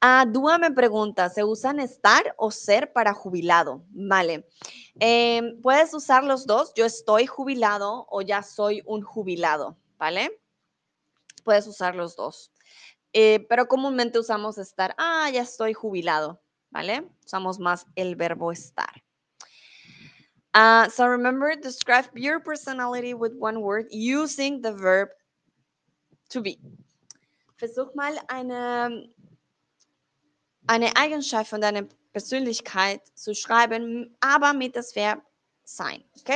[0.00, 3.84] Ah, Dúa me pregunta, ¿se usan estar o ser para jubilado?
[3.90, 4.48] Vale.
[5.00, 6.72] Em, puedes usar los dos.
[6.74, 10.40] Yo estoy jubilado o ya soy un jubilado, ¿vale?
[11.44, 12.52] Puedes usar los dos.
[13.12, 16.40] Eh, pero comúnmente usamos estar, ah, ya estoy jubilado,
[16.70, 17.06] ¿vale?
[17.24, 19.02] Usamos más el verbo estar.
[20.54, 25.08] Uh, so remember, describe your personality with one word using the verb
[26.28, 26.58] to be.
[27.56, 29.08] Versuch mal eine
[30.66, 35.22] eine Eigenschaft von deiner Persönlichkeit zu schreiben, aber mit Verb
[35.64, 36.30] sein, ¿ok?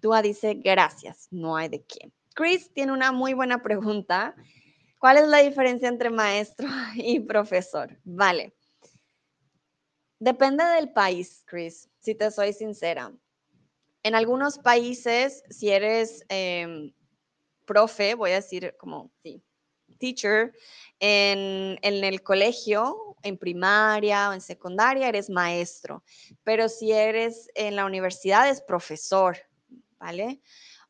[0.00, 2.12] Dua dice gracias, no hay de qué.
[2.34, 4.34] Chris tiene una muy buena pregunta.
[4.98, 7.98] ¿Cuál es la diferencia entre maestro y profesor?
[8.04, 8.54] Vale.
[10.18, 13.12] Depende del país, Chris, si te soy sincera.
[14.02, 16.92] En algunos países, si eres em,
[17.66, 19.42] profe, voy a decir como, sí,
[20.00, 20.52] teacher,
[20.98, 26.02] en, en, el colegio, en primaria o en secundaria, eres maestro,
[26.42, 29.38] pero si eres en la universidad es profesor,
[30.00, 30.40] ¿vale?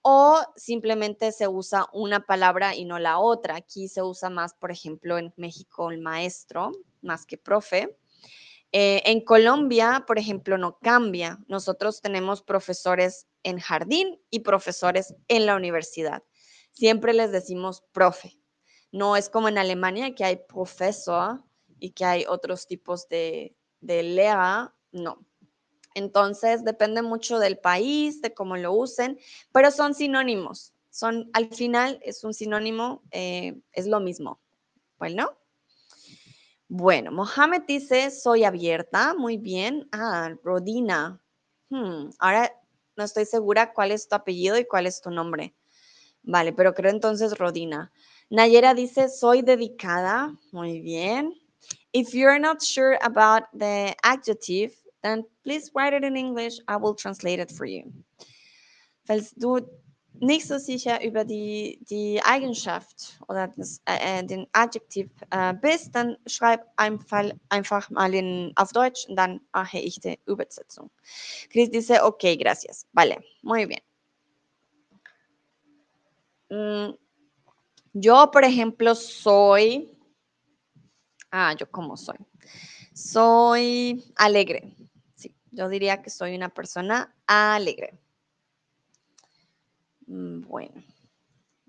[0.02, 3.56] O simplemente se usa una palabra y no la otra.
[3.56, 6.72] Aquí se usa más, por ejemplo, en México el maestro,
[7.02, 7.98] más que profe.
[8.72, 11.38] Eh, en Colombia, por ejemplo, no cambia.
[11.48, 16.22] Nosotros tenemos profesores en jardín y profesores en la universidad.
[16.72, 18.38] Siempre les decimos profe,
[18.92, 21.42] no es como en Alemania que hay profesor
[21.78, 25.24] y que hay otros tipos de, de lea, no.
[25.94, 29.18] Entonces depende mucho del país, de cómo lo usen,
[29.52, 30.72] pero son sinónimos.
[30.90, 34.40] Son, al final es un sinónimo, eh, es lo mismo.
[34.98, 35.36] Bueno.
[36.68, 39.14] Bueno, Mohamed dice, soy abierta.
[39.14, 39.88] Muy bien.
[39.90, 41.20] Ah, Rodina.
[41.68, 42.52] Hmm, ahora
[42.96, 45.56] no estoy segura cuál es tu apellido y cuál es tu nombre.
[46.22, 47.92] Vale, pero creo entonces Rodina.
[48.30, 50.36] Nayera dice, soy dedicada.
[50.52, 51.32] Muy bien.
[51.92, 56.54] If you're not sure about the adjective, then please write it in English.
[56.68, 57.92] I will translate it for you.
[59.04, 59.60] Falls du
[60.20, 66.16] nicht so sicher über die, die Eigenschaft oder das, äh, den Adjektiv äh, bist, dann
[66.26, 70.90] schreib einfach, einfach mal in, auf Deutsch und dann mache ich die Übersetzung.
[71.50, 72.86] Chris dice, ok, gracias.
[72.92, 73.80] Vale, muy bien.
[76.50, 76.94] Mm,
[77.92, 79.90] yo, por ejemplo, soy...
[81.30, 82.16] Ah, yo cómo soy.
[82.92, 84.74] Soy alegre.
[85.14, 87.98] Sí, yo diría que soy una persona alegre.
[90.06, 90.82] Mm, bueno, a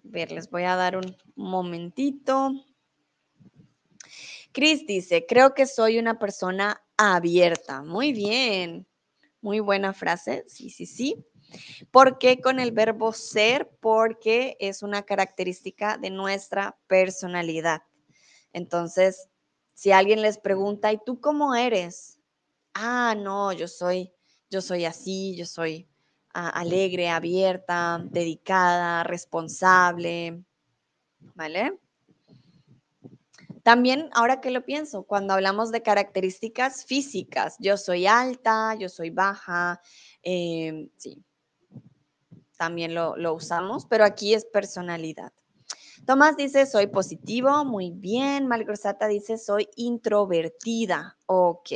[0.03, 2.53] ver, les voy a dar un momentito.
[4.51, 7.83] Chris dice, creo que soy una persona abierta.
[7.83, 8.87] Muy bien,
[9.41, 10.43] muy buena frase.
[10.47, 11.25] Sí, sí, sí.
[11.91, 13.69] ¿Por qué con el verbo ser?
[13.79, 17.83] Porque es una característica de nuestra personalidad.
[18.53, 19.29] Entonces,
[19.73, 22.19] si alguien les pregunta, ¿y tú cómo eres?
[22.73, 24.11] Ah, no, yo soy,
[24.49, 25.87] yo soy así, yo soy
[26.33, 30.43] alegre, abierta, dedicada, responsable,
[31.35, 31.77] ¿vale?
[33.63, 39.11] También, ahora que lo pienso, cuando hablamos de características físicas, yo soy alta, yo soy
[39.11, 39.79] baja,
[40.23, 41.23] em, sí,
[42.61, 45.33] también lo, usamos, pero aquí es personalidad.
[46.05, 48.45] Tomás dice, soy positivo, muy bien.
[48.45, 51.17] Malgrosata dice, soy introvertida.
[51.25, 51.69] Ok.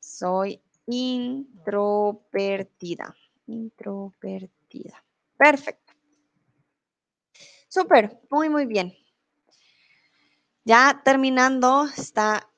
[0.00, 3.14] Soy introvertida
[3.46, 5.04] introvertida.
[5.36, 5.92] Perfecto.
[7.68, 8.94] Súper, muy, muy bien.
[10.64, 12.50] Ya terminando, está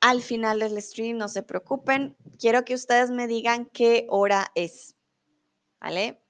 [0.00, 2.16] al final del stream, no se preocupen.
[2.38, 4.94] Quiero que ustedes me digan qué hora es.
[5.80, 6.20] ¿Vale?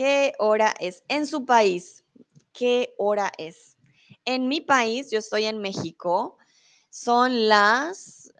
[0.00, 1.04] ¿Qué hora es?
[1.08, 2.04] En su país,
[2.54, 3.76] ¿qué hora es?
[4.24, 6.38] En mi país, yo estoy en México,
[6.88, 8.32] son las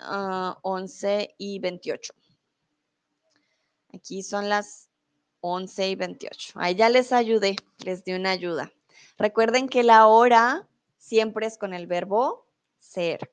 [0.62, 2.15] 11 ah, y 28.
[3.93, 4.89] Aquí son las
[5.41, 6.53] 11 y 28.
[6.55, 8.73] Ahí ya les ayudé, les di una ayuda.
[9.19, 10.66] Recuerden que la hora
[10.97, 12.47] siempre es con el verbo
[12.78, 13.31] ser.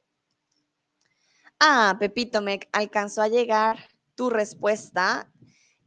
[1.62, 5.32] Ah, Pepito, me alcanzó a llegar tu respuesta.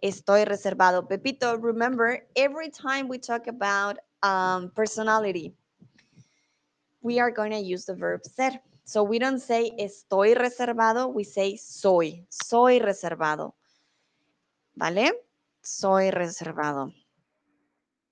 [0.02, 1.08] Estoy reservado.
[1.08, 5.54] Pepito, remember, every time we talk about um, personality,
[7.02, 8.58] we are going to use the verb ser.
[8.84, 12.24] So we don't say estoy reservado, we say soy.
[12.28, 13.54] Soy reservado.
[14.80, 15.12] ¿vale?
[15.62, 16.92] Soy reservado.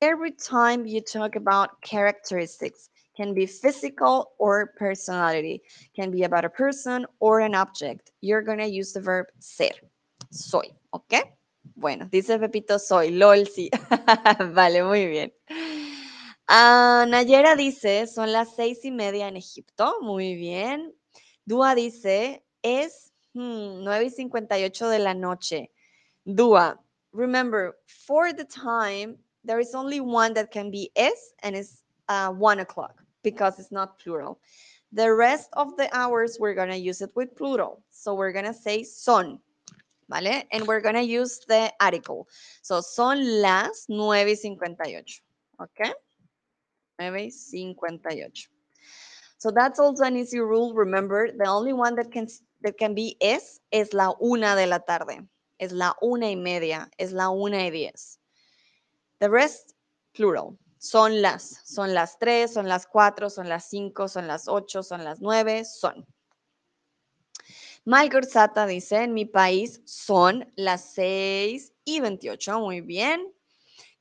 [0.01, 5.61] Every time you talk about characteristics, can be physical or personality,
[5.97, 8.13] can be about a person or an object.
[8.21, 9.73] You're going to use the verb ser.
[10.31, 11.38] Soy, ¿ok?
[11.75, 13.11] Bueno, dice Pepito, soy.
[13.11, 13.71] LOL, sí.
[14.53, 15.33] vale, muy bien.
[16.47, 19.97] Ah, Nayera dice, son las seis y media en Egipto.
[20.01, 20.95] Muy bien.
[21.45, 25.73] Dúa dice, es hmm, nueve y cincuenta y ocho de la noche.
[26.25, 26.81] Dua.
[27.13, 32.31] Remember, for the time, there is only one that can be es and it's uh,
[32.31, 34.41] one o'clock because it's not plural.
[34.93, 37.83] The rest of the hours, we're going to use it with plural.
[37.91, 39.39] So we're going to say son,
[40.11, 40.47] ¿vale?
[40.53, 42.29] And we're going to use the article.
[42.63, 45.21] So son las 9.58,
[45.61, 45.93] okay?
[47.01, 48.49] 9.58.
[49.39, 50.75] So that's also an easy rule.
[50.75, 52.27] Remember, the only one that can,
[52.63, 55.29] that can be es es la una de la tarde
[55.59, 58.21] es la una y media, es la una y diez.
[59.19, 59.73] The rest,
[60.15, 60.57] plural.
[60.79, 65.03] Son las, son las tres, son las cuatro, son las cinco, son las ocho, son
[65.03, 66.07] las nueve, son.
[67.89, 73.33] Malgorzata dice, en mi país son las seis y veintiocho, muy bien.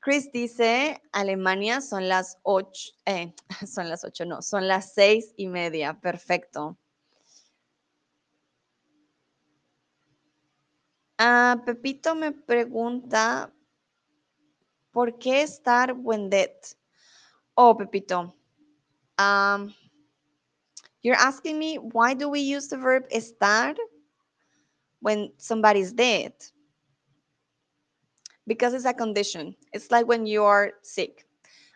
[0.02, 3.34] Chris dice, Alemania son las ocho, eh,
[3.66, 6.78] son las ocho, no, son las seis y media, perfecto.
[11.18, 13.54] Ah, Pepito me pregunta,
[14.92, 16.76] ¿por qué estar wendet?
[17.54, 18.36] Oh, Pepito.
[19.18, 19.74] Um,
[21.08, 23.74] you're asking me, why do we use the verb estar
[25.00, 26.34] when somebody's dead?
[28.46, 29.56] Because it's a condition.
[29.72, 31.26] It's like when you are sick.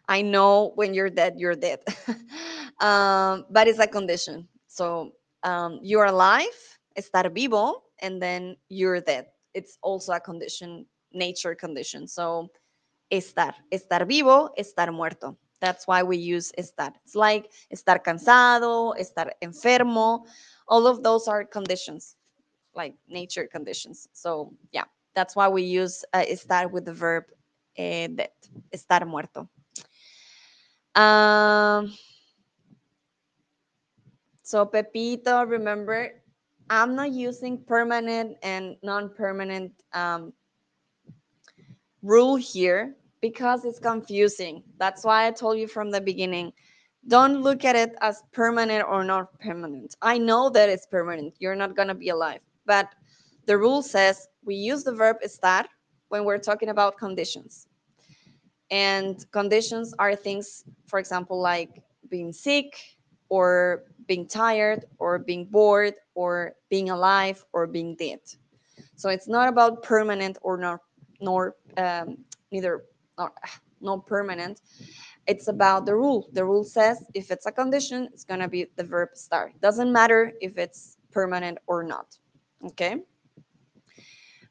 [0.10, 1.80] I know when you're dead, you're dead.
[2.82, 4.50] um, but it's a condition.
[4.68, 5.14] So
[5.44, 6.60] um, you're alive,
[7.00, 9.28] estar vivo, and then you're dead.
[9.54, 12.06] It's also a condition, nature condition.
[12.06, 12.52] So,
[13.10, 15.38] estar, estar vivo, estar muerto.
[15.62, 16.92] That's why we use estar.
[17.06, 20.26] It's like estar cansado, estar enfermo.
[20.68, 22.16] All of those are conditions,
[22.76, 24.10] like nature conditions.
[24.12, 27.26] So, yeah, that's why we use uh, estar with the verb
[27.78, 28.32] eh, dead,
[28.74, 29.48] estar muerto.
[30.96, 31.94] Um,
[34.42, 36.22] so, Pepito, remember
[36.70, 40.34] I'm not using permanent and non-permanent um,
[42.02, 44.64] rule here because it's confusing.
[44.78, 46.54] That's why I told you from the beginning.
[47.08, 49.96] Don't look at it as permanent or not permanent.
[50.02, 51.36] I know that it's permanent.
[51.40, 52.42] You're not going to be alive.
[52.66, 52.94] But
[53.46, 55.66] the rule says we use the verb estar
[56.10, 57.68] when we're talking about conditions.
[58.70, 62.80] And conditions are things, for example, like being sick
[63.30, 68.20] or being tired or being bored or being alive or being dead.
[68.96, 70.82] So it's not about permanent or not,
[71.20, 72.18] nor um,
[72.52, 72.84] neither
[73.22, 73.34] not,
[73.82, 74.62] not permanent.
[75.28, 76.30] It's about the rule.
[76.34, 79.52] The rule says if it's a condition, it's gonna be the verb estar.
[79.62, 82.18] Doesn't matter if it's permanent or not.
[82.66, 82.96] Okay.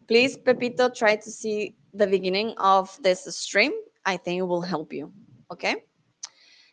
[0.06, 3.72] Please, Pepito, try to see the beginning of this stream
[4.04, 5.12] I think it will help you.
[5.48, 5.64] ¿Ok?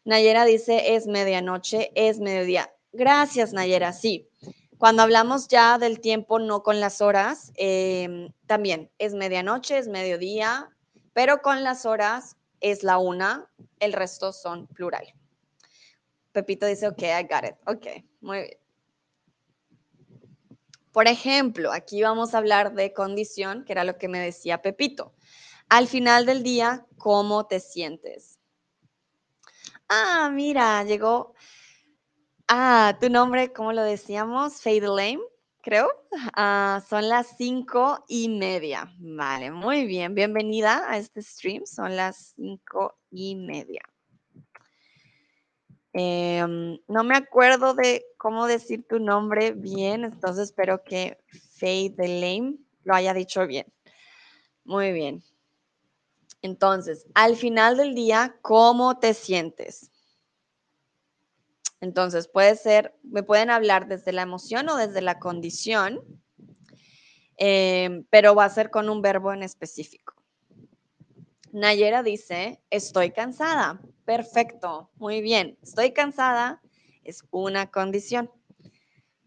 [0.06, 2.70] Nayera dice, es medianoche, es mediodía.
[2.94, 3.92] Gracias, Nayera.
[3.94, 4.30] Sí.
[4.78, 10.70] Cuando hablamos ya del tiempo, no con las horas, em, también es medianoche, es mediodía,
[11.18, 13.50] pero con las horas es la una,
[13.80, 15.16] el resto son plural.
[16.32, 17.56] Pepito dice, ok, I got it.
[17.66, 18.58] Ok, muy bien.
[20.92, 25.16] Por ejemplo, aquí vamos a hablar de condición, que era lo que me decía Pepito.
[25.70, 28.40] Al final del día, ¿cómo te sientes?
[29.90, 31.34] Ah, mira, llegó.
[32.48, 34.62] Ah, tu nombre, ¿cómo lo decíamos?
[34.62, 35.22] Fade Lame,
[35.68, 35.90] creo.
[36.34, 38.90] Ah, son las cinco y media.
[39.00, 40.16] Vale, muy bien.
[40.16, 41.66] Bienvenida a este stream.
[41.66, 43.82] Son las cinco y media.
[45.92, 51.18] Em, no me acuerdo de cómo decir tu nombre bien, entonces espero que
[51.60, 53.66] Fade Lame lo haya dicho bien.
[54.64, 55.22] Muy bien.
[56.42, 59.92] Entonces, al final del día, ¿cómo te sientes?
[61.80, 66.02] Entonces, puede ser, me pueden hablar desde la emoción o desde la condición,
[67.38, 70.14] em, pero va a ser con un verbo en específico.
[71.52, 73.80] Nayera dice, estoy cansada.
[74.06, 75.58] Perfecto, muy bien.
[75.62, 76.62] Estoy cansada
[77.08, 78.30] es una condición,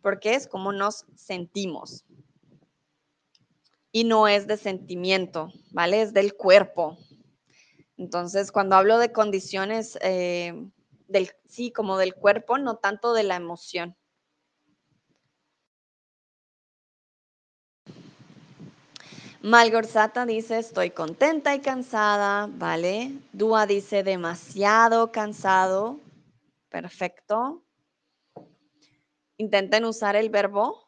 [0.03, 2.05] porque es como nos sentimos
[3.91, 6.03] y no es de sentimiento, ¿vale?
[6.03, 6.99] Es del cuerpo.
[7.97, 10.55] Entonces, cuando hablo de condiciones eh,
[11.11, 13.97] del, sí, como del cuerpo, no tanto de la emoción.
[19.43, 23.13] Malgorzata dice, estoy contenta y cansada, ¿vale?
[23.33, 25.99] Dúa dice, demasiado cansado.
[26.69, 27.65] Perfecto.
[29.39, 30.87] Intenten usar el verbo.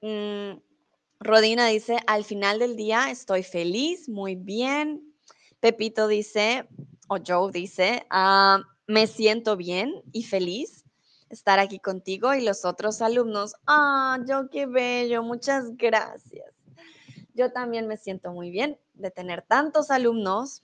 [0.00, 0.60] Mm,
[1.18, 5.14] Rodina dice, al final del día estoy feliz, muy bien.
[5.58, 6.68] Pepito dice,
[7.08, 10.84] o Joe dice, ah, me siento bien y feliz
[11.30, 13.54] estar aquí contigo y los otros alumnos.
[13.66, 16.52] Ah, yo qué bello, muchas gracias.
[17.34, 20.62] Yo también me siento muy bien de tener tantos alumnos.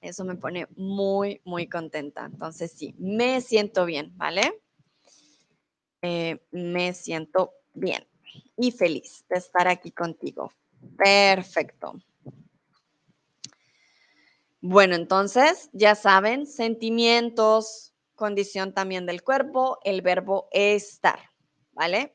[0.00, 2.24] Eso me pone muy, muy contenta.
[2.24, 4.62] Entonces, sí, me siento bien, ¿vale?
[6.00, 8.06] Eh, me siento bien
[8.56, 10.50] y feliz de estar aquí contigo.
[10.96, 12.00] Perfecto.
[14.62, 21.18] Bueno, entonces, ya saben, sentimientos, condición también del cuerpo, el verbo estar,
[21.72, 22.14] ¿vale?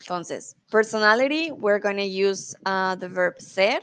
[0.00, 3.80] Entonces, personality, we're going to use uh, the verb ser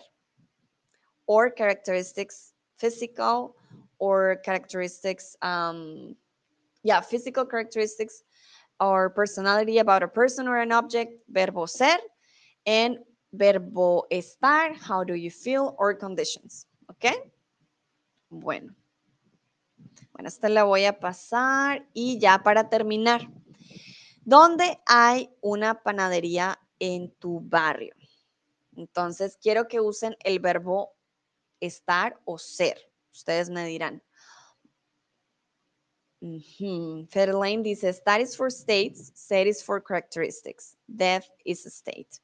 [1.25, 3.55] or characteristics physical
[3.97, 6.15] or characteristics, um,
[6.83, 8.23] yeah, physical characteristics
[8.79, 11.97] or personality about a person or an object, verbo ser,
[12.67, 12.99] and
[13.33, 16.67] verbo estar, how do you feel, or conditions.
[16.89, 17.11] ¿Ok?
[18.29, 18.75] Bueno.
[20.11, 23.29] Bueno, esta la voy a pasar y ya para terminar.
[24.23, 27.93] ¿Dónde hay una panadería en tu barrio?
[28.75, 30.95] Entonces, quiero que usen el verbo
[31.59, 32.77] estar o ser.
[33.13, 34.03] Ustedes me dirán.
[36.19, 37.63] Mm -hmm.
[37.63, 40.75] dice, "That is for states, set is for characteristics.
[40.87, 42.19] Death is a state.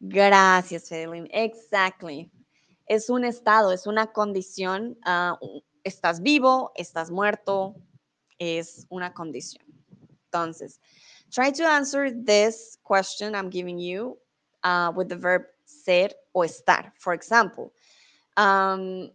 [0.00, 1.28] Gracias, Federline.
[1.30, 2.30] Exactly.
[2.92, 4.98] Es un estado, es una condición.
[5.06, 7.74] Uh, estás vivo, estás muerto,
[8.38, 9.64] es una condición.
[10.26, 10.78] Entonces,
[11.30, 14.18] try to answer this question I'm giving you
[14.62, 16.92] uh, with the verb ser o estar.
[16.98, 17.72] For example,
[18.36, 19.10] um,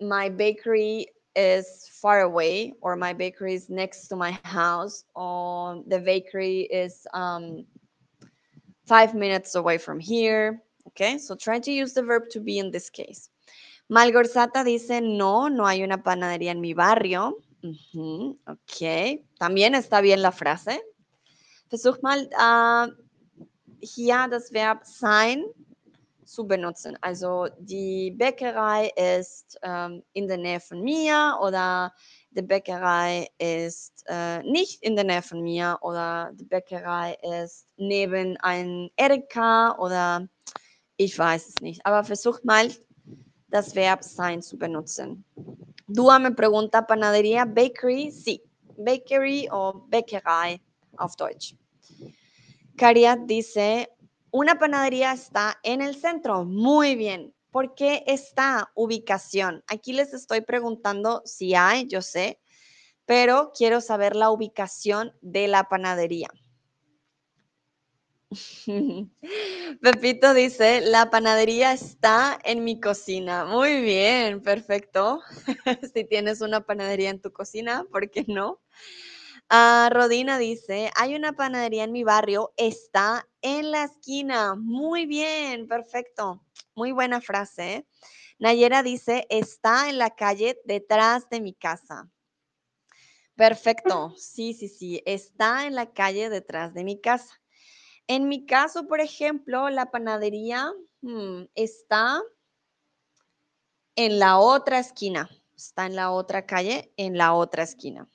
[0.00, 5.98] my bakery is far away or my bakery is next to my house or the
[5.98, 7.66] bakery is um,
[8.86, 10.62] five minutes away from here.
[10.86, 13.30] Okay, so try to use the verb to be in this case.
[13.90, 17.38] Malgorzata dice, no, no hay una panadería en mi barrio.
[18.46, 20.80] ok, también está bien la frase.
[21.68, 22.92] Versuch mal uh,
[23.80, 25.44] hier das Verb sein
[26.24, 26.96] zu benutzen.
[27.00, 31.92] Also die Bäckerei ist ähm, in der Nähe von mir oder
[32.30, 38.36] die Bäckerei ist äh, nicht in der Nähe von mir oder die Bäckerei ist neben
[38.38, 40.28] ein Erika oder
[40.96, 41.84] ich weiß es nicht.
[41.84, 42.70] Aber versucht mal
[43.48, 45.24] das Verb sein zu benutzen.
[45.86, 48.10] Dua me pregunta, ¿panadería, bakery?
[48.10, 48.42] Sí,
[48.76, 50.60] bakery o Bäckerei
[50.96, 51.56] auf Deutsch.
[52.76, 53.88] Cariat dice,
[54.30, 56.44] una panadería está en el centro.
[56.44, 57.32] Muy bien.
[57.50, 59.62] ¿Por qué está ubicación?
[59.68, 62.40] Aquí les estoy preguntando si hay, yo sé,
[63.06, 66.28] pero quiero saber la ubicación de la panadería.
[69.80, 73.44] Pepito dice, la panadería está en mi cocina.
[73.44, 75.20] Muy bien, perfecto.
[75.94, 78.60] si tienes una panadería en tu cocina, ¿por qué no?
[79.50, 84.54] Ah, Rodina dice, hay una panadería en mi barrio, está en la esquina.
[84.54, 86.42] Muy bien, perfecto.
[86.74, 87.74] Muy buena frase.
[87.74, 87.86] ¿eh?
[88.38, 92.10] Nayera dice, está en la calle detrás de mi casa.
[93.36, 94.14] Perfecto.
[94.16, 95.02] Sí, sí, sí.
[95.06, 97.40] Está en la calle detrás de mi casa.
[98.06, 102.22] En mi caso, por ejemplo, la panadería hmm, está
[103.96, 105.30] en la otra esquina.
[105.56, 108.08] Está en la otra calle, en la otra esquina.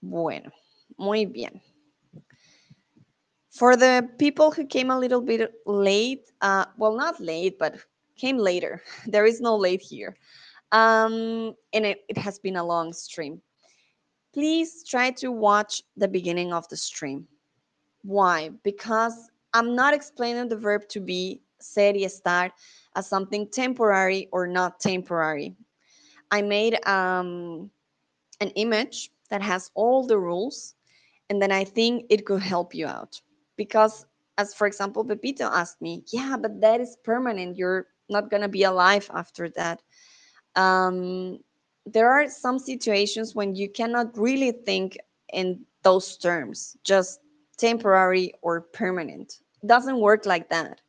[0.00, 0.52] Bueno,
[0.96, 1.62] muy bien.
[3.50, 7.74] For the people who came a little bit late, uh, well, not late, but
[8.16, 10.16] came later, there is no late here.
[10.72, 13.40] Um, and it has been a long stream.
[14.34, 17.26] Please try to watch the beginning of the stream.
[18.06, 18.50] Why?
[18.62, 22.50] Because I'm not explaining the verb to be, ser y estar,
[22.94, 25.56] as something temporary or not temporary.
[26.30, 27.70] I made um,
[28.40, 30.74] an image that has all the rules
[31.30, 33.20] and then i think it could help you out
[33.56, 34.06] because
[34.38, 38.48] as for example pepito asked me yeah but that is permanent you're not going to
[38.48, 39.82] be alive after that
[40.54, 41.38] um,
[41.84, 44.96] there are some situations when you cannot really think
[45.32, 47.20] in those terms just
[47.56, 50.80] temporary or permanent it doesn't work like that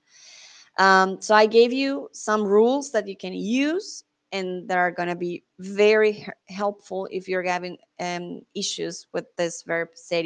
[0.80, 5.10] um, so i gave you some rules that you can use and that are going
[5.10, 10.24] to be very helpful if you're having um, issues with this verb ser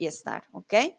[0.00, 0.96] estar, okay?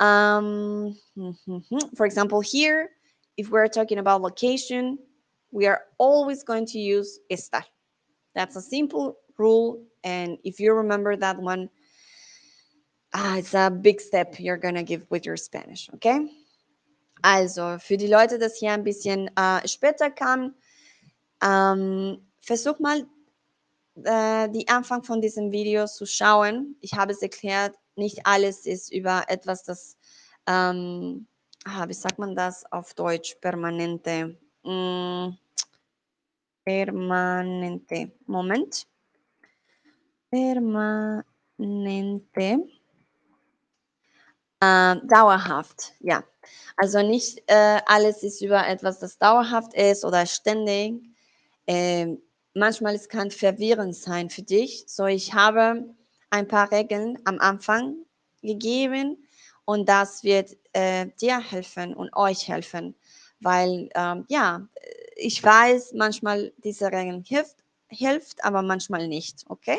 [0.00, 0.96] Um,
[1.96, 2.90] for example, here,
[3.36, 4.98] if we're talking about location,
[5.50, 7.64] we are always going to use estar.
[8.34, 11.70] That's a simple rule, and if you remember that one,
[13.14, 16.28] ah, it's a big step you're to give with your Spanish, okay?
[17.22, 20.54] Also, für die Leute, das hier ein bisschen äh, später kamen,
[21.44, 23.06] Ähm, versuch mal,
[24.02, 26.76] äh, die Anfang von diesem Video zu schauen.
[26.80, 29.96] Ich habe es erklärt, nicht alles ist über etwas, das,
[30.46, 31.26] ähm,
[31.64, 34.38] ah, wie sagt man das auf Deutsch, permanente.
[34.64, 35.30] Mm,
[36.64, 38.12] permanente.
[38.26, 38.86] Moment.
[40.30, 41.24] Permanente.
[44.64, 46.24] Äh, dauerhaft, ja.
[46.76, 51.02] Also nicht äh, alles ist über etwas, das dauerhaft ist oder ständig,
[51.66, 52.06] äh,
[52.54, 54.84] manchmal es kann verwirrend sein für dich.
[54.86, 55.84] So, ich habe
[56.30, 57.96] ein paar Regeln am Anfang
[58.42, 59.26] gegeben
[59.64, 62.94] und das wird äh, dir helfen und euch helfen,
[63.40, 64.66] weil ähm, ja,
[65.16, 67.56] ich weiß, manchmal diese Regeln hilft,
[67.88, 69.78] hilft, aber manchmal nicht, ¿ok?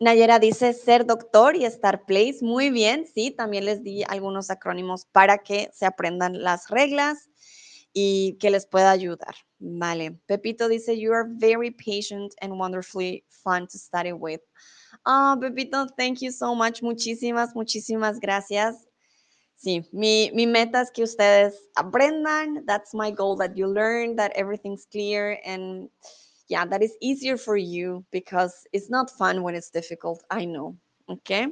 [0.00, 2.38] Nayera dice ser doctor y estar place.
[2.40, 7.28] Muy bien, sí, también les di algunos acrónimos para que se aprendan las reglas
[7.92, 9.34] y que les pueda ayudar.
[9.58, 10.12] Vale.
[10.26, 14.40] Pepito dice, you are very patient and wonderfully fun to study with.
[15.04, 16.82] Oh, Pepito, thank you so much.
[16.82, 18.86] Muchísimas, muchísimas gracias.
[19.56, 22.64] Sí, mi, mi meta es que ustedes aprendan.
[22.64, 25.90] That's my goal, that you learn, that everything's clear, and
[26.50, 30.22] yeah, that is easier for you because it's not fun when it's difficult.
[30.30, 30.76] I know.
[31.08, 31.46] Okay.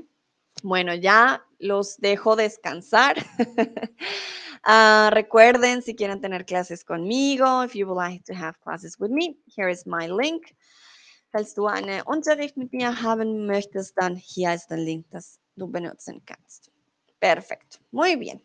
[0.62, 3.24] Bueno, ya los dejo descansar.
[4.64, 9.12] Uh, recuerden, si quieren tener clases conmigo, if you would like to have classes with
[9.12, 10.54] me, here is my link.
[11.30, 15.68] Falls du einen Unterricht mit mir haben möchtest, dann hier ist der Link, das du
[15.68, 16.72] benutzen kannst.
[17.20, 18.40] Perfecto, muy bien.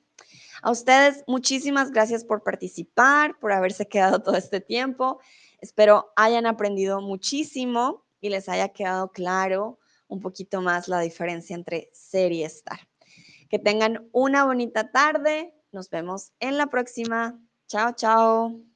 [0.62, 5.20] A ustedes, muchísimas gracias por participar, por haberse quedado todo este tiempo.
[5.64, 9.80] Espero hayan aprendido muchísimo y les haya quedado claro
[10.10, 12.82] un poquito más la diferencia entre ser y estar.
[13.50, 15.56] Que tengan una bonita tarde.
[15.72, 17.40] Nos vemos en la próxima.
[17.68, 18.73] Chao, chao.